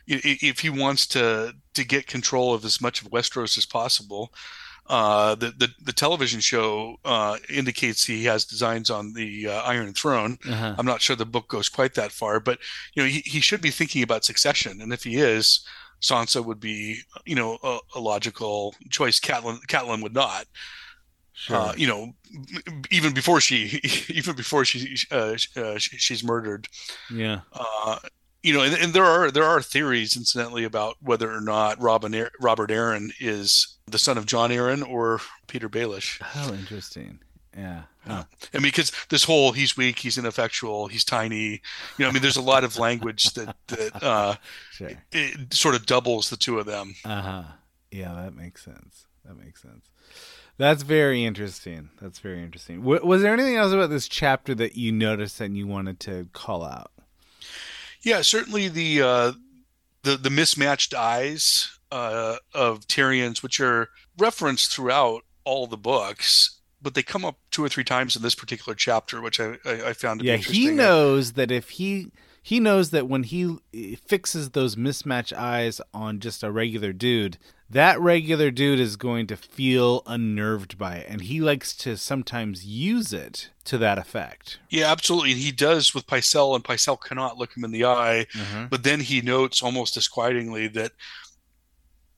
I- 0.10 0.22
i- 0.30 0.40
if 0.52 0.58
he 0.62 0.70
wants 0.70 1.06
to 1.08 1.54
to 1.74 1.84
get 1.84 2.08
control 2.08 2.54
of 2.56 2.64
as 2.64 2.80
much 2.80 3.02
of 3.02 3.12
westeros 3.12 3.58
as 3.58 3.66
possible 3.66 4.24
uh 4.88 5.36
the 5.36 5.52
the, 5.58 5.68
the 5.84 5.94
television 5.94 6.40
show 6.40 6.96
uh 7.04 7.38
indicates 7.50 8.06
he 8.06 8.24
has 8.26 8.46
designs 8.46 8.90
on 8.90 9.14
the 9.14 9.48
uh, 9.50 9.62
iron 9.64 9.94
throne 9.94 10.38
Uh-huh. 10.48 10.76
i'm 10.78 10.86
not 10.86 11.02
sure 11.02 11.16
the 11.18 11.26
book 11.36 11.48
goes 11.50 11.70
quite 11.70 11.94
that 11.96 12.12
far 12.14 12.40
but 12.40 12.58
you 12.94 13.04
know 13.04 13.10
he, 13.10 13.20
he 13.26 13.42
should 13.42 13.62
be 13.62 13.72
thinking 13.72 14.02
about 14.04 14.24
succession 14.26 14.82
and 14.82 14.94
if 14.94 15.04
he 15.04 15.18
is 15.18 15.60
sansa 16.02 16.44
would 16.44 16.60
be 16.60 17.00
you 17.26 17.36
know 17.36 17.58
a, 17.64 17.80
a 17.96 18.00
logical 18.00 18.76
choice 18.90 19.20
Catelyn, 19.20 19.60
Catelyn 19.68 20.02
would 20.04 20.14
not 20.14 20.46
Sure. 21.38 21.58
uh, 21.58 21.74
you 21.76 21.86
know, 21.86 22.14
even 22.92 23.14
before 23.14 23.42
she, 23.42 23.82
even 24.10 24.36
before 24.38 24.64
she, 24.64 24.96
uh, 25.12 25.36
uh, 25.58 25.78
she's 25.78 26.24
murdered. 26.24 26.68
yeah. 27.12 27.42
Uh, 27.52 28.00
you 28.42 28.54
know, 28.54 28.62
and, 28.62 28.74
and 28.76 28.94
there 28.94 29.04
are 29.04 29.32
there 29.32 29.44
are 29.44 29.62
theories, 29.62 30.16
incidentally, 30.16 30.64
about 30.64 30.96
whether 31.02 31.30
or 31.30 31.42
not 31.42 31.82
Robin 31.82 32.28
Robert 32.40 32.70
Arryn 32.70 33.10
is 33.20 33.76
the 33.88 33.98
son 33.98 34.18
of 34.18 34.28
Jon 34.28 34.52
Arryn 34.52 34.88
or 34.88 35.20
Petyr 35.48 35.68
Baelish. 35.68 36.22
Oh, 36.36 36.54
interesting. 36.54 37.20
Yeah. 37.58 37.84
Huh. 38.08 38.24
I 38.54 38.58
mean, 38.58 38.64
because 38.64 38.92
this 39.10 39.24
whole 39.24 39.52
he's 39.52 39.76
weak, 39.76 40.00
he's 40.00 40.18
ineffectual, 40.18 40.88
he's 40.88 41.04
tiny. 41.04 41.62
You 41.98 42.04
know, 42.06 42.10
I 42.10 42.12
mean, 42.12 42.22
there's 42.22 42.38
a 42.38 42.42
lot 42.42 42.64
of 42.64 42.78
language 42.78 43.34
that 43.34 43.56
that 43.68 44.04
uh, 44.04 44.36
Sure. 44.72 44.92
it 45.12 45.54
sort 45.54 45.76
of 45.76 45.86
doubles 45.86 46.30
the 46.30 46.38
two 46.38 46.60
of 46.60 46.66
them. 46.66 46.96
Uh 47.04 47.22
huh. 47.22 47.44
Yeah, 47.92 48.14
that 48.14 48.36
makes 48.36 48.64
sense. 48.64 49.08
That 49.26 49.38
makes 49.44 49.62
sense. 49.62 49.90
That's 50.58 50.84
very 50.84 51.26
interesting. 51.26 51.90
That's 52.02 52.20
very 52.20 52.42
interesting. 52.42 52.80
W- 52.82 53.06
was 53.06 53.22
there 53.22 53.34
anything 53.34 53.56
else 53.58 53.74
about 53.74 53.90
this 53.90 54.08
chapter 54.08 54.54
that 54.56 54.76
you 54.78 54.92
noticed 54.92 55.42
and 55.42 55.58
you 55.58 55.68
wanted 55.68 56.00
to 56.02 56.28
call 56.32 56.64
out? 56.64 56.92
Yeah, 58.02 58.22
certainly 58.22 58.68
the 58.68 59.02
uh, 59.02 59.32
the 60.04 60.16
the 60.16 60.30
mismatched 60.30 60.94
eyes 60.94 61.78
uh, 61.92 62.38
of 62.54 62.82
Tyrion's, 62.88 63.42
which 63.42 63.60
are 63.60 63.90
referenced 64.18 64.72
throughout 64.74 65.24
all 65.44 65.68
the 65.68 65.78
books, 65.78 66.55
but 66.86 66.94
they 66.94 67.02
come 67.02 67.26
up 67.26 67.40
two 67.50 67.66
or 67.66 67.68
three 67.68 67.84
times 67.84 68.16
in 68.16 68.22
this 68.22 68.36
particular 68.36 68.76
chapter, 68.76 69.20
which 69.20 69.40
I 69.40 69.58
I, 69.66 69.88
I 69.88 69.94
found. 69.94 70.22
yeah, 70.22 70.36
he 70.36 70.70
knows 70.70 71.34
that 71.34 71.50
if 71.50 71.72
he 71.72 72.12
he 72.44 72.60
knows 72.60 72.92
that 72.92 73.08
when 73.08 73.24
he 73.24 73.58
fixes 74.06 74.52
those 74.52 74.76
mismatch 74.76 75.34
eyes 75.34 75.82
on 75.96 76.20
just 76.20 76.44
a 76.44 76.52
regular 76.52 76.94
dude, 76.94 77.40
that 77.72 78.00
regular 78.00 78.52
dude 78.52 78.80
is 78.80 78.98
going 78.98 79.26
to 79.26 79.36
feel 79.36 80.04
unnerved 80.06 80.78
by 80.78 80.98
it 80.98 81.08
and 81.10 81.22
he 81.22 81.42
likes 81.42 81.76
to 81.76 81.98
sometimes 81.98 82.64
use 82.64 83.12
it 83.12 83.50
to 83.64 83.80
that 83.80 83.98
effect 83.98 84.60
yeah 84.70 84.92
absolutely 84.92 85.34
he 85.34 85.52
does 85.52 85.96
with 85.96 86.06
Pycelle 86.06 86.54
and 86.54 86.64
Pycelle 86.64 87.02
cannot 87.02 87.40
look 87.40 87.58
him 87.58 87.64
in 87.64 87.72
the 87.72 87.84
eye 87.84 88.28
uh-huh. 88.36 88.68
but 88.70 88.84
then 88.84 89.00
he 89.00 89.20
notes 89.22 89.64
almost 89.64 89.96
disquietingly 89.96 90.68
that 90.68 90.92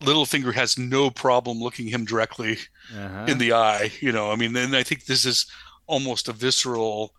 Littlefinger 0.01 0.53
has 0.53 0.77
no 0.77 1.09
problem 1.09 1.59
looking 1.59 1.87
him 1.87 2.05
directly 2.05 2.57
uh-huh. 2.95 3.25
in 3.27 3.37
the 3.37 3.53
eye 3.53 3.91
you 3.99 4.11
know 4.11 4.31
i 4.31 4.35
mean 4.35 4.55
and 4.55 4.75
i 4.75 4.83
think 4.83 5.05
this 5.05 5.25
is 5.25 5.47
almost 5.87 6.27
a 6.27 6.33
visceral 6.33 7.13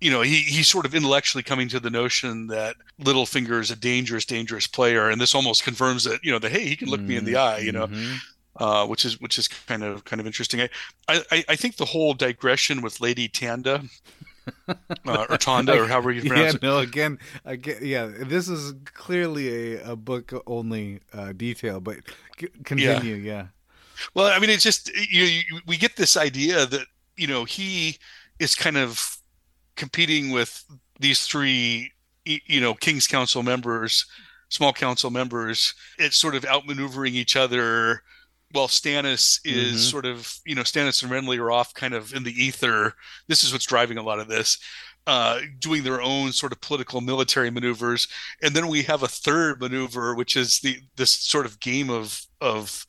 you 0.00 0.10
know, 0.10 0.22
he 0.22 0.36
he's 0.36 0.68
sort 0.68 0.86
of 0.86 0.94
intellectually 0.94 1.42
coming 1.42 1.68
to 1.68 1.80
the 1.80 1.90
notion 1.90 2.46
that 2.46 2.76
Littlefinger 3.00 3.60
is 3.60 3.70
a 3.70 3.76
dangerous, 3.76 4.24
dangerous 4.24 4.66
player, 4.66 5.10
and 5.10 5.20
this 5.20 5.34
almost 5.34 5.62
confirms 5.62 6.04
that 6.04 6.24
you 6.24 6.32
know 6.32 6.38
that 6.38 6.50
hey, 6.50 6.64
he 6.64 6.76
can 6.76 6.88
look 6.88 7.00
mm-hmm. 7.00 7.08
me 7.08 7.16
in 7.16 7.24
the 7.24 7.36
eye, 7.36 7.58
you 7.58 7.72
know, 7.72 7.86
mm-hmm. 7.86 8.62
uh, 8.62 8.86
which 8.86 9.04
is 9.04 9.20
which 9.20 9.38
is 9.38 9.46
kind 9.46 9.84
of 9.84 10.04
kind 10.04 10.18
of 10.18 10.26
interesting. 10.26 10.62
I 10.62 10.68
I, 11.08 11.44
I 11.50 11.56
think 11.56 11.76
the 11.76 11.84
whole 11.84 12.14
digression 12.14 12.80
with 12.80 13.00
Lady 13.00 13.28
Tanda. 13.28 13.82
Uh, 14.68 15.26
or 15.28 15.36
Tanda, 15.36 15.80
or 15.80 15.86
however 15.86 16.10
you 16.12 16.20
pronounce 16.28 16.54
yeah, 16.54 16.56
it. 16.56 16.62
No, 16.62 16.78
again, 16.78 17.18
again, 17.44 17.78
yeah. 17.82 18.06
This 18.06 18.48
is 18.48 18.74
clearly 18.84 19.76
a, 19.76 19.92
a 19.92 19.96
book 19.96 20.32
only 20.46 21.00
uh, 21.12 21.32
detail, 21.32 21.80
but 21.80 21.96
c- 22.38 22.48
continue. 22.64 23.14
Yeah. 23.14 23.32
yeah. 23.32 23.46
Well, 24.14 24.26
I 24.26 24.38
mean, 24.38 24.50
it's 24.50 24.62
just 24.62 24.88
you, 24.94 25.24
you, 25.24 25.60
we 25.66 25.76
get 25.76 25.96
this 25.96 26.16
idea 26.16 26.66
that 26.66 26.86
you 27.16 27.26
know 27.26 27.44
he 27.44 27.98
is 28.38 28.54
kind 28.54 28.76
of 28.76 29.18
competing 29.76 30.30
with 30.30 30.64
these 30.98 31.26
three, 31.26 31.92
you 32.24 32.60
know, 32.60 32.74
King's 32.74 33.06
Council 33.06 33.42
members, 33.42 34.06
small 34.48 34.72
council 34.72 35.10
members. 35.10 35.74
It's 35.98 36.16
sort 36.16 36.34
of 36.34 36.44
outmaneuvering 36.44 37.12
each 37.12 37.36
other. 37.36 38.02
While 38.52 38.68
Stannis 38.68 39.40
is 39.44 39.80
Mhm. 39.86 39.90
sort 39.90 40.06
of, 40.06 40.34
you 40.44 40.54
know, 40.54 40.62
Stannis 40.62 41.02
and 41.02 41.10
Renly 41.12 41.38
are 41.38 41.52
off 41.52 41.72
kind 41.74 41.94
of 41.94 42.12
in 42.12 42.24
the 42.24 42.32
ether. 42.32 42.94
This 43.28 43.44
is 43.44 43.52
what's 43.52 43.64
driving 43.66 43.96
a 43.98 44.02
lot 44.02 44.18
of 44.18 44.28
this. 44.28 44.58
Uh, 45.06 45.40
doing 45.58 45.82
their 45.82 46.02
own 46.02 46.32
sort 46.32 46.52
of 46.52 46.60
political 46.60 47.00
military 47.00 47.50
maneuvers, 47.50 48.06
and 48.42 48.54
then 48.54 48.68
we 48.68 48.82
have 48.82 49.02
a 49.02 49.08
third 49.08 49.58
maneuver, 49.60 50.14
which 50.14 50.36
is 50.36 50.60
the 50.60 50.80
this 50.96 51.10
sort 51.10 51.46
of 51.46 51.58
game 51.58 51.88
of 51.90 52.20
of 52.40 52.84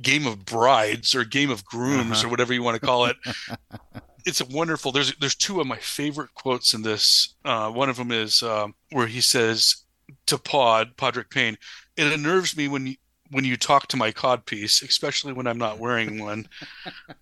game 0.00 0.26
of 0.26 0.44
brides 0.44 1.14
or 1.14 1.24
game 1.24 1.50
of 1.50 1.64
grooms 1.64 2.18
Uh-huh. 2.18 2.26
or 2.26 2.30
whatever 2.30 2.54
you 2.54 2.62
want 2.62 2.80
to 2.80 2.86
call 2.86 3.06
it. 3.06 3.16
it's 4.24 4.40
a 4.40 4.44
wonderful. 4.46 4.92
There's 4.92 5.12
there's 5.16 5.34
two 5.34 5.60
of 5.60 5.66
my 5.66 5.78
favorite 5.78 6.32
quotes 6.34 6.72
in 6.72 6.82
this. 6.82 7.34
Uh, 7.44 7.70
one 7.70 7.88
of 7.90 7.96
them 7.96 8.12
is 8.12 8.42
um, 8.42 8.74
where 8.90 9.08
he 9.08 9.20
says 9.20 9.84
to 10.26 10.38
Pod 10.38 10.96
Podrick 10.96 11.30
Payne, 11.30 11.58
"It 11.96 12.12
unnerves 12.12 12.56
me 12.56 12.68
when 12.68 12.86
you." 12.86 12.96
When 13.30 13.44
you 13.44 13.56
talk 13.56 13.86
to 13.88 13.96
my 13.96 14.10
codpiece, 14.10 14.82
especially 14.82 15.32
when 15.32 15.46
I'm 15.46 15.58
not 15.58 15.78
wearing 15.78 16.18
one, 16.18 16.48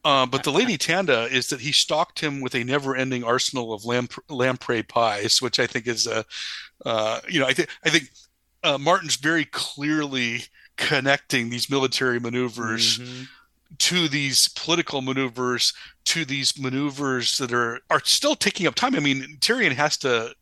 uh, 0.04 0.24
but 0.26 0.42
the 0.42 0.50
Lady 0.52 0.78
Tanda 0.78 1.24
is 1.24 1.48
that 1.48 1.60
he 1.60 1.70
stocked 1.72 2.20
him 2.20 2.40
with 2.40 2.54
a 2.54 2.64
never-ending 2.64 3.24
arsenal 3.24 3.74
of 3.74 3.84
lamp- 3.84 4.14
lamprey 4.30 4.82
pies, 4.82 5.42
which 5.42 5.58
I 5.60 5.66
think 5.66 5.86
is 5.86 6.06
a, 6.06 6.24
uh, 6.86 7.20
you 7.28 7.38
know, 7.40 7.46
I 7.46 7.52
think 7.52 7.68
I 7.84 7.90
think 7.90 8.10
uh, 8.64 8.78
Martin's 8.78 9.16
very 9.16 9.44
clearly 9.44 10.44
connecting 10.76 11.50
these 11.50 11.68
military 11.68 12.18
maneuvers 12.20 12.98
Mhm. 12.98 13.28
to 13.78 14.08
these 14.08 14.48
political 14.48 15.02
maneuvers 15.02 15.74
to 16.06 16.24
these 16.24 16.58
maneuvers 16.58 17.36
that 17.36 17.52
are 17.52 17.80
are 17.90 18.00
still 18.04 18.34
taking 18.34 18.66
up 18.66 18.74
time. 18.74 18.94
I 18.94 19.00
mean, 19.00 19.36
Tyrion 19.40 19.72
has 19.72 19.98
to, 19.98 20.34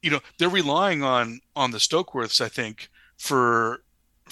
you 0.00 0.10
know, 0.10 0.20
they're 0.38 0.48
relying 0.48 1.02
on 1.02 1.40
on 1.56 1.72
the 1.72 1.78
Stokeworths, 1.78 2.40
I 2.40 2.48
think, 2.48 2.88
for 3.18 3.82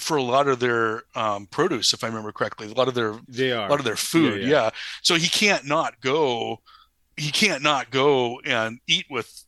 for 0.01 0.17
a 0.17 0.23
lot 0.23 0.47
of 0.47 0.59
their 0.59 1.03
um, 1.15 1.45
produce, 1.47 1.93
if 1.93 2.03
I 2.03 2.07
remember 2.07 2.31
correctly, 2.31 2.69
a 2.69 2.73
lot 2.73 2.87
of 2.87 2.93
their 2.95 3.15
They 3.27 3.51
are 3.51 3.67
a 3.67 3.69
lot 3.69 3.79
of 3.79 3.85
their 3.85 3.95
food. 3.95 4.41
Yeah, 4.41 4.47
Yeah, 4.47 4.63
yeah. 4.63 4.69
So 5.01 5.15
he 5.15 5.27
can't 5.27 5.65
not 5.65 6.01
go. 6.01 6.59
He 7.17 7.31
can't 7.31 7.61
not 7.63 7.91
go 7.91 8.39
and 8.45 8.79
eat 8.87 9.05
with 9.09 9.43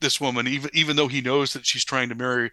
this 0.00 0.20
woman, 0.20 0.46
even 0.48 0.70
even 0.74 0.96
though 0.96 1.08
he 1.08 1.20
knows 1.20 1.52
that 1.54 1.64
she's 1.64 1.84
trying 1.84 2.08
to 2.10 2.14
marry. 2.14 2.50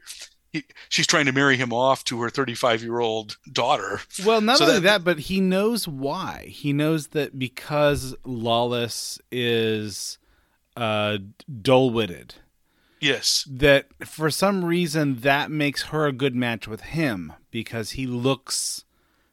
He, 0.53 0.65
she's 0.89 1.07
trying 1.07 1.27
to 1.27 1.31
marry 1.31 1.55
him 1.55 1.71
off 1.71 2.03
to 2.05 2.21
her 2.21 2.29
35 2.29 2.83
year 2.83 2.99
old 2.99 3.37
daughter. 3.51 4.01
Well, 4.25 4.41
not 4.41 4.57
So 4.57 4.65
only 4.65 4.79
that- 4.81 4.83
that, 4.83 5.03
but 5.05 5.19
he 5.19 5.39
knows 5.39 5.87
why. 5.87 6.47
He 6.49 6.73
knows 6.73 7.07
that 7.07 7.39
because 7.39 8.13
Lollys 8.25 9.17
is 9.31 10.17
uh, 10.75 11.19
dull-witted, 11.61 12.35
Yes. 13.01 13.47
that 13.49 13.87
for 14.05 14.29
some 14.29 14.63
reason 14.63 15.21
that 15.21 15.49
makes 15.51 15.83
her 15.83 16.05
a 16.05 16.11
good 16.11 16.35
match 16.35 16.67
with 16.67 16.81
him 16.81 17.33
because 17.49 17.91
he 17.91 18.05
looks 18.05 18.85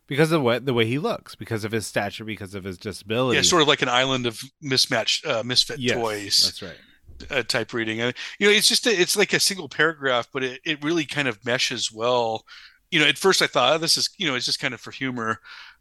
because 0.08 0.32
of 0.32 0.42
what 0.42 0.64
the 0.64 0.72
way 0.74 0.86
he 0.86 0.98
looks, 0.98 1.34
because 1.34 1.64
of 1.64 1.72
his 1.72 1.86
stature, 1.86 2.24
because 2.24 2.54
of 2.54 2.64
his 2.64 2.78
disability. 2.78 3.36
Yeah, 3.36 3.42
sort 3.42 3.62
of 3.62 3.68
like 3.68 3.82
an 3.82 3.90
island 3.90 4.26
of 4.26 4.40
mismatched, 4.62 5.26
uh, 5.26 5.42
misfit 5.44 5.78
Yes, 5.78 5.96
toys 5.96 6.40
That's 6.44 6.62
right. 6.62 7.38
uh, 7.38 7.42
type 7.42 7.72
reading. 7.74 7.98
You 7.98 8.04
know, 8.40 8.50
it's 8.50 8.68
just 8.68 8.86
a, 8.86 8.90
it's 8.90 9.16
like 9.16 9.34
a 9.34 9.40
single 9.40 9.68
paragraph, 9.68 10.28
but 10.32 10.42
it, 10.42 10.60
it 10.64 10.82
really 10.82 11.04
kind 11.04 11.28
of 11.28 11.44
meshes 11.44 11.92
well. 11.92 12.44
You 12.90 13.00
know, 13.00 13.06
at 13.06 13.18
first 13.18 13.42
I 13.42 13.46
thought 13.46 13.74
oh, 13.74 13.78
this 13.78 13.98
is 13.98 14.08
you 14.16 14.26
know 14.26 14.34
it's 14.34 14.46
just 14.46 14.60
kind 14.60 14.72
of 14.72 14.80
for 14.80 14.90
humor. 14.90 15.40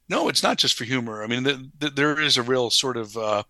No, 0.09 0.29
it's 0.29 0.43
not 0.43 0.57
just 0.57 0.75
for 0.75 0.83
humor. 0.83 1.23
I 1.23 1.27
mean, 1.27 1.43
th- 1.43 1.59
th- 1.79 1.95
there 1.95 2.19
is 2.19 2.37
a 2.37 2.43
real 2.43 2.69
sort 2.69 2.97
of 2.97 3.17
uh, 3.17 3.43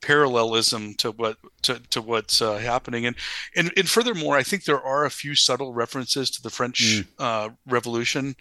parallelism 0.00 0.94
to 0.96 1.12
what 1.12 1.38
to, 1.62 1.80
to 1.90 2.02
what's 2.02 2.42
uh, 2.42 2.58
happening, 2.58 3.06
and, 3.06 3.16
and 3.56 3.72
and 3.76 3.88
furthermore, 3.88 4.36
I 4.36 4.42
think 4.42 4.64
there 4.64 4.82
are 4.82 5.04
a 5.04 5.10
few 5.10 5.34
subtle 5.34 5.72
references 5.72 6.30
to 6.32 6.42
the 6.42 6.50
French 6.50 7.04
uh, 7.18 7.50
Revolution 7.66 8.36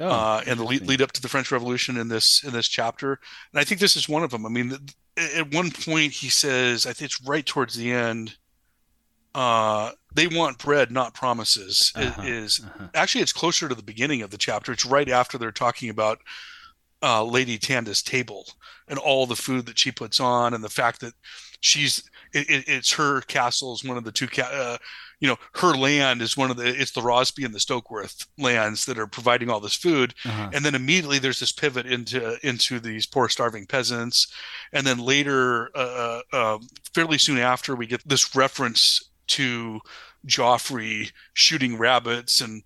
Oh, 0.00 0.08
uh, 0.08 0.42
and 0.46 0.58
the 0.58 0.64
lead, 0.64 0.86
lead 0.86 1.02
up 1.02 1.12
to 1.12 1.22
the 1.22 1.28
French 1.28 1.52
Revolution 1.52 1.96
in 1.96 2.08
this 2.08 2.42
in 2.42 2.52
this 2.52 2.68
chapter. 2.68 3.20
And 3.52 3.60
I 3.60 3.64
think 3.64 3.80
this 3.80 3.96
is 3.96 4.08
one 4.08 4.24
of 4.24 4.30
them. 4.30 4.44
I 4.44 4.48
mean, 4.48 4.76
at 5.16 5.54
one 5.54 5.70
point 5.70 6.12
he 6.12 6.28
says, 6.28 6.86
I 6.86 6.92
think 6.92 7.10
it's 7.10 7.24
right 7.24 7.46
towards 7.46 7.76
the 7.76 7.92
end. 7.92 8.36
Uh, 9.34 9.92
they 10.14 10.26
want 10.26 10.58
bread, 10.58 10.90
not 10.90 11.14
promises. 11.14 11.92
Uh-huh, 11.94 12.22
is 12.24 12.60
uh-huh. 12.64 12.88
actually 12.94 13.22
it's 13.22 13.32
closer 13.32 13.68
to 13.68 13.74
the 13.74 13.82
beginning 13.82 14.22
of 14.22 14.30
the 14.30 14.38
chapter. 14.38 14.72
It's 14.72 14.86
right 14.86 15.08
after 15.08 15.38
they're 15.38 15.52
talking 15.52 15.90
about 15.90 16.20
uh, 17.04 17.22
Lady 17.24 17.58
Tanda's 17.58 18.02
table 18.02 18.46
and 18.88 18.98
all 18.98 19.26
the 19.26 19.36
food 19.36 19.66
that 19.66 19.78
she 19.78 19.92
puts 19.92 20.18
on, 20.20 20.54
and 20.54 20.62
the 20.64 20.68
fact 20.80 21.00
that 21.00 21.14
she's 21.60 22.02
it, 22.32 22.48
it, 22.50 22.64
it's 22.66 22.92
her 22.92 23.20
castle 23.22 23.72
is 23.74 23.84
one 23.84 23.96
of 23.98 24.04
the 24.04 24.12
two 24.12 24.26
ca- 24.26 24.50
uh, 24.52 24.76
you 25.20 25.28
know 25.28 25.36
her 25.54 25.74
land 25.74 26.20
is 26.22 26.36
one 26.36 26.50
of 26.50 26.56
the 26.56 26.66
it's 26.66 26.90
the 26.92 27.00
Rosby 27.02 27.44
and 27.44 27.54
the 27.54 27.58
Stokeworth 27.66 28.26
lands 28.38 28.84
that 28.86 28.98
are 28.98 29.06
providing 29.06 29.48
all 29.50 29.60
this 29.60 29.76
food 29.76 30.14
Uh-huh. 30.24 30.50
and 30.52 30.64
then 30.64 30.74
immediately 30.74 31.18
there's 31.18 31.40
this 31.40 31.52
pivot 31.52 31.86
into 31.86 32.18
into 32.46 32.80
these 32.80 33.06
poor 33.06 33.28
starving 33.28 33.66
peasants 33.66 34.26
and 34.72 34.86
then 34.86 34.98
later 34.98 35.70
uh, 35.76 36.20
uh, 36.32 36.58
fairly 36.94 37.18
soon 37.18 37.38
after 37.38 37.74
we 37.76 37.86
get 37.86 38.06
this 38.08 38.34
reference 38.36 39.10
to 39.28 39.80
Joffrey 40.26 41.12
shooting 41.34 41.78
rabbits 41.78 42.40
and 42.40 42.62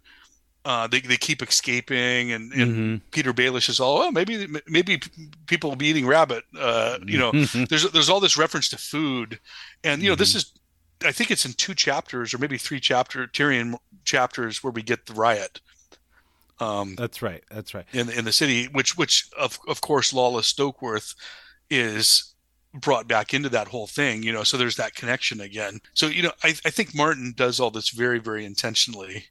uh, 0.69 0.87
they, 0.87 1.01
they 1.01 1.17
keep 1.17 1.41
escaping 1.43 2.31
and, 2.33 2.53
and 2.53 2.71
Mhm. 2.77 3.01
Petyr 3.11 3.33
Baelish 3.33 3.69
is 3.71 3.81
all 3.81 4.03
oh 4.03 4.11
maybe 4.11 4.47
maybe 4.67 5.01
people 5.47 5.71
will 5.71 5.77
be 5.77 5.87
eating 5.87 6.07
rabbit 6.07 6.45
uh, 6.59 6.99
you 7.07 7.19
know 7.19 7.33
there's 7.71 7.91
there's 7.93 8.11
all 8.11 8.21
this 8.21 8.37
reference 8.37 8.69
to 8.69 8.77
food 8.77 9.41
and 9.83 10.03
you 10.03 10.09
know 10.11 10.15
this 10.17 10.35
is 10.35 10.53
I 11.03 11.13
think 11.13 11.31
it's 11.31 11.47
in 11.47 11.53
two 11.55 11.75
chapters 11.75 12.35
or 12.35 12.39
maybe 12.39 12.59
three 12.59 12.81
chapter 12.81 13.27
Tyrion 13.27 13.79
chapters 14.05 14.63
where 14.63 14.73
we 14.73 14.83
get 14.83 15.07
the 15.07 15.15
riot 15.15 15.61
um 16.61 16.97
That's 16.97 17.23
right. 17.23 17.43
That's 17.51 17.73
right. 17.73 17.87
in 17.93 18.11
in 18.11 18.25
the 18.25 18.33
city 18.33 18.67
which 18.67 18.97
which 18.99 19.31
of 19.39 19.59
of 19.69 19.81
course 19.81 20.13
Lollys 20.13 20.53
Stokeworth 20.53 21.15
is 21.71 22.35
brought 22.75 23.09
back 23.09 23.33
into 23.33 23.49
that 23.49 23.69
whole 23.69 23.87
thing 23.87 24.23
you 24.23 24.33
know 24.33 24.43
so 24.45 24.57
there's 24.59 24.77
that 24.77 24.95
connection 24.95 25.41
again 25.41 25.81
so 25.95 26.07
you 26.09 26.23
know 26.23 26.33
I, 26.45 26.49
I 26.67 26.71
think 26.71 26.95
Martin 26.95 27.33
does 27.37 27.59
all 27.61 27.71
this 27.71 27.89
very 27.91 28.19
very 28.19 28.45
intentionally 28.45 29.25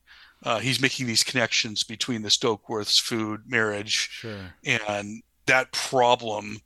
uh, 0.43 0.59
he's 0.59 0.81
making 0.81 1.07
these 1.07 1.23
connections 1.23 1.83
between 1.83 2.21
the 2.21 2.29
Stokeworths 2.29 2.99
food 3.01 3.41
marriage 3.47 4.09
Sure. 4.11 4.53
and 4.63 5.21
that 5.45 5.71
problem 5.71 6.59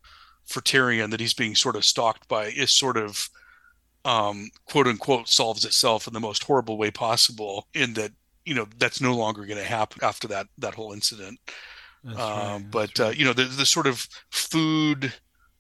for 0.45 0.61
Tyrion 0.61 1.11
that 1.11 1.19
he's 1.19 1.33
being 1.33 1.55
sort 1.55 1.75
of 1.75 1.85
stalked 1.85 2.27
by 2.27 2.45
is 2.47 2.71
sort 2.71 2.97
of 2.97 3.29
um, 4.03 4.49
quote 4.65 4.87
unquote 4.87 5.29
solves 5.29 5.63
itself 5.65 6.07
in 6.07 6.13
the 6.13 6.19
most 6.19 6.43
horrible 6.43 6.77
way 6.77 6.91
possible 6.91 7.67
in 7.73 7.93
that 7.93 8.11
you 8.45 8.53
know 8.55 8.67
that's 8.79 8.99
no 8.99 9.15
longer 9.15 9.45
going 9.45 9.59
to 9.59 9.63
happen 9.63 9.99
after 10.03 10.27
that 10.27 10.47
that 10.57 10.73
whole 10.73 10.91
incident 10.93 11.39
That's 12.03 12.17
uh, 12.19 12.21
right, 12.59 12.65
but 12.71 12.95
that's 12.95 12.99
uh, 12.99 13.13
you 13.15 13.23
know 13.23 13.33
the, 13.33 13.43
the 13.45 13.65
sort 13.65 13.85
of 13.87 14.07
food 14.31 15.13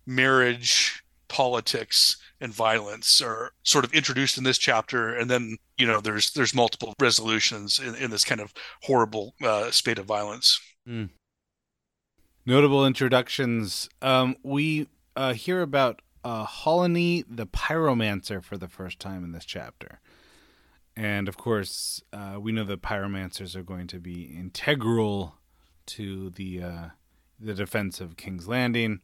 marriage 0.07 1.03
politics 1.27 2.17
and 2.41 2.53
violence 2.53 3.21
are 3.21 3.51
sort 3.63 3.85
of 3.85 3.93
introduced 3.93 4.37
in 4.37 4.43
this 4.43 4.57
chapter. 4.57 5.13
And 5.15 5.29
then 5.29 5.57
you 5.77 5.87
know 5.87 6.01
there's 6.01 6.31
there's 6.31 6.53
multiple 6.53 6.93
resolutions 6.99 7.79
in, 7.79 7.95
in 7.95 8.11
this 8.11 8.25
kind 8.25 8.41
of 8.41 8.53
horrible 8.83 9.35
uh, 9.41 9.71
spate 9.71 9.99
of 9.99 10.05
violence. 10.05 10.59
Mm. 10.87 11.09
notable 12.45 12.85
introductions. 12.85 13.87
Um, 14.01 14.35
we 14.41 14.87
uh, 15.15 15.33
hear 15.33 15.61
about 15.61 16.01
uh, 16.23 16.45
the 16.45 17.47
pyromancer 17.51 18.43
for 18.43 18.57
the 18.57 18.67
first 18.67 18.99
time 18.99 19.23
in 19.23 19.31
this 19.31 19.45
chapter. 19.45 19.99
And 20.95 21.27
of 21.27 21.37
course 21.37 22.03
uh, 22.11 22.37
we 22.39 22.51
know 22.51 22.63
the 22.63 22.77
pyromancers 22.77 23.55
are 23.55 23.63
going 23.63 23.87
to 23.87 23.99
be 23.99 24.23
integral 24.23 25.35
to 25.87 26.29
the 26.31 26.61
uh, 26.61 26.85
the 27.39 27.53
defense 27.53 27.99
of 27.99 28.17
king's 28.17 28.47
landing 28.47 29.01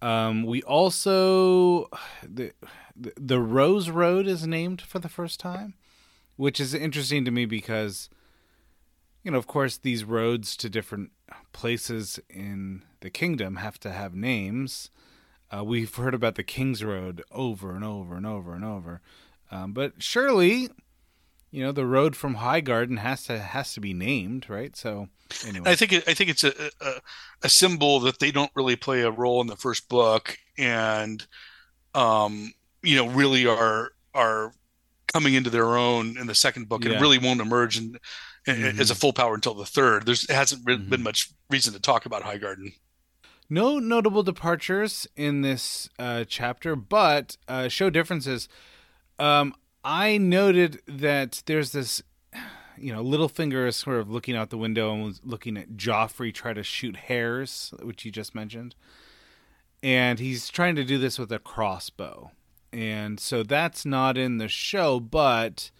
um, 0.00 0.44
we 0.44 0.62
also 0.62 1.88
the 2.22 2.52
the 2.94 3.40
Rose 3.40 3.90
Road 3.90 4.26
is 4.26 4.46
named 4.46 4.80
for 4.80 4.98
the 4.98 5.08
first 5.08 5.40
time, 5.40 5.74
which 6.36 6.60
is 6.60 6.74
interesting 6.74 7.24
to 7.24 7.30
me 7.30 7.46
because 7.46 8.08
you 9.24 9.32
know, 9.32 9.38
of 9.38 9.46
course, 9.46 9.76
these 9.76 10.04
roads 10.04 10.56
to 10.56 10.70
different 10.70 11.10
places 11.52 12.20
in 12.30 12.82
the 13.00 13.10
kingdom 13.10 13.56
have 13.56 13.78
to 13.80 13.90
have 13.90 14.14
names. 14.14 14.90
Uh, 15.50 15.64
we've 15.64 15.94
heard 15.94 16.14
about 16.14 16.36
the 16.36 16.42
King's 16.42 16.84
Road 16.84 17.22
over 17.30 17.74
and 17.74 17.84
over 17.84 18.16
and 18.16 18.26
over 18.26 18.54
and 18.54 18.64
over, 18.64 19.00
um, 19.50 19.72
but 19.72 19.94
surely 19.98 20.68
you 21.50 21.62
know 21.62 21.72
the 21.72 21.86
road 21.86 22.14
from 22.14 22.36
Highgarden 22.36 22.98
has 22.98 23.24
to 23.24 23.38
has 23.38 23.72
to 23.74 23.80
be 23.80 23.94
named, 23.94 24.48
right? 24.48 24.76
So 24.76 25.08
anyway, 25.46 25.70
I 25.70 25.74
think 25.74 25.92
it, 25.92 26.08
I 26.08 26.14
think 26.14 26.30
it's 26.30 26.44
a, 26.44 26.52
a, 26.80 26.92
a 27.44 27.48
symbol 27.48 28.00
that 28.00 28.18
they 28.18 28.30
don't 28.30 28.50
really 28.54 28.76
play 28.76 29.02
a 29.02 29.10
role 29.10 29.40
in 29.40 29.46
the 29.46 29.56
first 29.56 29.88
book, 29.88 30.36
and 30.58 31.26
um, 31.94 32.52
you 32.82 32.96
know 32.96 33.08
really 33.08 33.46
are 33.46 33.92
are 34.14 34.52
coming 35.12 35.34
into 35.34 35.50
their 35.50 35.76
own 35.76 36.18
in 36.18 36.26
the 36.26 36.34
second 36.34 36.68
book, 36.68 36.84
yeah. 36.84 36.92
and 36.92 37.00
really 37.00 37.18
won't 37.18 37.40
emerge 37.40 37.78
in, 37.78 37.98
mm-hmm. 38.46 38.80
as 38.80 38.90
a 38.90 38.94
full 38.94 39.12
power 39.12 39.34
until 39.34 39.54
the 39.54 39.64
third. 39.66 40.06
There's 40.06 40.30
hasn't 40.30 40.64
mm-hmm. 40.64 40.90
been 40.90 41.02
much 41.02 41.30
reason 41.50 41.72
to 41.72 41.80
talk 41.80 42.04
about 42.06 42.22
Highgarden. 42.22 42.74
No 43.50 43.78
notable 43.78 44.22
departures 44.22 45.06
in 45.16 45.40
this 45.40 45.88
uh, 45.98 46.24
chapter, 46.28 46.76
but 46.76 47.38
uh, 47.48 47.68
show 47.68 47.88
differences. 47.88 48.48
Um, 49.18 49.54
I 49.84 50.18
noted 50.18 50.82
that 50.86 51.42
there's 51.46 51.72
this, 51.72 52.02
you 52.76 52.92
know, 52.92 53.02
Littlefinger 53.02 53.66
is 53.66 53.76
sort 53.76 53.98
of 53.98 54.10
looking 54.10 54.36
out 54.36 54.50
the 54.50 54.58
window 54.58 54.92
and 54.92 55.04
was 55.04 55.20
looking 55.24 55.56
at 55.56 55.76
Joffrey 55.76 56.32
try 56.32 56.52
to 56.52 56.62
shoot 56.62 56.96
hares, 56.96 57.72
which 57.82 58.04
you 58.04 58.10
just 58.10 58.34
mentioned. 58.34 58.74
And 59.82 60.18
he's 60.18 60.48
trying 60.48 60.74
to 60.76 60.84
do 60.84 60.98
this 60.98 61.18
with 61.18 61.30
a 61.30 61.38
crossbow. 61.38 62.32
And 62.72 63.18
so 63.18 63.42
that's 63.42 63.86
not 63.86 64.18
in 64.18 64.38
the 64.38 64.48
show, 64.48 65.00
but 65.00 65.70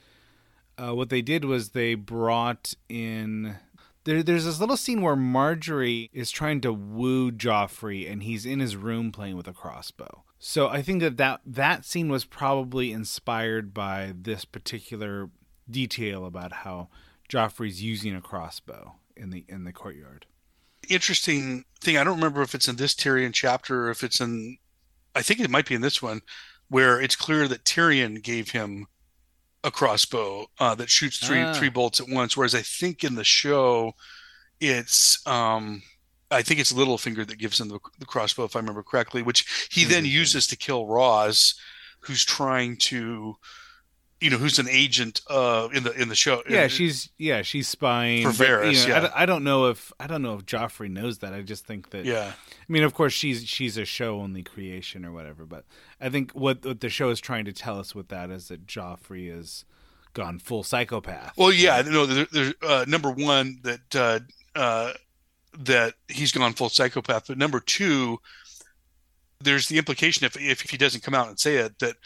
uh, 0.78 0.94
what 0.94 1.10
they 1.10 1.22
did 1.22 1.44
was 1.44 1.70
they 1.70 1.94
brought 1.94 2.74
in. 2.88 3.56
There, 4.04 4.22
there's 4.22 4.44
this 4.44 4.60
little 4.60 4.76
scene 4.76 5.02
where 5.02 5.16
Margaery 5.16 6.08
is 6.12 6.30
trying 6.30 6.60
to 6.62 6.72
woo 6.72 7.30
Joffrey, 7.30 8.10
and 8.10 8.22
he's 8.22 8.46
in 8.46 8.60
his 8.60 8.76
room 8.76 9.12
playing 9.12 9.36
with 9.36 9.48
a 9.48 9.52
crossbow. 9.52 10.22
So 10.38 10.68
I 10.68 10.82
think 10.82 11.00
that, 11.02 11.16
that 11.16 11.40
that 11.44 11.84
scene 11.84 12.08
was 12.08 12.24
probably 12.24 12.92
inspired 12.92 13.74
by 13.74 14.12
this 14.16 14.44
particular 14.44 15.30
detail 15.68 16.24
about 16.24 16.52
how 16.52 16.88
Joffrey's 17.28 17.82
using 17.82 18.14
a 18.14 18.20
crossbow 18.20 18.94
in 19.16 19.30
the 19.30 19.44
in 19.48 19.64
the 19.64 19.72
courtyard. 19.72 20.26
Interesting 20.88 21.64
thing. 21.80 21.98
I 21.98 22.04
don't 22.04 22.16
remember 22.16 22.42
if 22.42 22.54
it's 22.54 22.68
in 22.68 22.76
this 22.76 22.94
Tyrion 22.94 23.34
chapter 23.34 23.86
or 23.86 23.90
if 23.90 24.02
it's 24.04 24.20
in. 24.20 24.58
I 25.14 25.22
think 25.22 25.40
it 25.40 25.50
might 25.50 25.66
be 25.66 25.74
in 25.74 25.80
this 25.80 26.00
one, 26.00 26.22
where 26.68 27.00
it's 27.00 27.16
clear 27.16 27.48
that 27.48 27.64
Tyrion 27.64 28.22
gave 28.22 28.52
him 28.52 28.86
a 29.64 29.70
crossbow 29.70 30.46
uh, 30.60 30.74
that 30.76 30.88
shoots 30.88 31.18
three 31.18 31.42
ah. 31.42 31.52
three 31.52 31.68
bolts 31.68 32.00
at 32.00 32.08
once. 32.08 32.36
Whereas 32.36 32.54
I 32.54 32.62
think 32.62 33.02
in 33.02 33.16
the 33.16 33.24
show, 33.24 33.94
it's 34.60 35.26
um, 35.26 35.82
I 36.30 36.42
think 36.42 36.60
it's 36.60 36.72
Littlefinger 36.72 37.26
that 37.26 37.38
gives 37.38 37.60
him 37.60 37.68
the, 37.68 37.78
the 37.98 38.06
crossbow, 38.06 38.44
if 38.44 38.54
I 38.54 38.58
remember 38.58 38.82
correctly, 38.82 39.22
which 39.22 39.68
he 39.70 39.82
mm-hmm. 39.82 39.90
then 39.90 40.04
uses 40.04 40.46
to 40.48 40.56
kill 40.56 40.86
Ros, 40.86 41.54
who's 42.00 42.24
trying 42.24 42.76
to, 42.76 43.36
you 44.20 44.30
know, 44.30 44.36
who's 44.36 44.58
an 44.58 44.68
agent 44.68 45.22
uh, 45.30 45.68
in 45.72 45.84
the 45.84 45.92
in 45.92 46.08
the 46.08 46.14
show. 46.14 46.42
Yeah, 46.48 46.64
in, 46.64 46.68
she's 46.68 47.08
yeah 47.16 47.42
she's 47.42 47.68
spying 47.68 48.30
for 48.30 48.44
Varys. 48.44 48.82
You 48.82 48.88
know, 48.88 49.02
yeah. 49.02 49.10
I, 49.14 49.22
I, 49.22 49.26
don't 49.26 49.42
know 49.42 49.66
if 49.66 49.92
I 49.98 50.06
don't 50.06 50.22
know 50.22 50.34
if 50.34 50.44
Joffrey 50.44 50.90
knows 50.90 51.18
that. 51.18 51.32
I 51.32 51.40
just 51.40 51.66
think 51.66 51.90
that. 51.90 52.04
Yeah. 52.04 52.32
I 52.32 52.72
mean, 52.72 52.82
of 52.82 52.94
course, 52.94 53.14
she's 53.14 53.46
she's 53.46 53.78
a 53.78 53.84
show 53.84 54.20
only 54.20 54.42
creation 54.42 55.04
or 55.04 55.12
whatever, 55.12 55.46
but 55.46 55.64
I 56.00 56.10
think 56.10 56.32
what, 56.32 56.64
what 56.64 56.80
the 56.80 56.90
show 56.90 57.08
is 57.08 57.20
trying 57.20 57.46
to 57.46 57.52
tell 57.52 57.78
us 57.78 57.94
with 57.94 58.08
that 58.08 58.30
is 58.30 58.48
that 58.48 58.66
Joffrey 58.66 59.34
is 59.34 59.64
gone 60.12 60.38
full 60.38 60.62
psychopath. 60.62 61.32
Well, 61.38 61.52
yeah, 61.52 61.80
no, 61.82 62.04
there's 62.04 62.54
uh, 62.62 62.84
number 62.86 63.10
one 63.10 63.60
that. 63.62 63.96
Uh, 63.96 64.20
uh, 64.54 64.92
that 65.58 65.94
he's 66.08 66.32
gone 66.32 66.52
full 66.52 66.68
psychopath. 66.68 67.26
But 67.28 67.38
number 67.38 67.60
two, 67.60 68.18
there's 69.40 69.68
the 69.68 69.78
implication 69.78 70.26
if 70.26 70.36
if 70.36 70.60
he 70.62 70.76
doesn't 70.76 71.02
come 71.02 71.14
out 71.14 71.28
and 71.28 71.38
say 71.38 71.56
it 71.56 71.78
that 71.78 71.96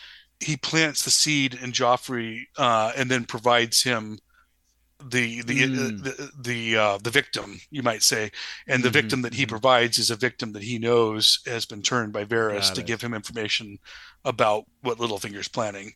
he 0.41 0.57
plants 0.57 1.05
the 1.05 1.11
seed 1.11 1.55
in 1.55 1.73
Joffrey 1.73 2.43
uh, 2.59 2.93
and 2.97 3.11
then 3.11 3.25
provides 3.25 3.83
him 3.83 4.19
the 5.11 5.43
the 5.43 5.63
mm. 5.63 6.03
the 6.03 6.31
the, 6.41 6.77
uh, 6.77 6.99
the 6.99 7.11
victim 7.11 7.61
you 7.71 7.83
might 7.83 8.03
say 8.03 8.31
and 8.69 8.83
the 8.83 8.89
mm-hmm. 8.89 8.93
victim 8.93 9.23
that 9.23 9.35
he 9.35 9.43
mm-hmm. 9.43 9.51
provides 9.51 9.99
is 9.99 10.11
a 10.11 10.17
victim 10.17 10.53
that 10.53 10.63
he 10.63 10.79
knows 10.79 11.41
has 11.47 11.67
been 11.67 11.83
turned 11.83 12.13
by 12.13 12.25
Varys 12.25 12.69
Got 12.69 12.75
to 12.77 12.81
it. 12.83 12.87
give 12.87 13.01
him 13.01 13.15
information 13.15 13.79
about 14.25 14.65
what 14.83 14.99
Littlefinger's 14.99 15.49
planning 15.49 15.93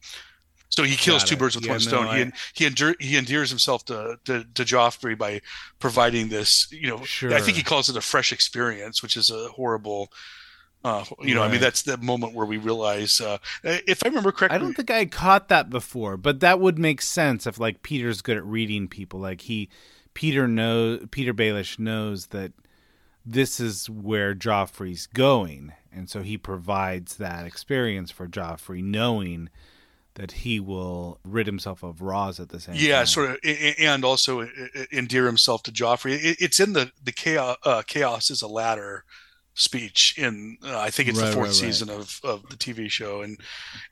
so 0.69 0.83
he 0.83 0.97
kills 0.97 1.23
Got 1.23 1.29
two 1.29 1.35
it. 1.35 1.39
birds 1.39 1.55
with 1.57 1.65
yeah, 1.65 1.73
one 1.73 1.79
no, 1.79 1.89
stone. 1.89 2.07
I... 2.07 2.25
He 2.25 2.33
he, 2.55 2.67
endure, 2.67 2.95
he 2.99 3.17
endears 3.17 3.51
himself 3.51 3.85
to, 3.87 4.19
to 4.25 4.45
to 4.55 4.65
Joffrey 4.65 5.17
by 5.17 5.41
providing 5.79 6.29
this. 6.29 6.71
You 6.73 6.89
know, 6.89 7.05
sure. 7.05 7.35
I 7.35 7.41
think 7.41 7.57
he 7.57 7.63
calls 7.63 7.89
it 7.89 7.97
a 7.97 8.01
fresh 8.01 8.33
experience, 8.33 9.03
which 9.03 9.17
is 9.17 9.31
a 9.31 9.49
horrible. 9.49 10.13
Uh, 10.85 11.05
you 11.21 11.35
know, 11.35 11.41
right. 11.41 11.49
I 11.49 11.51
mean, 11.51 11.61
that's 11.61 11.83
the 11.83 11.97
moment 11.97 12.33
where 12.33 12.47
we 12.47 12.59
realize, 12.59 13.21
uh, 13.21 13.39
if 13.65 14.05
I 14.05 14.09
remember 14.09 14.31
correctly. 14.31 14.55
I 14.55 14.59
don't 14.59 14.75
think 14.75 14.89
I 14.89 15.05
caught 15.07 15.49
that 15.49 15.69
before, 15.69 16.17
but 16.17 16.39
that 16.41 16.61
would 16.61 16.79
make 16.79 17.03
sense 17.03 17.45
if 17.45 17.59
like 17.59 17.83
Petyr's 17.83 18.23
good 18.23 18.37
at 18.37 18.45
reading 18.45 18.87
people. 18.87 19.19
Like 19.19 19.41
he, 19.41 19.69
Petyr 20.15 20.49
knows, 20.49 21.01
Petyr 21.07 21.33
Baelish 21.33 21.81
knows 21.81 22.27
that 22.27 22.53
this 23.25 23.59
is 23.59 23.91
where 23.91 24.33
Joffrey's 24.33 25.09
going, 25.09 25.73
and 25.93 26.09
so 26.09 26.23
he 26.23 26.39
provides 26.39 27.17
that 27.17 27.47
experience 27.47 28.13
for 28.13 28.29
Joffrey, 28.29 28.81
knowing 28.81 29.49
that 30.17 30.33
he 30.33 30.59
will 30.59 31.21
rid 31.25 31.47
himself 31.47 31.83
of 31.83 32.03
Ros 32.03 32.41
at 32.41 32.49
the 32.49 32.59
same 32.59 32.75
time. 32.75 32.85
yeah, 32.85 32.99
time. 32.99 33.07
sort 33.07 33.31
of, 33.31 33.37
and 33.79 34.05
also 34.05 34.49
endear 34.93 35.27
himself 35.27 35.63
to 35.65 35.73
Joffrey. 35.73 36.19
It's 36.41 36.59
in 36.59 36.73
the 36.73 36.91
the 37.03 37.13
chaos. 37.13 37.57
Uh, 37.63 37.83
chaos 37.87 38.31
is 38.31 38.43
a 38.43 38.49
ladder 38.49 39.05
speech 39.55 40.15
in 40.19 40.59
uh, 40.65 40.79
I 40.79 40.91
think 40.91 41.09
it's 41.09 41.19
right, 41.19 41.29
the 41.29 41.33
fourth 41.33 41.49
right, 41.49 41.55
season 41.55 41.89
right. 41.89 41.99
of 41.99 42.21
of 42.25 42.49
the 42.49 42.57
TV 42.57 42.91
show, 42.91 43.23
and 43.23 43.39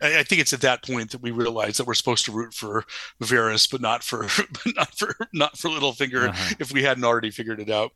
I, 0.00 0.22
think 0.22 0.40
it's 0.40 0.52
at 0.52 0.60
that 0.62 0.84
point 0.84 1.10
that 1.12 1.22
we 1.22 1.30
realize 1.30 1.76
that 1.76 1.86
we're 1.86 1.94
supposed 1.94 2.24
to 2.26 2.32
root 2.32 2.54
for 2.54 2.84
Varys, 3.22 3.70
but 3.70 3.80
not 3.80 4.02
for 4.02 4.22
but 4.64 4.74
not 4.74 4.94
for 4.94 5.14
not 5.32 5.58
for 5.58 5.68
Littlefinger 5.68 6.28
uh-huh. 6.28 6.54
if 6.58 6.72
we 6.72 6.82
hadn't 6.82 7.04
already 7.04 7.30
figured 7.30 7.60
it 7.60 7.70
out. 7.70 7.92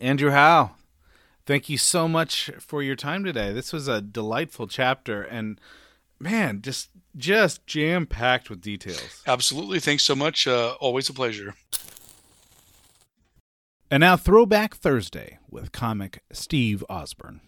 Andrew 0.00 0.30
Howe, 0.30 0.72
thank 1.46 1.68
you 1.68 1.78
so 1.78 2.08
much 2.08 2.50
for 2.58 2.82
your 2.82 2.96
time 2.96 3.22
today. 3.22 3.52
This 3.52 3.72
was 3.72 3.86
a 3.86 4.00
delightful 4.00 4.66
chapter, 4.66 5.22
and 5.22 5.60
man, 6.18 6.62
just 6.62 6.90
just 7.16 7.66
jam 7.66 8.06
packed 8.06 8.50
with 8.50 8.60
details. 8.60 9.22
Absolutely. 9.26 9.80
Thanks 9.80 10.04
so 10.04 10.14
much. 10.14 10.46
Uh, 10.46 10.74
always 10.80 11.08
a 11.08 11.12
pleasure. 11.12 11.54
And 13.90 14.02
now, 14.02 14.16
Throwback 14.16 14.76
Thursday 14.76 15.38
with 15.50 15.72
comic 15.72 16.22
Steve 16.32 16.84
Osborne. 16.88 17.40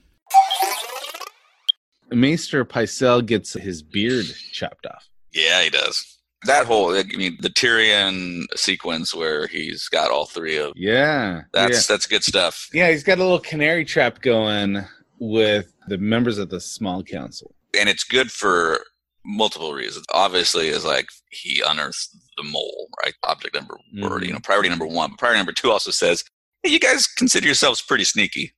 Maester 2.10 2.64
Pycelle 2.64 3.24
gets 3.24 3.52
his 3.52 3.82
beard 3.82 4.26
chopped 4.50 4.86
off. 4.86 5.08
Yeah, 5.32 5.62
he 5.62 5.70
does. 5.70 6.18
That 6.44 6.66
whole, 6.66 6.94
I 6.94 7.04
mean, 7.04 7.38
the 7.40 7.48
Tyrion 7.48 8.46
sequence 8.56 9.14
where 9.14 9.46
he's 9.46 9.88
got 9.88 10.10
all 10.10 10.26
three 10.26 10.56
of. 10.58 10.72
Yeah, 10.74 11.42
that's 11.52 11.88
yeah. 11.88 11.94
that's 11.94 12.06
good 12.06 12.24
stuff. 12.24 12.68
Yeah, 12.72 12.90
he's 12.90 13.04
got 13.04 13.18
a 13.18 13.22
little 13.22 13.38
canary 13.38 13.84
trap 13.84 14.20
going 14.20 14.84
with 15.20 15.72
the 15.86 15.98
members 15.98 16.38
of 16.38 16.50
the 16.50 16.60
small 16.60 17.04
council, 17.04 17.54
and 17.78 17.88
it's 17.88 18.02
good 18.02 18.32
for 18.32 18.80
multiple 19.24 19.72
reasons. 19.72 20.06
Obviously, 20.12 20.68
is 20.68 20.84
like 20.84 21.08
he 21.30 21.62
unearths 21.66 22.16
the 22.36 22.44
mole, 22.44 22.88
right? 23.04 23.14
Object 23.24 23.54
number, 23.54 23.78
mm-hmm. 23.94 24.04
or 24.04 24.22
you 24.22 24.32
know, 24.32 24.40
priority 24.42 24.68
number 24.68 24.86
one. 24.86 25.10
But 25.10 25.18
priority 25.18 25.38
number 25.38 25.52
two 25.52 25.70
also 25.70 25.90
says, 25.90 26.24
hey, 26.62 26.70
you 26.70 26.80
guys 26.80 27.06
consider 27.06 27.46
yourselves 27.46 27.82
pretty 27.82 28.04
sneaky, 28.04 28.52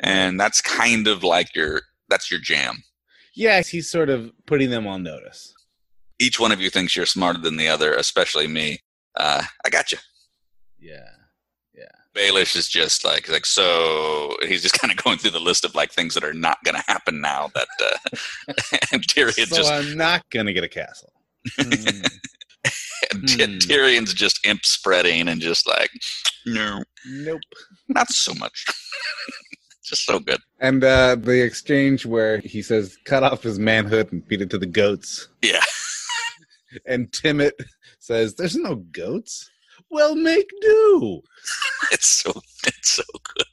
and 0.00 0.38
that's 0.38 0.60
kind 0.60 1.06
of 1.06 1.22
like 1.22 1.54
your 1.54 1.82
that's 2.08 2.30
your 2.30 2.40
jam. 2.40 2.82
Yes, 3.34 3.68
he's 3.68 3.90
sort 3.90 4.08
of 4.08 4.30
putting 4.46 4.70
them 4.70 4.86
on 4.86 5.02
notice. 5.02 5.52
Each 6.18 6.40
one 6.40 6.52
of 6.52 6.60
you 6.60 6.70
thinks 6.70 6.96
you're 6.96 7.04
smarter 7.04 7.38
than 7.38 7.58
the 7.58 7.68
other, 7.68 7.92
especially 7.92 8.46
me. 8.46 8.78
Uh, 9.14 9.42
I 9.64 9.68
got 9.68 9.92
you. 9.92 9.98
Yeah, 10.78 11.08
Yeah. 11.76 11.84
Baelish 12.14 12.56
is 12.56 12.68
just 12.68 13.04
like 13.04 13.28
like 13.28 13.44
so 13.44 14.36
he's 14.42 14.62
just 14.62 14.78
kind 14.80 14.90
of 14.90 15.02
going 15.02 15.18
through 15.18 15.32
the 15.32 15.40
list 15.40 15.64
of 15.64 15.74
like 15.74 15.92
things 15.92 16.14
that 16.14 16.24
are 16.24 16.32
not 16.32 16.58
going 16.64 16.74
to 16.74 16.84
happen 16.86 17.20
now 17.20 17.50
that 17.54 17.68
uh, 17.82 18.12
and 18.92 19.06
Tyrion 19.06 19.46
so 19.46 19.56
just 19.56 19.70
I'm 19.70 19.96
not 19.96 20.22
gonna 20.30 20.52
get 20.54 20.64
a 20.64 20.68
castle. 20.68 21.12
And 21.58 21.72
Ty- 23.28 23.46
Hmm. 23.46 23.58
Tyrion's 23.58 24.12
just 24.12 24.44
imp 24.44 24.64
spreading 24.64 25.28
and 25.28 25.40
just 25.40 25.66
like 25.68 25.90
no 26.46 26.82
nope. 27.06 27.40
not 27.88 28.10
so 28.10 28.34
much 28.34 28.64
just 29.84 30.04
so 30.04 30.18
good 30.18 30.40
And 30.58 30.82
uh, 30.82 31.14
the 31.14 31.40
exchange 31.44 32.04
where 32.04 32.38
he 32.38 32.62
says, 32.62 32.96
"Cut 33.04 33.22
off 33.22 33.42
his 33.44 33.58
manhood 33.60 34.10
and 34.12 34.26
feed 34.26 34.42
it 34.42 34.50
to 34.50 34.58
the 34.58 34.66
goats," 34.66 35.28
yeah 35.42 35.62
and 36.86 37.10
Timett 37.12 37.52
says, 38.00 38.34
"There's 38.34 38.56
no 38.56 38.76
goats." 38.76 39.48
Well, 39.90 40.14
make 40.14 40.48
do. 40.60 41.20
it's 41.92 42.06
so 42.06 42.32
it's 42.64 42.90
so 42.90 43.02
good 43.34 43.46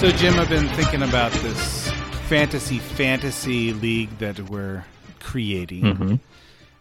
So, 0.00 0.10
Jim, 0.10 0.38
I've 0.40 0.48
been 0.48 0.66
thinking 0.70 1.02
about 1.02 1.30
this 1.32 1.90
fantasy 2.26 2.78
fantasy 2.78 3.74
league 3.74 4.08
that 4.18 4.40
we're 4.48 4.86
creating, 5.20 5.82
Mm-hmm. 5.82 6.14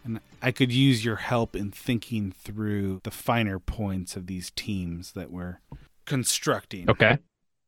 and 0.05 0.21
I 0.41 0.51
could 0.53 0.71
use 0.71 1.03
your 1.03 1.17
help 1.17 1.53
in 1.53 1.69
thinking 1.71 2.31
through 2.31 3.01
the 3.03 3.11
finer 3.11 3.59
points 3.59 4.15
of 4.15 4.27
these 4.27 4.51
teams 4.51 5.11
that 5.13 5.31
we're 5.31 5.59
constructing. 6.05 6.89
Okay. 6.89 7.17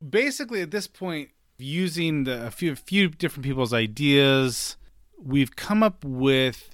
Basically, 0.08 0.62
at 0.62 0.72
this 0.72 0.88
point, 0.88 1.30
using 1.58 2.24
the, 2.24 2.48
a 2.48 2.52
few 2.52 2.72
a 2.72 2.76
few 2.76 3.10
different 3.10 3.46
people's 3.46 3.74
ideas, 3.74 4.78
we've 5.22 5.56
come 5.56 5.84
up 5.84 6.04
with 6.04 6.70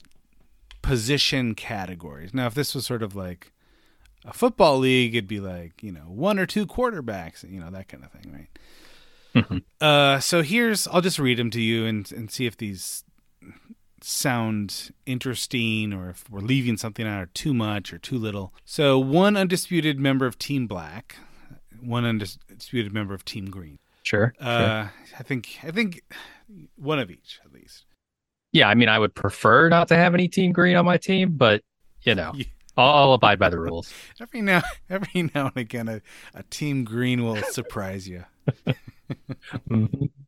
position 0.82 1.54
categories. 1.56 2.34
Now, 2.34 2.48
if 2.48 2.54
this 2.54 2.74
was 2.74 2.86
sort 2.86 3.04
of 3.04 3.16
like 3.16 3.52
a 4.26 4.34
football 4.34 4.78
league, 4.80 5.16
it'd 5.16 5.28
be 5.28 5.40
like 5.40 5.84
you 5.84 5.92
know 5.92 6.02
one 6.02 6.40
or 6.40 6.46
two 6.46 6.66
quarterbacks, 6.66 7.50
you 7.50 7.60
know 7.60 7.70
that 7.72 7.88
kind 7.90 8.04
of 8.04 8.12
thing, 8.12 8.32
right? 8.34 8.50
Mhm. 9.36 9.64
Uh, 9.82 10.20
so 10.20 10.42
here's 10.42 10.88
I'll 10.88 11.02
just 11.02 11.20
read 11.20 11.38
them 11.38 11.52
to 11.52 11.62
you 11.62 11.86
and 11.86 12.10
and 12.12 12.32
see 12.32 12.46
if 12.46 12.58
these 12.58 13.04
sound 14.02 14.92
interesting 15.06 15.92
or 15.92 16.10
if 16.12 16.30
we're 16.30 16.40
leaving 16.40 16.78
something 16.78 17.06
out 17.08 17.22
or 17.22 17.26
too 17.28 17.54
much 17.54 17.92
or 17.92 17.98
too 17.98 18.18
little. 18.18 18.54
So 18.64 18.98
one 19.00 19.36
undisputed 19.36 20.00
member 20.00 20.26
of 20.26 20.38
Team 20.38 20.68
Black, 20.68 21.18
one 21.82 22.06
undisputed 22.06 22.94
member 22.94 23.14
of 23.14 23.26
Team 23.26 23.50
Green. 23.50 23.80
Sure. 24.04 24.34
sure. 24.40 24.48
Uh, 24.48 24.88
I 25.20 25.24
think 25.24 25.60
I 25.64 25.72
think 25.72 26.02
one 26.78 27.00
of 27.00 27.12
each 27.12 27.40
at 27.46 27.52
least. 27.52 27.86
Yeah, 28.54 28.70
I 28.70 28.76
mean, 28.76 28.88
I 28.90 28.98
would 28.98 29.14
prefer 29.14 29.68
not 29.70 29.90
to 29.90 29.96
have 29.96 30.14
any 30.14 30.28
team 30.30 30.54
green 30.54 30.78
on 30.78 30.86
my 30.86 30.98
team, 30.98 31.36
but 31.38 31.62
you 32.04 32.16
know, 32.16 32.32
Yeah. 32.34 32.46
I'll, 32.78 32.90
I'll 33.10 33.14
abide 33.14 33.38
by 33.40 33.50
the 33.50 33.60
rules. 33.60 33.94
Every 34.22 34.42
now 34.42 34.62
every 34.90 35.30
now 35.36 35.48
and 35.48 35.58
again, 35.58 35.88
a, 35.90 36.02
a 36.34 36.44
Team 36.44 36.84
Green 36.86 37.24
will 37.24 37.36
surprise 37.52 38.08
you. 38.08 38.24
Mhm. 39.70 40.10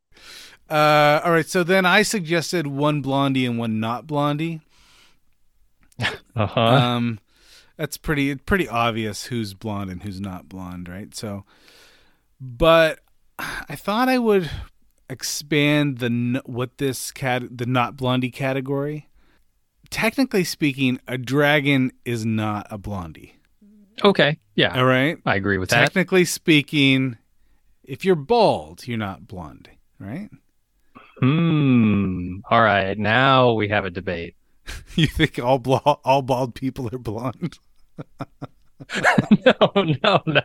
Uh, 0.69 1.19
all 1.23 1.31
right, 1.31 1.47
so 1.47 1.63
then 1.63 1.83
I 1.83 2.03
suggested 2.03 2.67
one 2.67 3.01
blondie 3.01 3.47
and 3.47 3.57
one 3.57 3.79
not 3.79 4.05
blondie. 4.05 4.61
Uh-huh. 6.35 6.59
Um, 6.61 7.19
that's 7.79 7.95
pretty 7.95 8.35
pretty 8.35 8.67
obvious 8.67 9.23
who's 9.27 9.53
blonde 9.53 9.89
and 9.89 10.03
who's 10.03 10.19
not 10.19 10.49
blonde, 10.49 10.89
right? 10.89 11.15
So, 11.15 11.45
but 12.41 12.99
I 13.39 13.77
thought 13.77 14.09
I 14.09 14.17
would 14.19 14.51
expand 15.09 15.99
the 15.99 16.41
what 16.45 16.77
this 16.77 17.09
cat 17.09 17.43
the 17.57 17.65
not 17.65 17.95
blondie 17.95 18.31
category. 18.31 19.07
Technically 19.89 20.43
speaking, 20.43 20.99
a 21.07 21.17
dragon 21.17 21.93
is 22.03 22.25
not 22.25 22.67
a 22.69 22.77
blondie. 22.77 23.35
okay. 24.03 24.37
Yeah, 24.55 24.77
All 24.77 24.85
right. 24.85 25.17
I 25.25 25.35
agree 25.35 25.57
with 25.57 25.69
that. 25.69 25.79
Technically 25.79 26.25
speaking, 26.25 27.17
if 27.85 28.03
you're 28.03 28.15
bald, 28.17 28.85
you're 28.85 28.97
not 28.97 29.25
blonde, 29.25 29.69
right? 29.99 30.29
Hmm. 31.19 32.39
All 32.51 32.61
right. 32.61 32.97
Now 32.97 33.53
we 33.53 33.69
have 33.69 33.85
a 33.85 33.89
debate. 33.89 34.35
You 34.95 35.07
think 35.07 35.39
all 35.39 35.59
blo- 35.59 35.99
all 36.03 36.21
bald 36.21 36.55
people 36.55 36.89
are 36.93 36.97
blonde? 36.99 37.57
No, 39.45 39.71
no, 40.03 40.21
no. 40.25 40.41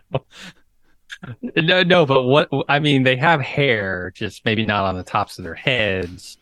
No, 1.56 1.82
no, 1.82 2.04
but 2.06 2.24
what 2.24 2.48
I 2.68 2.78
mean, 2.80 3.02
they 3.02 3.16
have 3.16 3.40
hair, 3.40 4.12
just 4.14 4.44
maybe 4.44 4.66
not 4.66 4.84
on 4.84 4.96
the 4.96 5.02
tops 5.04 5.38
of 5.38 5.44
their 5.44 5.54
heads. 5.54 6.36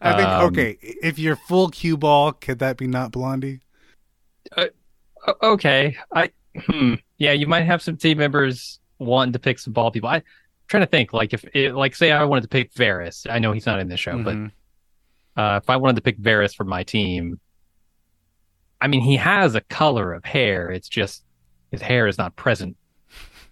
I 0.00 0.12
think 0.16 0.28
Um, 0.28 0.44
okay. 0.46 0.78
If 0.80 1.18
you're 1.18 1.34
full 1.34 1.68
cue 1.68 1.96
ball, 1.96 2.32
could 2.32 2.60
that 2.60 2.76
be 2.76 2.86
not 2.86 3.10
blondie? 3.10 3.60
O- 4.56 4.68
Okay, 5.42 5.96
I 6.12 6.30
hmm. 6.56 6.94
Yeah, 7.18 7.32
you 7.32 7.46
might 7.48 7.62
have 7.64 7.82
some 7.82 7.96
team 7.96 8.18
members 8.18 8.78
wanting 8.98 9.32
to 9.32 9.38
pick 9.40 9.58
some 9.58 9.72
ball 9.72 9.90
people. 9.90 10.08
I 10.08 10.16
am 10.18 10.22
trying 10.68 10.82
to 10.82 10.86
think 10.86 11.12
like 11.12 11.34
if 11.34 11.44
it, 11.54 11.74
like 11.74 11.96
say 11.96 12.12
I 12.12 12.24
wanted 12.24 12.42
to 12.42 12.48
pick 12.48 12.72
Varys. 12.74 13.26
I 13.28 13.38
know 13.40 13.50
he's 13.52 13.66
not 13.66 13.80
in 13.80 13.88
this 13.88 13.98
show, 13.98 14.12
Mhm. 14.12 14.52
but 15.36 15.42
uh, 15.42 15.56
if 15.56 15.68
I 15.68 15.76
wanted 15.76 15.96
to 15.96 16.02
pick 16.02 16.18
Varys 16.20 16.54
for 16.54 16.64
my 16.64 16.84
team, 16.84 17.40
I 18.80 18.86
mean 18.86 19.00
he 19.00 19.16
has 19.16 19.54
a 19.54 19.60
color 19.60 20.12
of 20.12 20.24
hair. 20.24 20.70
It's 20.70 20.88
just 20.88 21.24
his 21.70 21.82
hair 21.82 22.06
is 22.06 22.18
not 22.18 22.36
present 22.36 22.76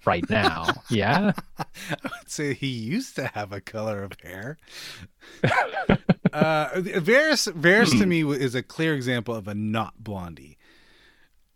right 0.06 0.28
now. 0.30 0.66
yeah. 0.90 1.32
I 1.58 1.64
would 2.04 2.30
say 2.30 2.54
he 2.54 2.68
used 2.68 3.16
to 3.16 3.26
have 3.28 3.52
a 3.52 3.60
color 3.60 4.02
of 4.02 4.12
hair. 4.22 4.56
uh, 6.32 6.68
Varys, 6.76 7.52
Varys 7.52 7.98
to 7.98 8.06
me 8.06 8.24
is 8.24 8.54
a 8.54 8.62
clear 8.62 8.94
example 8.94 9.34
of 9.34 9.48
a 9.48 9.54
not 9.54 9.94
blondie. 9.98 10.56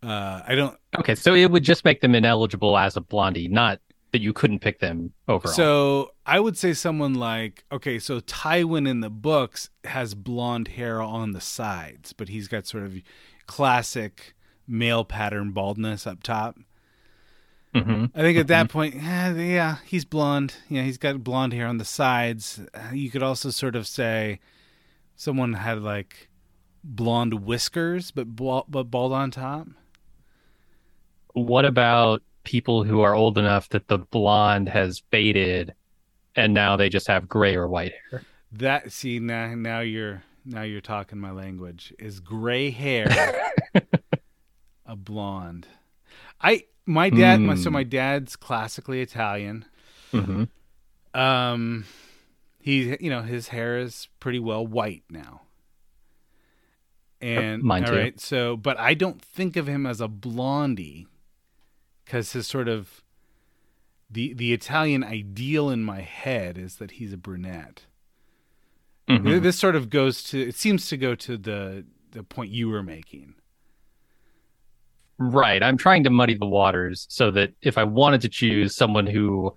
Uh, 0.03 0.41
I 0.47 0.55
don't. 0.55 0.77
Okay, 0.97 1.15
so 1.15 1.33
it 1.33 1.51
would 1.51 1.63
just 1.63 1.85
make 1.85 2.01
them 2.01 2.15
ineligible 2.15 2.77
as 2.77 2.97
a 2.97 3.01
blondie, 3.01 3.47
not 3.47 3.79
that 4.11 4.21
you 4.21 4.33
couldn't 4.33 4.59
pick 4.59 4.79
them 4.79 5.13
overall. 5.27 5.53
So 5.53 6.11
I 6.25 6.39
would 6.39 6.57
say 6.57 6.73
someone 6.73 7.13
like 7.13 7.63
okay, 7.71 7.99
so 7.99 8.19
Tywin 8.19 8.87
in 8.87 9.01
the 9.01 9.09
books 9.09 9.69
has 9.83 10.15
blonde 10.15 10.69
hair 10.69 11.01
on 11.01 11.31
the 11.31 11.41
sides, 11.41 12.13
but 12.13 12.29
he's 12.29 12.47
got 12.47 12.65
sort 12.65 12.83
of 12.83 12.97
classic 13.51 14.33
male 14.65 15.03
pattern 15.03 15.51
baldness 15.51 16.07
up 16.07 16.23
top. 16.23 16.57
Mhm. 17.75 18.11
I 18.15 18.21
think 18.21 18.37
at 18.37 18.47
that 18.47 18.69
point, 18.69 18.95
eh, 18.95 19.33
yeah, 19.33 19.77
he's 19.85 20.05
blonde. 20.05 20.55
Yeah, 20.69 20.83
he's 20.83 20.97
got 20.97 21.21
blonde 21.21 21.51
hair 21.51 21.67
on 21.67 21.77
the 21.77 21.85
sides. 21.85 22.61
You 22.93 23.09
could 23.11 23.23
also 23.23 23.49
sort 23.49 23.75
of 23.75 23.85
say 23.87 24.39
someone 25.17 25.53
had 25.53 25.81
like 25.81 26.29
blonde 26.81 27.45
whiskers, 27.45 28.11
but 28.11 28.37
bald, 28.37 28.67
but 28.69 28.83
bald 28.83 29.11
on 29.11 29.31
top. 29.31 29.67
What 31.33 31.65
about 31.65 32.23
people 32.45 32.83
who 32.85 33.01
are 33.01 33.13
old 33.13 33.37
enough 33.37 33.67
that 33.69 33.89
the 33.89 33.97
blonde 33.97 34.69
has 34.69 35.03
faded 35.11 35.73
and 36.37 36.53
now 36.53 36.77
they 36.77 36.87
just 36.87 37.07
have 37.07 37.27
gray 37.27 37.55
or 37.55 37.67
white 37.67 37.93
hair? 38.09 38.23
That 38.53 38.93
see 38.93 39.19
now 39.19 39.55
now 39.55 39.81
you're 39.81 40.23
now 40.45 40.61
you're 40.63 40.81
talking 40.81 41.19
my 41.19 41.31
language. 41.31 41.93
Is 41.99 42.19
gray 42.19 42.71
hair 42.71 43.07
a 44.85 44.95
blonde? 44.95 45.67
I 46.41 46.65
my 46.85 47.09
dad 47.09 47.41
my, 47.41 47.55
so 47.55 47.69
Hmm. 47.69 47.73
my 47.75 47.83
dad's 47.83 48.35
classically 48.35 49.01
Italian. 49.01 49.65
hmm 50.11 50.43
Um 51.13 51.85
he 52.59 52.95
you 52.99 53.09
know 53.09 53.21
his 53.21 53.49
hair 53.49 53.77
is 53.79 54.07
pretty 54.19 54.39
well 54.39 54.65
white 54.65 55.03
now. 55.09 55.41
And 57.21 57.61
mine 57.61 57.83
all 57.83 57.91
too. 57.91 57.95
right, 57.97 58.19
so 58.19 58.57
but 58.57 58.79
I 58.79 58.93
don't 58.95 59.21
think 59.21 59.55
of 59.55 59.67
him 59.67 59.85
as 59.85 60.01
a 60.01 60.07
blondie 60.07 61.05
cuz 62.07 62.33
his 62.33 62.47
sort 62.47 62.67
of 62.67 63.03
the 64.09 64.33
the 64.33 64.53
Italian 64.53 65.03
ideal 65.03 65.69
in 65.69 65.83
my 65.83 66.01
head 66.01 66.57
is 66.57 66.77
that 66.77 66.91
he's 66.91 67.13
a 67.13 67.17
brunette. 67.17 67.85
Mhm. 69.19 69.41
This 69.41 69.57
sort 69.59 69.75
of 69.75 69.89
goes 69.89 70.23
to 70.23 70.39
it 70.39 70.55
seems 70.55 70.87
to 70.89 70.97
go 70.97 71.15
to 71.15 71.37
the 71.37 71.85
the 72.11 72.23
point 72.23 72.51
you 72.51 72.69
were 72.69 72.83
making. 72.83 73.35
Right. 75.17 75.61
I'm 75.61 75.77
trying 75.77 76.03
to 76.05 76.09
muddy 76.09 76.33
the 76.33 76.45
waters 76.47 77.05
so 77.09 77.31
that 77.31 77.53
if 77.61 77.77
I 77.77 77.83
wanted 77.83 78.21
to 78.21 78.29
choose 78.29 78.75
someone 78.75 79.05
who 79.05 79.55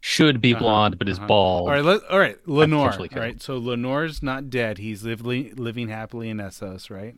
should 0.00 0.40
be 0.40 0.52
Uh-huh, 0.52 0.62
blonde 0.62 0.98
but 0.98 1.08
is 1.08 1.18
uh-huh. 1.18 1.26
bald, 1.26 1.68
All 1.68 1.74
right, 1.74 1.84
let, 1.84 2.02
all 2.10 2.18
right, 2.18 2.36
Laenor. 2.46 2.98
All 3.14 3.20
right, 3.20 3.40
so 3.40 3.60
Laenor's 3.60 4.22
not 4.22 4.50
dead. 4.50 4.78
He's 4.78 5.04
living 5.04 5.54
living 5.56 5.88
happily 5.88 6.28
in 6.28 6.38
Essos, 6.38 6.90
right? 6.90 7.16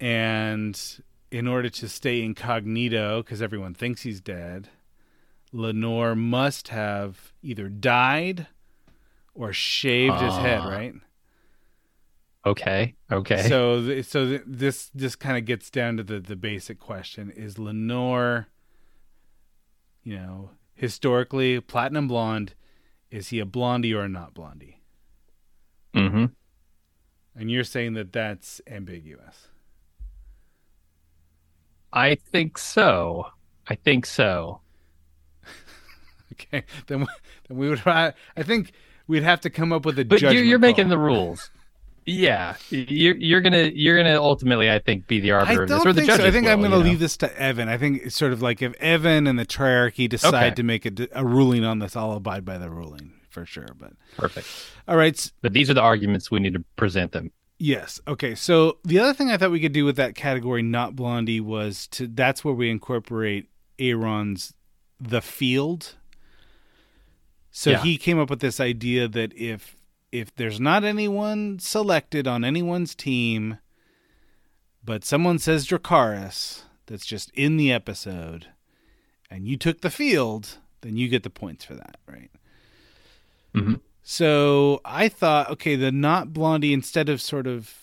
And 0.00 0.80
in 1.30 1.48
order 1.48 1.68
to 1.70 1.88
stay 1.88 2.22
incognito, 2.22 3.22
because 3.22 3.42
everyone 3.42 3.74
thinks 3.74 4.02
he's 4.02 4.20
dead, 4.20 4.68
Laenor 5.52 6.16
must 6.16 6.68
have 6.68 7.32
either 7.42 7.68
died 7.68 8.46
or 9.34 9.52
shaved 9.52 10.20
his 10.20 10.34
head, 10.36 10.60
Ah. 10.62 10.68
right? 10.68 10.94
Okay, 12.46 12.94
okay. 13.10 13.48
So, 13.48 13.80
th- 13.80 14.04
so 14.04 14.26
th- 14.28 14.42
this 14.46 14.90
this 14.94 15.16
kind 15.16 15.38
of 15.38 15.44
gets 15.44 15.70
down 15.70 15.96
to 15.96 16.02
the 16.02 16.20
the 16.20 16.36
basic 16.36 16.78
question: 16.78 17.30
Is 17.30 17.54
Laenor, 17.54 18.46
you 20.02 20.16
know, 20.16 20.50
historically 20.74 21.60
platinum 21.60 22.08
blonde? 22.08 22.54
is 23.14 23.28
he 23.28 23.38
a 23.38 23.46
blondie 23.46 23.94
or 23.94 24.02
a 24.02 24.08
not 24.08 24.34
blondie? 24.34 24.82
Mm-hmm. 25.94 26.26
And 27.36 27.50
you're 27.50 27.62
saying 27.62 27.94
that 27.94 28.12
that's 28.12 28.60
ambiguous. 28.66 29.48
I 31.92 32.16
think 32.16 32.58
so. 32.58 33.28
I 33.68 33.76
think 33.76 34.04
so. 34.04 34.60
Okay, 36.32 36.64
then 36.88 37.00
we, 37.00 37.06
then 37.46 37.56
we 37.58 37.68
would. 37.68 37.86
I 37.86 38.12
think 38.40 38.72
we'd 39.06 39.22
have 39.22 39.40
to 39.42 39.50
come 39.50 39.72
up 39.72 39.86
with 39.86 39.96
a. 40.00 40.04
But 40.04 40.20
you're, 40.20 40.32
judgment 40.32 40.48
you're 40.48 40.58
making 40.58 40.88
the 40.88 40.98
rules. 40.98 41.48
Yeah, 42.06 42.56
you're 42.70 43.16
you're 43.16 43.40
gonna 43.40 43.70
you're 43.74 43.96
gonna 43.96 44.20
ultimately, 44.20 44.70
I 44.70 44.78
think, 44.78 45.06
be 45.06 45.20
the 45.20 45.30
arbiter 45.32 45.62
of 45.62 45.68
this, 45.68 45.86
or 45.86 45.92
the 45.92 46.02
think 46.02 46.12
so. 46.12 46.24
I 46.26 46.30
think 46.30 46.46
I'm 46.46 46.58
going 46.60 46.70
to 46.70 46.76
you 46.78 46.82
know? 46.84 46.90
leave 46.90 46.98
this 46.98 47.16
to 47.18 47.40
Evan. 47.40 47.68
I 47.68 47.78
think 47.78 48.02
it's 48.04 48.16
sort 48.16 48.32
of 48.32 48.42
like 48.42 48.60
if 48.60 48.74
Evan 48.74 49.26
and 49.26 49.38
the 49.38 49.46
triarchy 49.46 50.08
decide 50.08 50.34
Okay. 50.48 50.54
to 50.56 50.62
make 50.62 50.84
a, 50.84 51.08
a 51.12 51.24
ruling 51.24 51.64
on 51.64 51.78
this, 51.78 51.96
I'll 51.96 52.12
abide 52.12 52.44
by 52.44 52.58
the 52.58 52.68
ruling 52.70 53.12
for 53.30 53.46
sure. 53.46 53.68
But 53.78 53.92
Perfect. 54.18 54.46
all 54.86 54.96
right, 54.96 55.32
But 55.40 55.54
these 55.54 55.70
are 55.70 55.74
the 55.74 55.80
arguments 55.80 56.30
we 56.30 56.40
need 56.40 56.54
to 56.54 56.64
present 56.76 57.12
them. 57.12 57.30
Yes. 57.58 58.00
Okay. 58.06 58.34
So 58.34 58.78
the 58.84 58.98
other 58.98 59.14
thing 59.14 59.30
I 59.30 59.36
thought 59.38 59.50
we 59.50 59.60
could 59.60 59.72
do 59.72 59.84
with 59.86 59.96
that 59.96 60.14
category, 60.14 60.62
not 60.62 60.94
blondie, 60.96 61.40
was 61.40 61.86
to 61.92 62.06
that's 62.06 62.44
where 62.44 62.52
we 62.54 62.68
incorporate 62.70 63.48
Aaron's 63.78 64.52
the 65.00 65.22
field. 65.22 65.94
So 67.50 67.70
Yeah. 67.70 67.82
he 67.82 67.96
came 67.96 68.18
up 68.18 68.28
with 68.28 68.40
this 68.40 68.60
idea 68.60 69.08
that 69.08 69.32
if 69.34 69.76
if 70.14 70.32
there's 70.36 70.60
not 70.60 70.84
anyone 70.84 71.58
selected 71.58 72.28
on 72.28 72.44
anyone's 72.44 72.94
team, 72.94 73.58
but 74.84 75.04
someone 75.04 75.40
says 75.40 75.66
Dracarys 75.66 76.62
that's 76.86 77.04
just 77.04 77.30
in 77.32 77.56
the 77.56 77.72
episode, 77.72 78.46
and 79.28 79.48
you 79.48 79.56
took 79.56 79.80
the 79.80 79.90
field, 79.90 80.58
then 80.82 80.96
you 80.96 81.08
get 81.08 81.24
the 81.24 81.30
points 81.30 81.64
for 81.64 81.74
that, 81.74 81.96
right? 82.06 82.30
Mhm. 83.54 83.80
So 84.04 84.80
I 84.84 85.08
thought, 85.08 85.50
okay, 85.50 85.74
the 85.74 85.90
not 85.90 86.32
blondie, 86.32 86.72
instead 86.72 87.08
of 87.08 87.20
sort 87.20 87.48
of 87.48 87.74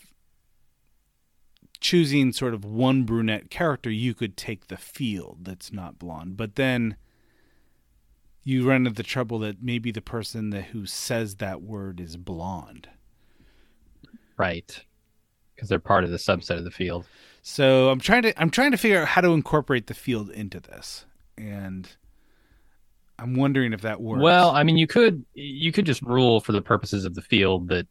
choosing 1.82 2.32
sort 2.32 2.54
of 2.54 2.64
one 2.64 3.04
brunette 3.04 3.50
character, 3.50 3.90
you 3.90 4.14
could 4.14 4.38
take 4.38 4.68
the 4.68 4.78
field 4.78 5.40
that's 5.42 5.74
not 5.74 6.00
blonde. 6.00 6.38
But 6.38 6.56
then 6.56 6.96
you 8.44 8.68
run 8.68 8.88
into 8.88 8.92
the 8.92 9.04
trouble 9.04 9.40
that 9.40 9.62
maybe 9.62 9.92
the 9.92 10.02
person 10.02 10.50
that 10.52 10.66
who 10.66 10.86
says 10.86 11.36
that 11.36 11.62
word 11.62 12.00
is 12.00 12.18
blonde. 12.18 12.90
Right. 14.38 14.84
Because 15.56 15.70
they're 15.70 15.80
part 15.80 16.04
of 16.04 16.10
the 16.10 16.18
subset 16.18 16.58
of 16.58 16.64
the 16.64 16.72
field. 16.72 17.06
So 17.44 17.90
I'm 17.90 18.00
trying 18.00 18.24
to 18.24 18.42
I'm 18.42 18.50
trying 18.50 18.72
to 18.72 18.78
figure 18.78 19.02
out 19.02 19.08
how 19.08 19.22
to 19.22 19.30
incorporate 19.30 19.88
the 19.88 19.94
field 19.94 20.30
into 20.30 20.60
this. 20.60 21.06
And 21.38 21.90
I'm 23.20 23.36
wondering 23.36 23.74
if 23.74 23.82
that 23.82 24.02
works. 24.02 24.22
Well, 24.22 24.50
I 24.52 24.64
mean, 24.64 24.78
you 24.78 24.88
could 24.88 25.24
you 25.34 25.72
could 25.72 25.86
just 25.86 26.02
rule 26.02 26.40
for 26.40 26.52
the 26.52 26.62
purposes 26.62 27.06
of 27.06 27.14
the 27.14 27.22
field 27.22 27.68
that 27.70 27.88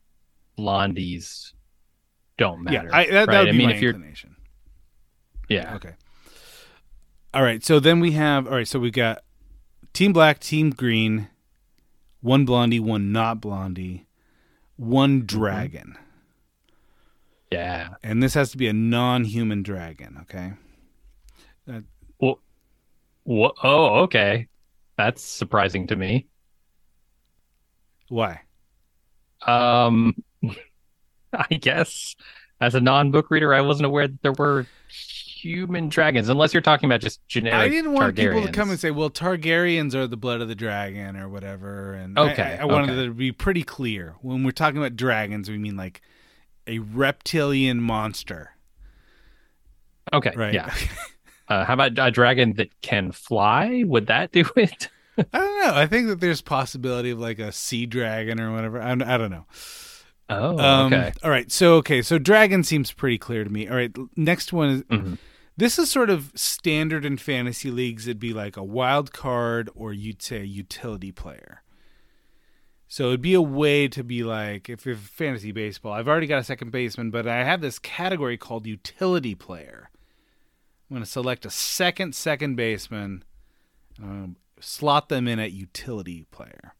blondies 0.58 1.52
don't 2.36 2.64
yeah, 2.64 2.82
matter. 2.82 2.94
I, 2.94 3.04
that, 3.06 3.12
that 3.12 3.28
right? 3.28 3.38
would 3.40 3.48
I 3.48 3.52
mean, 3.52 3.68
my 3.68 3.74
if 3.74 3.80
you're 3.80 3.92
inclination. 3.92 4.36
yeah, 5.48 5.74
Okay. 5.76 5.92
All 7.32 7.42
right. 7.42 7.64
So 7.64 7.78
then 7.78 8.00
we 8.00 8.12
have 8.12 8.46
all 8.48 8.54
right. 8.54 8.66
So 8.66 8.80
we've 8.80 8.92
got 8.92 9.22
Team 9.92 10.12
Black, 10.12 10.40
Team 10.40 10.70
Green, 10.70 11.28
one 12.20 12.44
Blondie, 12.44 12.80
one 12.80 13.12
not 13.12 13.40
Blondie, 13.40 14.06
one 14.76 15.26
dragon, 15.26 15.96
yeah. 17.50 17.94
and 18.02 18.22
this 18.22 18.34
has 18.34 18.50
to 18.52 18.56
be 18.56 18.68
a 18.68 18.72
non-human 18.72 19.62
dragon. 19.62 20.18
Okay. 20.22 20.52
Wha 23.24 23.50
oh, 23.62 24.00
okay. 24.02 24.48
That's 24.96 25.22
surprising 25.22 25.86
to 25.88 25.96
me. 25.96 26.26
Why? 28.08 28.40
Um, 29.46 30.14
I 31.32 31.54
guess 31.54 32.16
as 32.60 32.74
a 32.74 32.80
non-book 32.80 33.30
reader, 33.30 33.54
I 33.54 33.60
wasn't 33.60 33.86
aware 33.86 34.08
that 34.08 34.22
there 34.22 34.32
were 34.32 34.66
human 35.42 35.88
dragons, 35.88 36.28
unless 36.28 36.52
you're 36.54 36.60
talking 36.60 36.88
about 36.88 37.00
just 37.00 37.26
generic. 37.28 37.54
I 37.58 37.68
didn't 37.68 37.92
want 37.92 38.16
people 38.16 38.42
to 38.46 38.52
come 38.52 38.70
and 38.70 38.78
say, 38.78 38.90
"Well, 38.90 39.10
Targaryens 39.10 39.94
are 39.94 40.06
the 40.06 40.16
blood 40.16 40.40
of 40.40 40.48
the 40.48 40.54
dragon" 40.54 41.16
or 41.16 41.28
whatever. 41.28 41.94
And 41.94 42.18
Okay, 42.18 42.58
I, 42.58 42.62
I 42.62 42.64
wanted 42.64 42.90
okay. 42.90 43.06
to 43.06 43.12
be 43.14 43.32
pretty 43.32 43.62
clear 43.62 44.14
when 44.22 44.44
we're 44.44 44.50
talking 44.52 44.78
about 44.78 44.96
dragons. 44.96 45.48
We 45.50 45.58
mean 45.58 45.76
like 45.76 46.00
a 46.66 46.78
reptilian 46.80 47.80
monster, 47.80 48.50
Okay, 50.12 50.32
right? 50.36 50.54
yeah. 50.54 50.74
Uh, 51.48 51.64
how 51.64 51.74
about 51.74 51.98
a 51.98 52.12
dragon 52.12 52.52
that 52.52 52.68
can 52.80 53.10
fly? 53.10 53.82
Would 53.84 54.06
that 54.06 54.30
do 54.30 54.44
it? 54.56 54.88
I 55.18 55.24
don't 55.32 55.60
know. 55.66 55.72
I 55.74 55.84
think 55.88 56.06
that 56.06 56.20
there's 56.20 56.40
possibility 56.40 57.10
of 57.10 57.18
like 57.18 57.40
a 57.40 57.50
sea 57.50 57.86
dragon 57.86 58.40
or 58.40 58.52
whatever. 58.52 58.80
I, 58.80 58.92
I 58.92 58.94
don't 59.18 59.32
know. 59.32 59.46
Oh, 60.28 60.56
Um, 60.56 60.92
okay. 60.92 61.12
All 61.24 61.30
right. 61.30 61.50
So 61.50 61.74
okay. 61.78 62.02
So 62.02 62.18
dragon 62.20 62.62
seems 62.62 62.92
pretty 62.92 63.18
clear 63.18 63.42
to 63.42 63.50
me. 63.50 63.66
All 63.68 63.74
right. 63.74 63.90
Next 64.16 64.52
one 64.52 64.68
is 64.68 64.82
Mhm. 64.84 65.18
This 65.60 65.78
is 65.78 65.90
sort 65.90 66.08
of 66.08 66.32
standard 66.34 67.04
in 67.04 67.18
fantasy 67.18 67.70
leagues. 67.70 68.06
It'd 68.06 68.18
be 68.18 68.32
like 68.32 68.56
a 68.56 68.64
wild 68.64 69.12
card 69.12 69.68
or 69.74 69.92
you'd 69.92 70.22
say 70.22 70.38
a 70.38 70.44
utility 70.44 71.12
player. 71.12 71.62
So 72.88 73.08
it'd 73.08 73.20
be 73.20 73.34
a 73.34 73.42
way 73.42 73.86
to 73.88 74.02
be 74.02 74.24
like 74.24 74.70
if 74.70 74.86
if 74.86 74.98
fantasy 74.98 75.52
baseball, 75.52 75.92
I've 75.92 76.08
already 76.08 76.26
got 76.26 76.38
a 76.38 76.44
second 76.44 76.72
baseman, 76.72 77.10
but 77.10 77.28
I 77.28 77.44
have 77.44 77.60
this 77.60 77.78
category 77.78 78.38
called 78.38 78.66
utility 78.66 79.34
player. 79.34 79.90
I'm 80.88 80.94
going 80.94 81.04
to 81.04 81.10
select 81.10 81.44
a 81.44 81.50
second 81.50 82.14
second 82.14 82.56
baseman, 82.56 83.22
um, 84.02 84.36
slot 84.60 85.10
them 85.10 85.28
in 85.28 85.38
at 85.38 85.52
utility 85.52 86.24
player. 86.30 86.74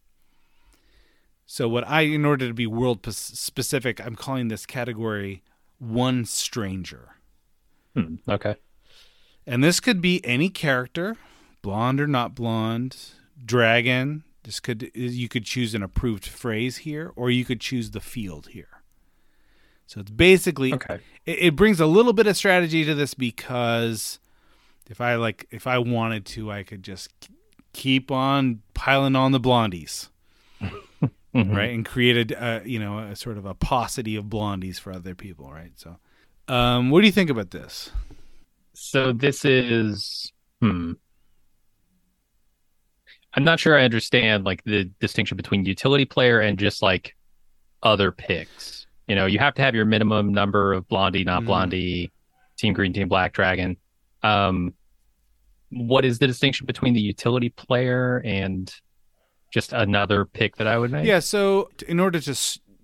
So 1.45 1.69
what 1.69 1.87
I, 1.87 2.03
in 2.03 2.25
order 2.25 2.49
to 2.49 2.55
be 2.55 2.67
world 2.67 3.05
specific, 3.13 4.01
I'm 4.05 4.17
calling 4.17 4.49
this 4.49 4.65
category 4.65 5.43
one 5.79 6.25
stranger. 6.25 7.17
Hmm, 7.95 8.15
okay. 8.27 8.57
And 9.47 9.65
this 9.65 9.81
could 9.81 10.01
be 10.01 10.25
any 10.25 10.49
character, 10.49 11.17
blonde 11.63 12.01
or 12.01 12.07
not 12.07 12.35
blonde, 12.35 12.97
dragon. 13.45 14.25
This 14.45 14.61
could 14.61 14.91
you 14.95 15.29
could 15.29 15.45
choose 15.45 15.75
an 15.75 15.83
approved 15.83 16.27
phrase 16.27 16.79
here, 16.79 17.13
or 17.17 17.31
you 17.31 17.45
could 17.45 17.61
choose 17.61 17.91
the 17.91 18.01
field 18.01 18.49
here. 18.49 18.69
So 19.87 20.01
it's 20.01 20.11
basically 20.11 20.73
Okay. 20.75 21.01
it, 21.27 21.39
it 21.41 21.57
brings 21.57 21.81
a 21.81 21.87
little 21.87 22.13
bit 22.13 22.27
of 22.27 22.37
strategy 22.37 22.85
to 22.85 22.95
this 22.95 23.13
because 23.15 24.19
if 24.89 25.01
I 25.01 25.17
like 25.17 25.47
if 25.51 25.67
I 25.67 25.79
wanted 25.79 26.25
to, 26.27 26.51
I 26.51 26.63
could 26.63 26.83
just 26.83 27.11
keep 27.73 28.11
on 28.11 28.61
piling 28.75 29.17
on 29.17 29.33
the 29.33 29.41
blondies, 29.41 30.09
Mhm. 30.61 31.11
right, 31.57 31.71
and 31.75 31.85
create 31.85 32.31
a 32.33 32.45
uh, 32.45 32.61
you 32.65 32.79
know 32.79 32.99
a 32.99 33.17
sort 33.17 33.37
of 33.39 33.45
a 33.47 33.55
paucity 33.55 34.17
of 34.17 34.25
blondies 34.27 34.79
for 34.79 34.93
other 34.93 35.15
people, 35.15 35.51
right? 35.53 35.73
So, 35.77 35.97
um, 36.49 36.91
what 36.91 37.01
do 37.01 37.07
you 37.07 37.13
think 37.13 37.31
about 37.31 37.51
this? 37.51 37.91
So 38.83 39.13
this 39.13 39.45
is 39.45 40.33
hmm. 40.63 40.93
I'm 43.35 43.45
not 43.45 43.61
sure 43.61 43.79
I 43.79 43.85
understand 43.85 44.45
like 44.45 44.65
the 44.65 44.85
distinction 45.01 45.37
between 45.37 45.67
utility 45.67 46.07
player 46.07 46.41
and 46.41 46.59
just 46.59 46.81
like 46.81 47.15
other 47.83 48.11
picks. 48.11 48.87
You 49.07 49.17
know, 49.17 49.27
you 49.27 49.39
have 49.39 49.53
to 49.57 49.63
have 49.63 49.75
your 49.75 49.85
minimum 49.85 50.33
number 50.33 50.73
of 50.73 50.89
blondie, 50.89 51.25
not 51.25 51.43
Mhm. 51.43 51.47
blondie, 51.47 52.11
team 52.57 52.73
green, 52.73 52.95
team 52.95 53.09
black 53.09 53.35
dragon. 53.35 53.77
Um 54.23 54.73
what 55.69 56.07
is 56.07 56.19
the 56.19 56.27
distinction 56.27 56.65
between 56.67 56.95
the 56.95 57.01
utility 57.03 57.51
player 57.51 58.23
and 58.25 58.75
just 59.53 59.75
another 59.75 60.25
pick 60.25 60.57
that 60.57 60.67
I 60.67 60.79
would 60.79 60.91
make? 60.91 61.07
Yeah, 61.07 61.19
so 61.19 61.71
in 61.87 62.01
order 62.01 62.19
to 62.19 62.35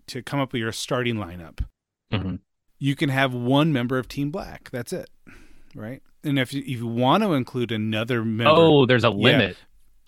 to 0.09 0.23
come 0.23 0.41
up 0.41 0.53
with 0.53 0.61
your 0.61 0.73
starting 0.73 1.17
lineup, 1.17 1.65
Mhm. 2.13 2.41
you 2.79 2.95
can 2.95 3.09
have 3.09 3.33
one 3.33 3.73
member 3.73 3.97
of 3.97 4.09
Team 4.09 4.31
Black. 4.31 4.69
That's 4.71 4.93
it, 4.93 5.09
right? 5.77 6.03
And 6.25 6.39
if 6.39 6.53
you, 6.53 6.61
if 6.63 6.79
you 6.79 6.87
want 6.87 7.23
to 7.23 7.35
include 7.35 7.71
another 7.71 8.25
member, 8.25 8.53
Oh, 8.55 8.87
there's 8.87 9.05
a 9.05 9.11
limit 9.11 9.57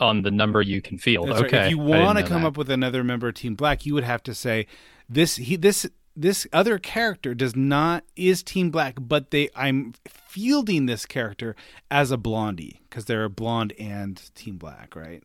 on 0.01 0.23
the 0.23 0.31
number 0.31 0.62
you 0.62 0.81
can 0.81 0.99
field. 0.99 1.29
That's 1.29 1.41
right. 1.43 1.55
okay. 1.55 1.64
If 1.66 1.71
you 1.71 1.79
want 1.79 2.19
to 2.19 2.25
come 2.25 2.43
that. 2.43 2.49
up 2.49 2.57
with 2.57 2.71
another 2.71 3.05
member 3.05 3.29
of 3.29 3.35
Team 3.35 3.55
Black, 3.55 3.87
you 3.87 3.95
would 3.95 4.05
have 4.05 4.23
to 4.25 4.35
say 4.35 4.66
this 5.09 5.37
he 5.37 5.57
this 5.57 5.87
this 6.16 6.47
other 6.53 6.79
character 6.79 7.35
does 7.35 7.55
not 7.55 8.05
is 8.16 8.43
Team 8.43 8.71
Black, 8.71 8.97
but 8.99 9.31
they 9.31 9.51
I'm 9.55 9.95
fielding 10.07 10.87
this 10.87 11.07
character 11.07 11.55
as 11.91 12.11
a 12.11 12.16
blondie 12.16 12.83
because 12.89 13.05
they're 13.05 13.25
a 13.25 13.31
blonde 13.31 13.73
and 13.79 14.21
Team 14.35 14.57
Black, 14.57 14.97
right? 14.97 15.23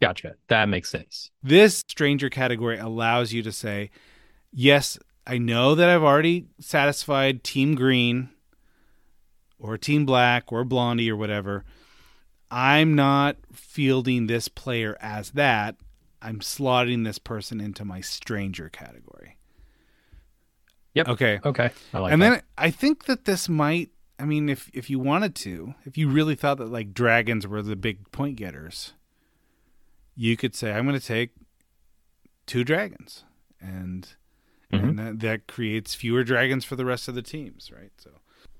Gotcha. 0.00 0.36
That 0.48 0.68
makes 0.68 0.90
sense. 0.90 1.30
This 1.42 1.82
stranger 1.88 2.28
category 2.28 2.78
allows 2.78 3.32
you 3.32 3.42
to 3.42 3.52
say, 3.52 3.90
yes, 4.52 4.98
I 5.26 5.38
know 5.38 5.74
that 5.74 5.88
I've 5.88 6.02
already 6.02 6.46
satisfied 6.60 7.42
Team 7.44 7.74
Green 7.74 8.28
or 9.64 9.78
Team 9.78 10.04
Black 10.04 10.52
or 10.52 10.62
Blondie 10.64 11.10
or 11.10 11.16
whatever. 11.16 11.64
I'm 12.50 12.94
not 12.94 13.36
fielding 13.52 14.26
this 14.26 14.46
player 14.48 14.96
as 15.00 15.30
that. 15.30 15.76
I'm 16.20 16.40
slotting 16.40 17.04
this 17.04 17.18
person 17.18 17.60
into 17.60 17.84
my 17.84 18.00
stranger 18.02 18.68
category. 18.68 19.38
Yep. 20.94 21.08
Okay. 21.08 21.40
Okay. 21.44 21.70
I 21.92 21.98
like 21.98 22.10
it. 22.10 22.12
and 22.12 22.22
that. 22.22 22.30
then 22.30 22.42
I 22.58 22.70
think 22.70 23.06
that 23.06 23.24
this 23.24 23.48
might 23.48 23.90
I 24.18 24.24
mean 24.26 24.48
if 24.48 24.70
if 24.74 24.88
you 24.90 24.98
wanted 25.00 25.34
to, 25.36 25.74
if 25.84 25.96
you 25.98 26.08
really 26.08 26.34
thought 26.36 26.58
that 26.58 26.66
like 26.70 26.92
dragons 26.94 27.46
were 27.46 27.62
the 27.62 27.74
big 27.74 28.10
point 28.12 28.36
getters, 28.36 28.92
you 30.14 30.36
could 30.36 30.54
say, 30.54 30.72
I'm 30.72 30.86
going 30.86 30.98
to 31.00 31.04
take 31.04 31.30
two 32.46 32.62
dragons. 32.64 33.24
And, 33.60 34.08
Mhm. 34.72 34.82
and 34.90 34.98
that, 34.98 35.20
that 35.20 35.46
creates 35.46 35.94
fewer 35.94 36.22
dragons 36.22 36.64
for 36.64 36.76
the 36.76 36.84
rest 36.84 37.08
of 37.08 37.14
the 37.14 37.22
teams, 37.22 37.72
right? 37.74 37.90
So, 37.96 38.10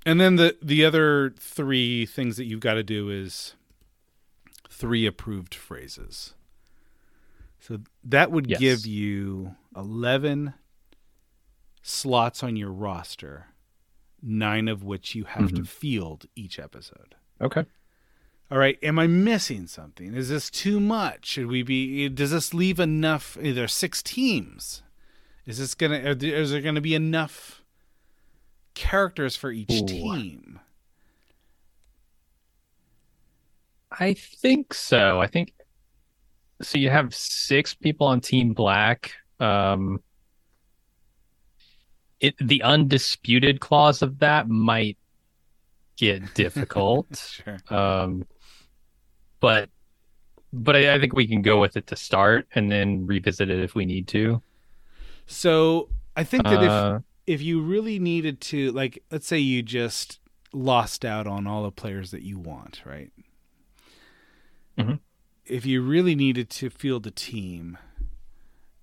and 0.06 0.20
then 0.20 0.36
the, 0.36 0.56
the 0.62 0.84
other 0.84 1.30
three 1.38 2.06
things 2.06 2.36
that 2.36 2.44
you've 2.44 2.60
got 2.60 2.74
to 2.74 2.82
do 2.82 3.10
is 3.10 3.54
three 4.68 5.06
approved 5.06 5.54
phrases. 5.54 6.34
So 7.60 7.80
that 8.02 8.30
would 8.30 8.48
Yes. 8.48 8.60
give 8.60 8.86
you 8.86 9.54
11 9.74 10.54
slots 11.82 12.42
on 12.42 12.56
your 12.56 12.70
roster, 12.72 13.46
nine 14.22 14.68
of 14.68 14.82
which 14.82 15.14
you 15.14 15.24
have 15.24 15.52
to 15.54 15.62
Mhm. 15.62 15.66
field 15.68 16.26
each 16.34 16.58
episode. 16.58 17.14
Okay. 17.40 17.64
All 18.50 18.58
right, 18.58 18.78
am 18.82 18.98
I 18.98 19.06
missing 19.06 19.66
something? 19.66 20.14
Is 20.14 20.28
this 20.28 20.50
too 20.50 20.78
much? 20.78 21.26
Should 21.26 21.46
we 21.46 21.62
be? 21.62 22.08
Does 22.10 22.30
this 22.30 22.52
leave 22.54 22.78
enough? 22.78 23.36
Are 23.38 23.52
there 23.52 23.68
six 23.68 24.02
teams? 24.02 24.82
Is 25.46 25.58
this 25.58 25.74
gonna? 25.74 25.96
is 25.98 26.50
there 26.50 26.60
gonna 26.60 26.80
be 26.80 26.94
enough 26.94 27.63
characters 28.74 29.36
for 29.36 29.50
each 29.52 29.70
Ooh. 29.72 29.86
team? 29.86 30.60
I 33.90 34.14
think 34.14 34.74
so. 34.74 35.20
I 35.20 35.26
think 35.26 35.52
so. 36.62 36.78
You 36.78 36.90
have 36.90 37.14
six 37.14 37.74
people 37.74 38.06
on 38.06 38.20
Team 38.20 38.52
Black. 38.52 39.12
Um, 39.38 40.02
it 42.20 42.34
the 42.40 42.62
undisputed 42.62 43.60
clause 43.60 44.02
of 44.02 44.18
that 44.18 44.48
might 44.48 44.98
get 45.96 46.34
difficult. 46.34 47.06
Sure. 47.16 47.58
um, 47.68 48.26
but 49.40 49.68
but 50.52 50.76
I, 50.76 50.94
I 50.94 51.00
think 51.00 51.14
we 51.14 51.26
can 51.26 51.42
go 51.42 51.60
with 51.60 51.76
it 51.76 51.86
to 51.88 51.96
start 51.96 52.48
and 52.54 52.70
then 52.70 53.06
revisit 53.06 53.50
it 53.50 53.60
if 53.60 53.74
we 53.74 53.84
need 53.84 54.08
to. 54.08 54.42
So 55.26 55.88
I 56.16 56.24
think 56.24 56.44
that 56.44 56.62
Uh, 56.62 57.00
if 57.26 57.40
you 57.40 57.60
really 57.60 57.98
needed 57.98 58.40
to, 58.40 58.70
like, 58.72 59.02
let's 59.10 59.26
say 59.26 59.38
you 59.38 59.62
just 59.62 60.18
lost 60.52 61.04
out 61.04 61.26
on 61.26 61.46
all 61.46 61.62
the 61.62 61.72
players 61.72 62.10
that 62.10 62.22
you 62.22 62.38
want, 62.38 62.82
right? 62.84 63.10
Mhm. 64.78 65.00
If 65.46 65.66
you 65.66 65.82
really 65.82 66.14
needed 66.14 66.50
to 66.50 66.70
field 66.70 67.06
a 67.06 67.10
team, 67.10 67.78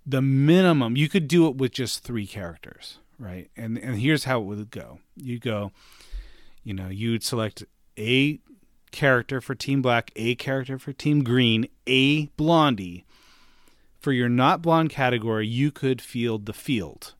the 0.06 0.22
minimum 0.22 0.96
you 0.96 1.10
could 1.10 1.28
do 1.28 1.48
it 1.48 1.56
with 1.56 1.72
just 1.72 2.04
three 2.04 2.28
characters, 2.28 3.00
right? 3.20 3.50
And 3.56 3.78
and 3.78 4.00
here's 4.00 4.26
how 4.26 4.42
it 4.42 4.46
would 4.46 4.72
go: 4.72 5.00
you 5.16 5.39
go, 5.39 5.72
you 6.64 6.74
know, 6.74 6.89
you'd 6.89 7.24
select 7.24 7.64
a 7.98 8.39
character 8.92 9.42
for 9.42 9.56
Team 9.56 9.82
Black, 9.82 10.12
a 10.16 10.36
character 10.36 10.78
for 10.78 10.94
Team 10.94 11.24
Green, 11.24 11.68
a 11.88 12.28
Blondie. 12.38 13.06
For 14.00 14.12
your 14.12 14.30
not 14.30 14.64
blonde 14.64 14.89
category, 14.89 15.48
you 15.48 15.72
could 15.72 16.02
field 16.02 16.48
the 16.48 16.54
field. 16.54 17.14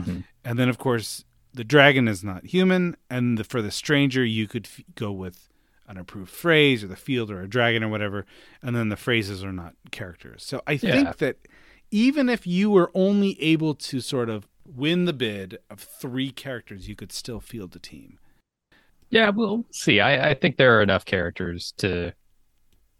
Mhm. 0.00 0.24
And 0.44 0.58
then, 0.58 0.68
of 0.68 0.78
course, 0.78 1.24
the 1.52 1.64
dragon 1.64 2.08
is 2.08 2.22
not 2.24 2.46
human. 2.46 2.96
And 3.08 3.38
the, 3.38 3.44
for 3.44 3.62
the 3.62 3.70
stranger, 3.70 4.24
you 4.24 4.46
could 4.48 4.66
f- 4.66 4.84
go 4.94 5.12
with 5.12 5.48
an 5.86 5.96
approved 5.98 6.30
phrase 6.30 6.82
or 6.82 6.86
the 6.88 6.96
field 6.96 7.30
or 7.30 7.40
a 7.42 7.48
dragon 7.48 7.82
or 7.84 7.88
whatever. 7.88 8.24
And 8.62 8.74
then 8.74 8.88
the 8.88 8.96
phrases 8.96 9.44
are 9.44 9.52
not 9.52 9.74
characters. 9.90 10.42
So 10.44 10.62
I 10.66 10.72
Yeah. 10.72 10.78
think 11.04 11.16
that 11.18 11.36
even 11.90 12.28
if 12.28 12.46
you 12.46 12.70
were 12.70 12.90
only 12.94 13.40
able 13.40 13.74
to 13.74 14.00
sort 14.00 14.28
of 14.28 14.48
win 14.66 15.04
the 15.04 15.12
bid 15.12 15.58
of 15.70 15.80
three 15.80 16.30
characters, 16.30 16.88
you 16.88 16.96
could 16.96 17.12
still 17.12 17.38
field 17.40 17.72
the 17.72 17.78
team. 17.78 18.18
Yeah, 19.10 19.28
we'll 19.30 19.64
see. 19.70 20.00
I, 20.00 20.30
I 20.30 20.34
think 20.34 20.56
there 20.56 20.76
are 20.78 20.82
enough 20.82 21.04
characters 21.04 21.72
to 21.78 22.12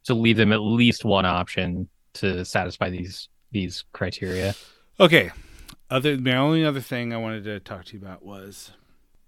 to 0.04 0.14
leave 0.14 0.36
them 0.36 0.52
at 0.52 0.60
least 0.60 1.04
one 1.04 1.24
option 1.24 1.88
to 2.14 2.44
satisfy 2.44 2.90
these 2.90 3.28
these 3.50 3.84
criteria. 3.92 4.54
Okay. 5.00 5.30
Other 5.90 6.16
my 6.18 6.36
only 6.36 6.64
other 6.64 6.80
thing 6.80 7.12
I 7.12 7.16
wanted 7.18 7.44
to 7.44 7.60
talk 7.60 7.84
to 7.86 7.92
you 7.96 8.02
about 8.02 8.24
was 8.24 8.72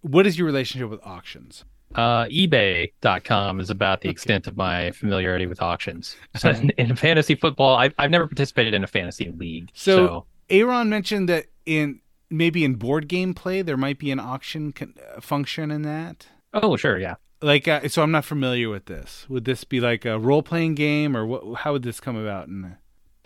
what 0.01 0.27
is 0.27 0.39
your 0.39 0.47
relationship 0.47 0.89
with 0.91 1.01
auctions? 1.05 1.65
Uh, 1.95 2.25
eBay.com 2.27 3.61
is 3.61 3.71
about 3.71 4.01
the 4.01 4.09
extent 4.09 4.47
of 4.47 4.57
my 4.57 4.91
familiarity 4.91 5.47
with 5.47 5.63
auctions. 5.63 6.17
So 6.37 6.51
in, 6.51 6.71
in 6.79 6.97
fantasy 6.97 7.35
football, 7.37 7.77
I've, 7.77 7.95
I've 7.99 8.11
never 8.11 8.27
participated 8.27 8.75
in 8.75 8.83
a 8.85 8.87
fantasy 8.89 9.31
league. 9.31 9.71
So- 9.73 9.97
So, 10.07 10.27
Aaron 10.51 10.89
mentioned 10.89 11.29
that 11.29 11.47
in 11.65 12.01
maybe 12.31 12.65
in 12.65 12.75
board 12.75 13.09
game 13.09 13.35
play 13.35 13.63
there 13.63 13.77
might 13.77 13.99
be 13.99 14.11
an 14.11 14.21
auction 14.21 14.73
con- 14.73 14.95
uh, 15.17 15.21
function 15.21 15.71
in 15.71 15.83
that. 15.83 16.27
oh, 16.55 16.77
sure, 16.77 16.99
yeah. 16.99 17.15
Like, 17.43 17.69
uh, 17.69 17.89
so 17.89 18.03
I'm 18.03 18.11
not 18.13 18.25
familiar 18.25 18.69
with 18.69 18.87
this. 18.87 19.27
Would 19.29 19.45
this 19.45 19.65
be 19.65 19.79
like 19.81 20.05
a 20.05 20.19
role 20.19 20.43
playing 20.43 20.75
game, 20.75 21.17
or 21.17 21.27
what? 21.27 21.59
How 21.61 21.73
would 21.73 21.83
this 21.83 22.01
come 22.01 22.17
about? 22.17 22.49
In. 22.49 22.77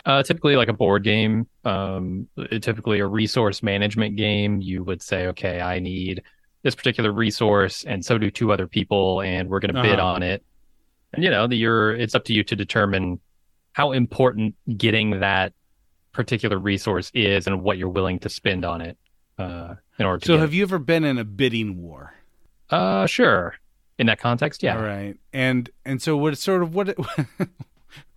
Uh, 0.05 0.23
typically, 0.23 0.55
like 0.55 0.67
a 0.67 0.73
board 0.73 1.03
game, 1.03 1.47
um, 1.63 2.27
typically 2.61 2.99
a 2.99 3.05
resource 3.07 3.61
management 3.61 4.15
game, 4.15 4.59
you 4.61 4.83
would 4.83 5.01
say, 5.01 5.27
okay, 5.27 5.61
I 5.61 5.79
need 5.79 6.23
this 6.63 6.73
particular 6.75 7.11
resource, 7.11 7.83
and 7.83 8.03
so 8.03 8.17
do 8.17 8.31
two 8.31 8.51
other 8.51 8.67
people, 8.67 9.21
and 9.21 9.49
we're 9.49 9.59
going 9.59 9.73
to 9.75 9.81
bid 9.81 9.99
Uh-huh. 9.99 10.13
on 10.13 10.23
it. 10.23 10.43
And 11.13 11.23
you 11.23 11.29
know, 11.29 11.45
the, 11.47 11.55
you're 11.55 11.93
it's 11.95 12.15
up 12.15 12.23
to 12.25 12.33
you 12.33 12.43
to 12.45 12.55
determine 12.55 13.19
how 13.73 13.91
important 13.91 14.55
getting 14.77 15.19
that 15.19 15.53
particular 16.13 16.57
resource 16.57 17.09
is 17.13 17.47
and 17.47 17.61
what 17.63 17.77
you're 17.77 17.89
willing 17.89 18.19
to 18.19 18.29
spend 18.29 18.65
on 18.65 18.81
it. 18.81 18.97
Uh, 19.37 19.75
in 19.97 20.05
order 20.05 20.19
to 20.19 20.25
So, 20.27 20.37
have 20.37 20.53
you 20.53 20.63
ever 20.63 20.77
been 20.79 21.03
in 21.03 21.17
a 21.17 21.23
bidding 21.23 21.81
war? 21.81 22.13
uh, 22.69 23.05
sure. 23.05 23.55
In 23.97 24.07
that 24.07 24.19
context, 24.19 24.63
yeah. 24.63 24.75
All 24.77 24.83
right. 24.83 25.15
And 25.31 25.69
and 25.85 26.01
so, 26.01 26.17
what 26.17 26.37
sort 26.37 26.63
of 26.63 26.73
what? 26.73 26.95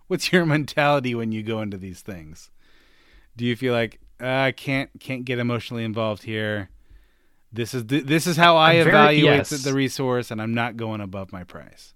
what's 0.07 0.31
your 0.31 0.45
mentality 0.45 1.15
when 1.15 1.31
you 1.31 1.43
go 1.43 1.61
into 1.61 1.77
these 1.77 2.01
things? 2.01 2.51
Do 3.35 3.45
you 3.45 3.55
feel 3.55 3.73
like 3.73 3.99
uh, 4.21 4.27
I 4.27 4.51
can't 4.51 4.89
can't 4.99 5.25
get 5.25 5.39
emotionally 5.39 5.83
involved 5.83 6.23
here? 6.23 6.69
This 7.51 7.73
is 7.73 7.85
the, 7.85 8.01
this 8.01 8.27
is 8.27 8.35
how 8.37 8.57
I 8.57 8.73
I'm 8.73 8.83
very- 8.85 8.89
evaluate 8.89 9.37
yes. 9.51 9.63
the, 9.63 9.73
resource, 9.73 10.29
and 10.31 10.41
I'm 10.41 10.53
not 10.53 10.75
going 10.77 10.99
above 11.01 11.31
my 11.31 11.43
price. 11.43 11.93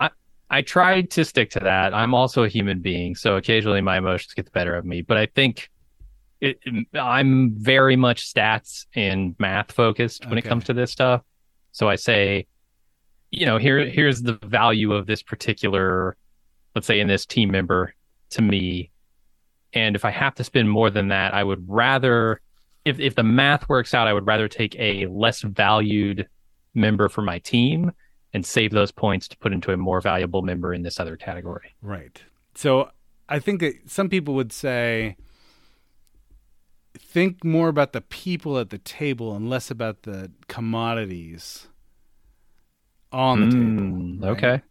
I 0.00 0.10
I 0.50 0.62
tried 0.62 1.10
to 1.12 1.24
stick 1.24 1.50
to 1.50 1.60
that. 1.60 1.94
I'm 1.94 2.14
also 2.14 2.42
a 2.44 2.48
human 2.48 2.80
being, 2.80 3.14
so 3.14 3.36
occasionally 3.36 3.80
my 3.80 3.98
emotions 3.98 4.34
get 4.34 4.44
the 4.46 4.50
better 4.50 4.74
of 4.74 4.84
me. 4.84 5.02
But 5.02 5.16
I 5.16 5.26
think 5.26 5.70
it, 6.40 6.58
I'm 6.94 7.52
very 7.56 7.94
much 7.96 8.32
stats 8.32 8.86
and 8.94 9.36
math 9.38 9.70
focused 9.72 10.24
when 10.24 10.38
Okay. 10.38 10.46
it 10.46 10.48
comes 10.48 10.64
to 10.64 10.72
this 10.72 10.90
stuff. 10.90 11.22
So 11.70 11.88
I 11.88 11.94
say, 11.96 12.46
you 13.32 13.46
know, 13.46 13.56
here 13.56 13.84
here's 13.86 14.22
the 14.22 14.38
value 14.44 14.92
of 14.92 15.06
this 15.06 15.22
particular, 15.22 16.16
let's 16.74 16.86
say, 16.86 17.00
in 17.00 17.08
this 17.08 17.26
team 17.26 17.50
member 17.50 17.94
to 18.30 18.42
me. 18.42 18.90
And 19.72 19.96
if 19.96 20.04
I 20.04 20.10
have 20.10 20.34
to 20.36 20.44
spend 20.44 20.70
more 20.70 20.90
than 20.90 21.08
that, 21.08 21.34
I 21.34 21.42
would 21.42 21.64
rather, 21.68 22.40
if 22.84 23.00
if 23.00 23.14
the 23.14 23.22
math 23.24 23.68
works 23.68 23.94
out, 23.94 24.06
I 24.06 24.12
would 24.12 24.26
rather 24.26 24.48
take 24.48 24.76
a 24.78 25.06
less 25.06 25.40
valued 25.40 26.28
member 26.74 27.08
for 27.08 27.22
my 27.22 27.38
team 27.38 27.90
and 28.34 28.44
save 28.44 28.70
those 28.70 28.92
points 28.92 29.28
to 29.28 29.36
put 29.38 29.52
into 29.52 29.72
a 29.72 29.76
more 29.76 30.00
valuable 30.00 30.42
member 30.42 30.72
in 30.72 30.82
this 30.82 31.00
other 31.00 31.16
category. 31.16 31.74
Right. 31.82 32.22
So 32.54 32.90
I 33.28 33.38
think 33.38 33.60
that 33.60 33.74
some 33.86 34.10
people 34.10 34.34
would 34.34 34.52
say 34.52 35.16
think 36.98 37.44
more 37.44 37.68
about 37.68 37.92
the 37.92 38.00
people 38.02 38.58
at 38.58 38.68
the 38.68 38.78
table 38.78 39.34
and 39.34 39.48
less 39.48 39.70
about 39.70 40.02
the 40.02 40.30
commodities 40.48 41.68
on 43.12 43.40
the 43.40 43.46
table. 43.46 43.66
Mm, 43.66 44.22
right? 44.22 44.30
Okay. 44.30 44.62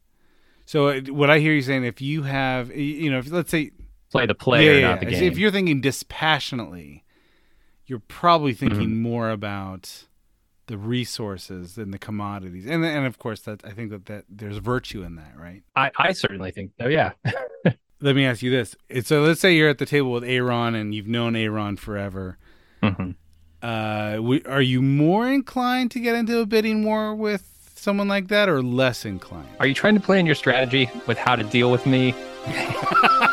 So 0.65 0.87
uh, 0.89 1.01
what 1.09 1.29
I 1.29 1.39
hear 1.39 1.53
you 1.53 1.61
saying, 1.61 1.83
if 1.83 2.01
you 2.01 2.23
have, 2.23 2.75
you 2.75 3.11
know, 3.11 3.19
if, 3.19 3.31
let's 3.31 3.51
say, 3.51 3.71
Play 4.11 4.25
the 4.25 4.35
player, 4.35 4.73
yeah, 4.73 4.79
yeah, 4.79 4.87
not 4.89 4.99
the 4.99 5.05
yeah. 5.11 5.19
game. 5.21 5.31
if 5.31 5.37
you're 5.37 5.51
thinking 5.51 5.79
dispassionately, 5.79 7.03
you're 7.85 7.99
probably 8.07 8.53
thinking 8.53 8.79
Mm-hmm. 8.89 9.01
more 9.01 9.29
about 9.29 10.05
the 10.67 10.77
resources 10.77 11.75
than 11.75 11.91
the 11.91 11.97
commodities, 11.97 12.65
and 12.65 12.83
and 12.85 13.05
of 13.05 13.17
course 13.19 13.41
that 13.41 13.65
I 13.65 13.71
think 13.71 13.89
that 13.91 14.05
that 14.07 14.25
there's 14.29 14.57
virtue 14.57 15.03
in 15.03 15.15
that, 15.15 15.33
right? 15.37 15.63
I, 15.75 15.91
I 15.97 16.11
certainly 16.13 16.51
think 16.51 16.71
so. 16.79 16.87
Yeah. 16.87 17.11
Let 18.01 18.15
me 18.15 18.25
ask 18.25 18.41
you 18.41 18.51
this: 18.51 18.75
so 19.05 19.21
let's 19.21 19.39
say 19.41 19.53
you're 19.55 19.69
at 19.69 19.77
the 19.77 19.85
table 19.85 20.11
with 20.11 20.23
Aaron 20.23 20.75
and 20.75 20.93
you've 20.95 21.07
known 21.07 21.35
Aaron 21.35 21.77
forever. 21.77 22.37
Mhm. 22.83 23.15
Uh, 23.61 24.17
we, 24.21 24.43
are 24.43 24.61
you 24.61 24.81
more 24.81 25.27
inclined 25.27 25.91
to 25.91 25.99
get 25.99 26.15
into 26.15 26.39
a 26.39 26.45
bidding 26.45 26.83
war 26.83 27.13
with 27.13 27.50
someone 27.81 28.07
like 28.07 28.27
that, 28.27 28.47
or 28.47 28.61
less 28.61 29.05
inclined? 29.05 29.49
Are 29.59 29.65
you 29.65 29.73
trying 29.73 29.95
to 29.95 30.01
plan 30.01 30.27
your 30.27 30.35
strategy 30.35 30.89
with 31.07 31.17
how 31.17 31.35
to 31.35 31.43
deal 31.43 31.71
with 31.71 31.85
me? 31.87 32.13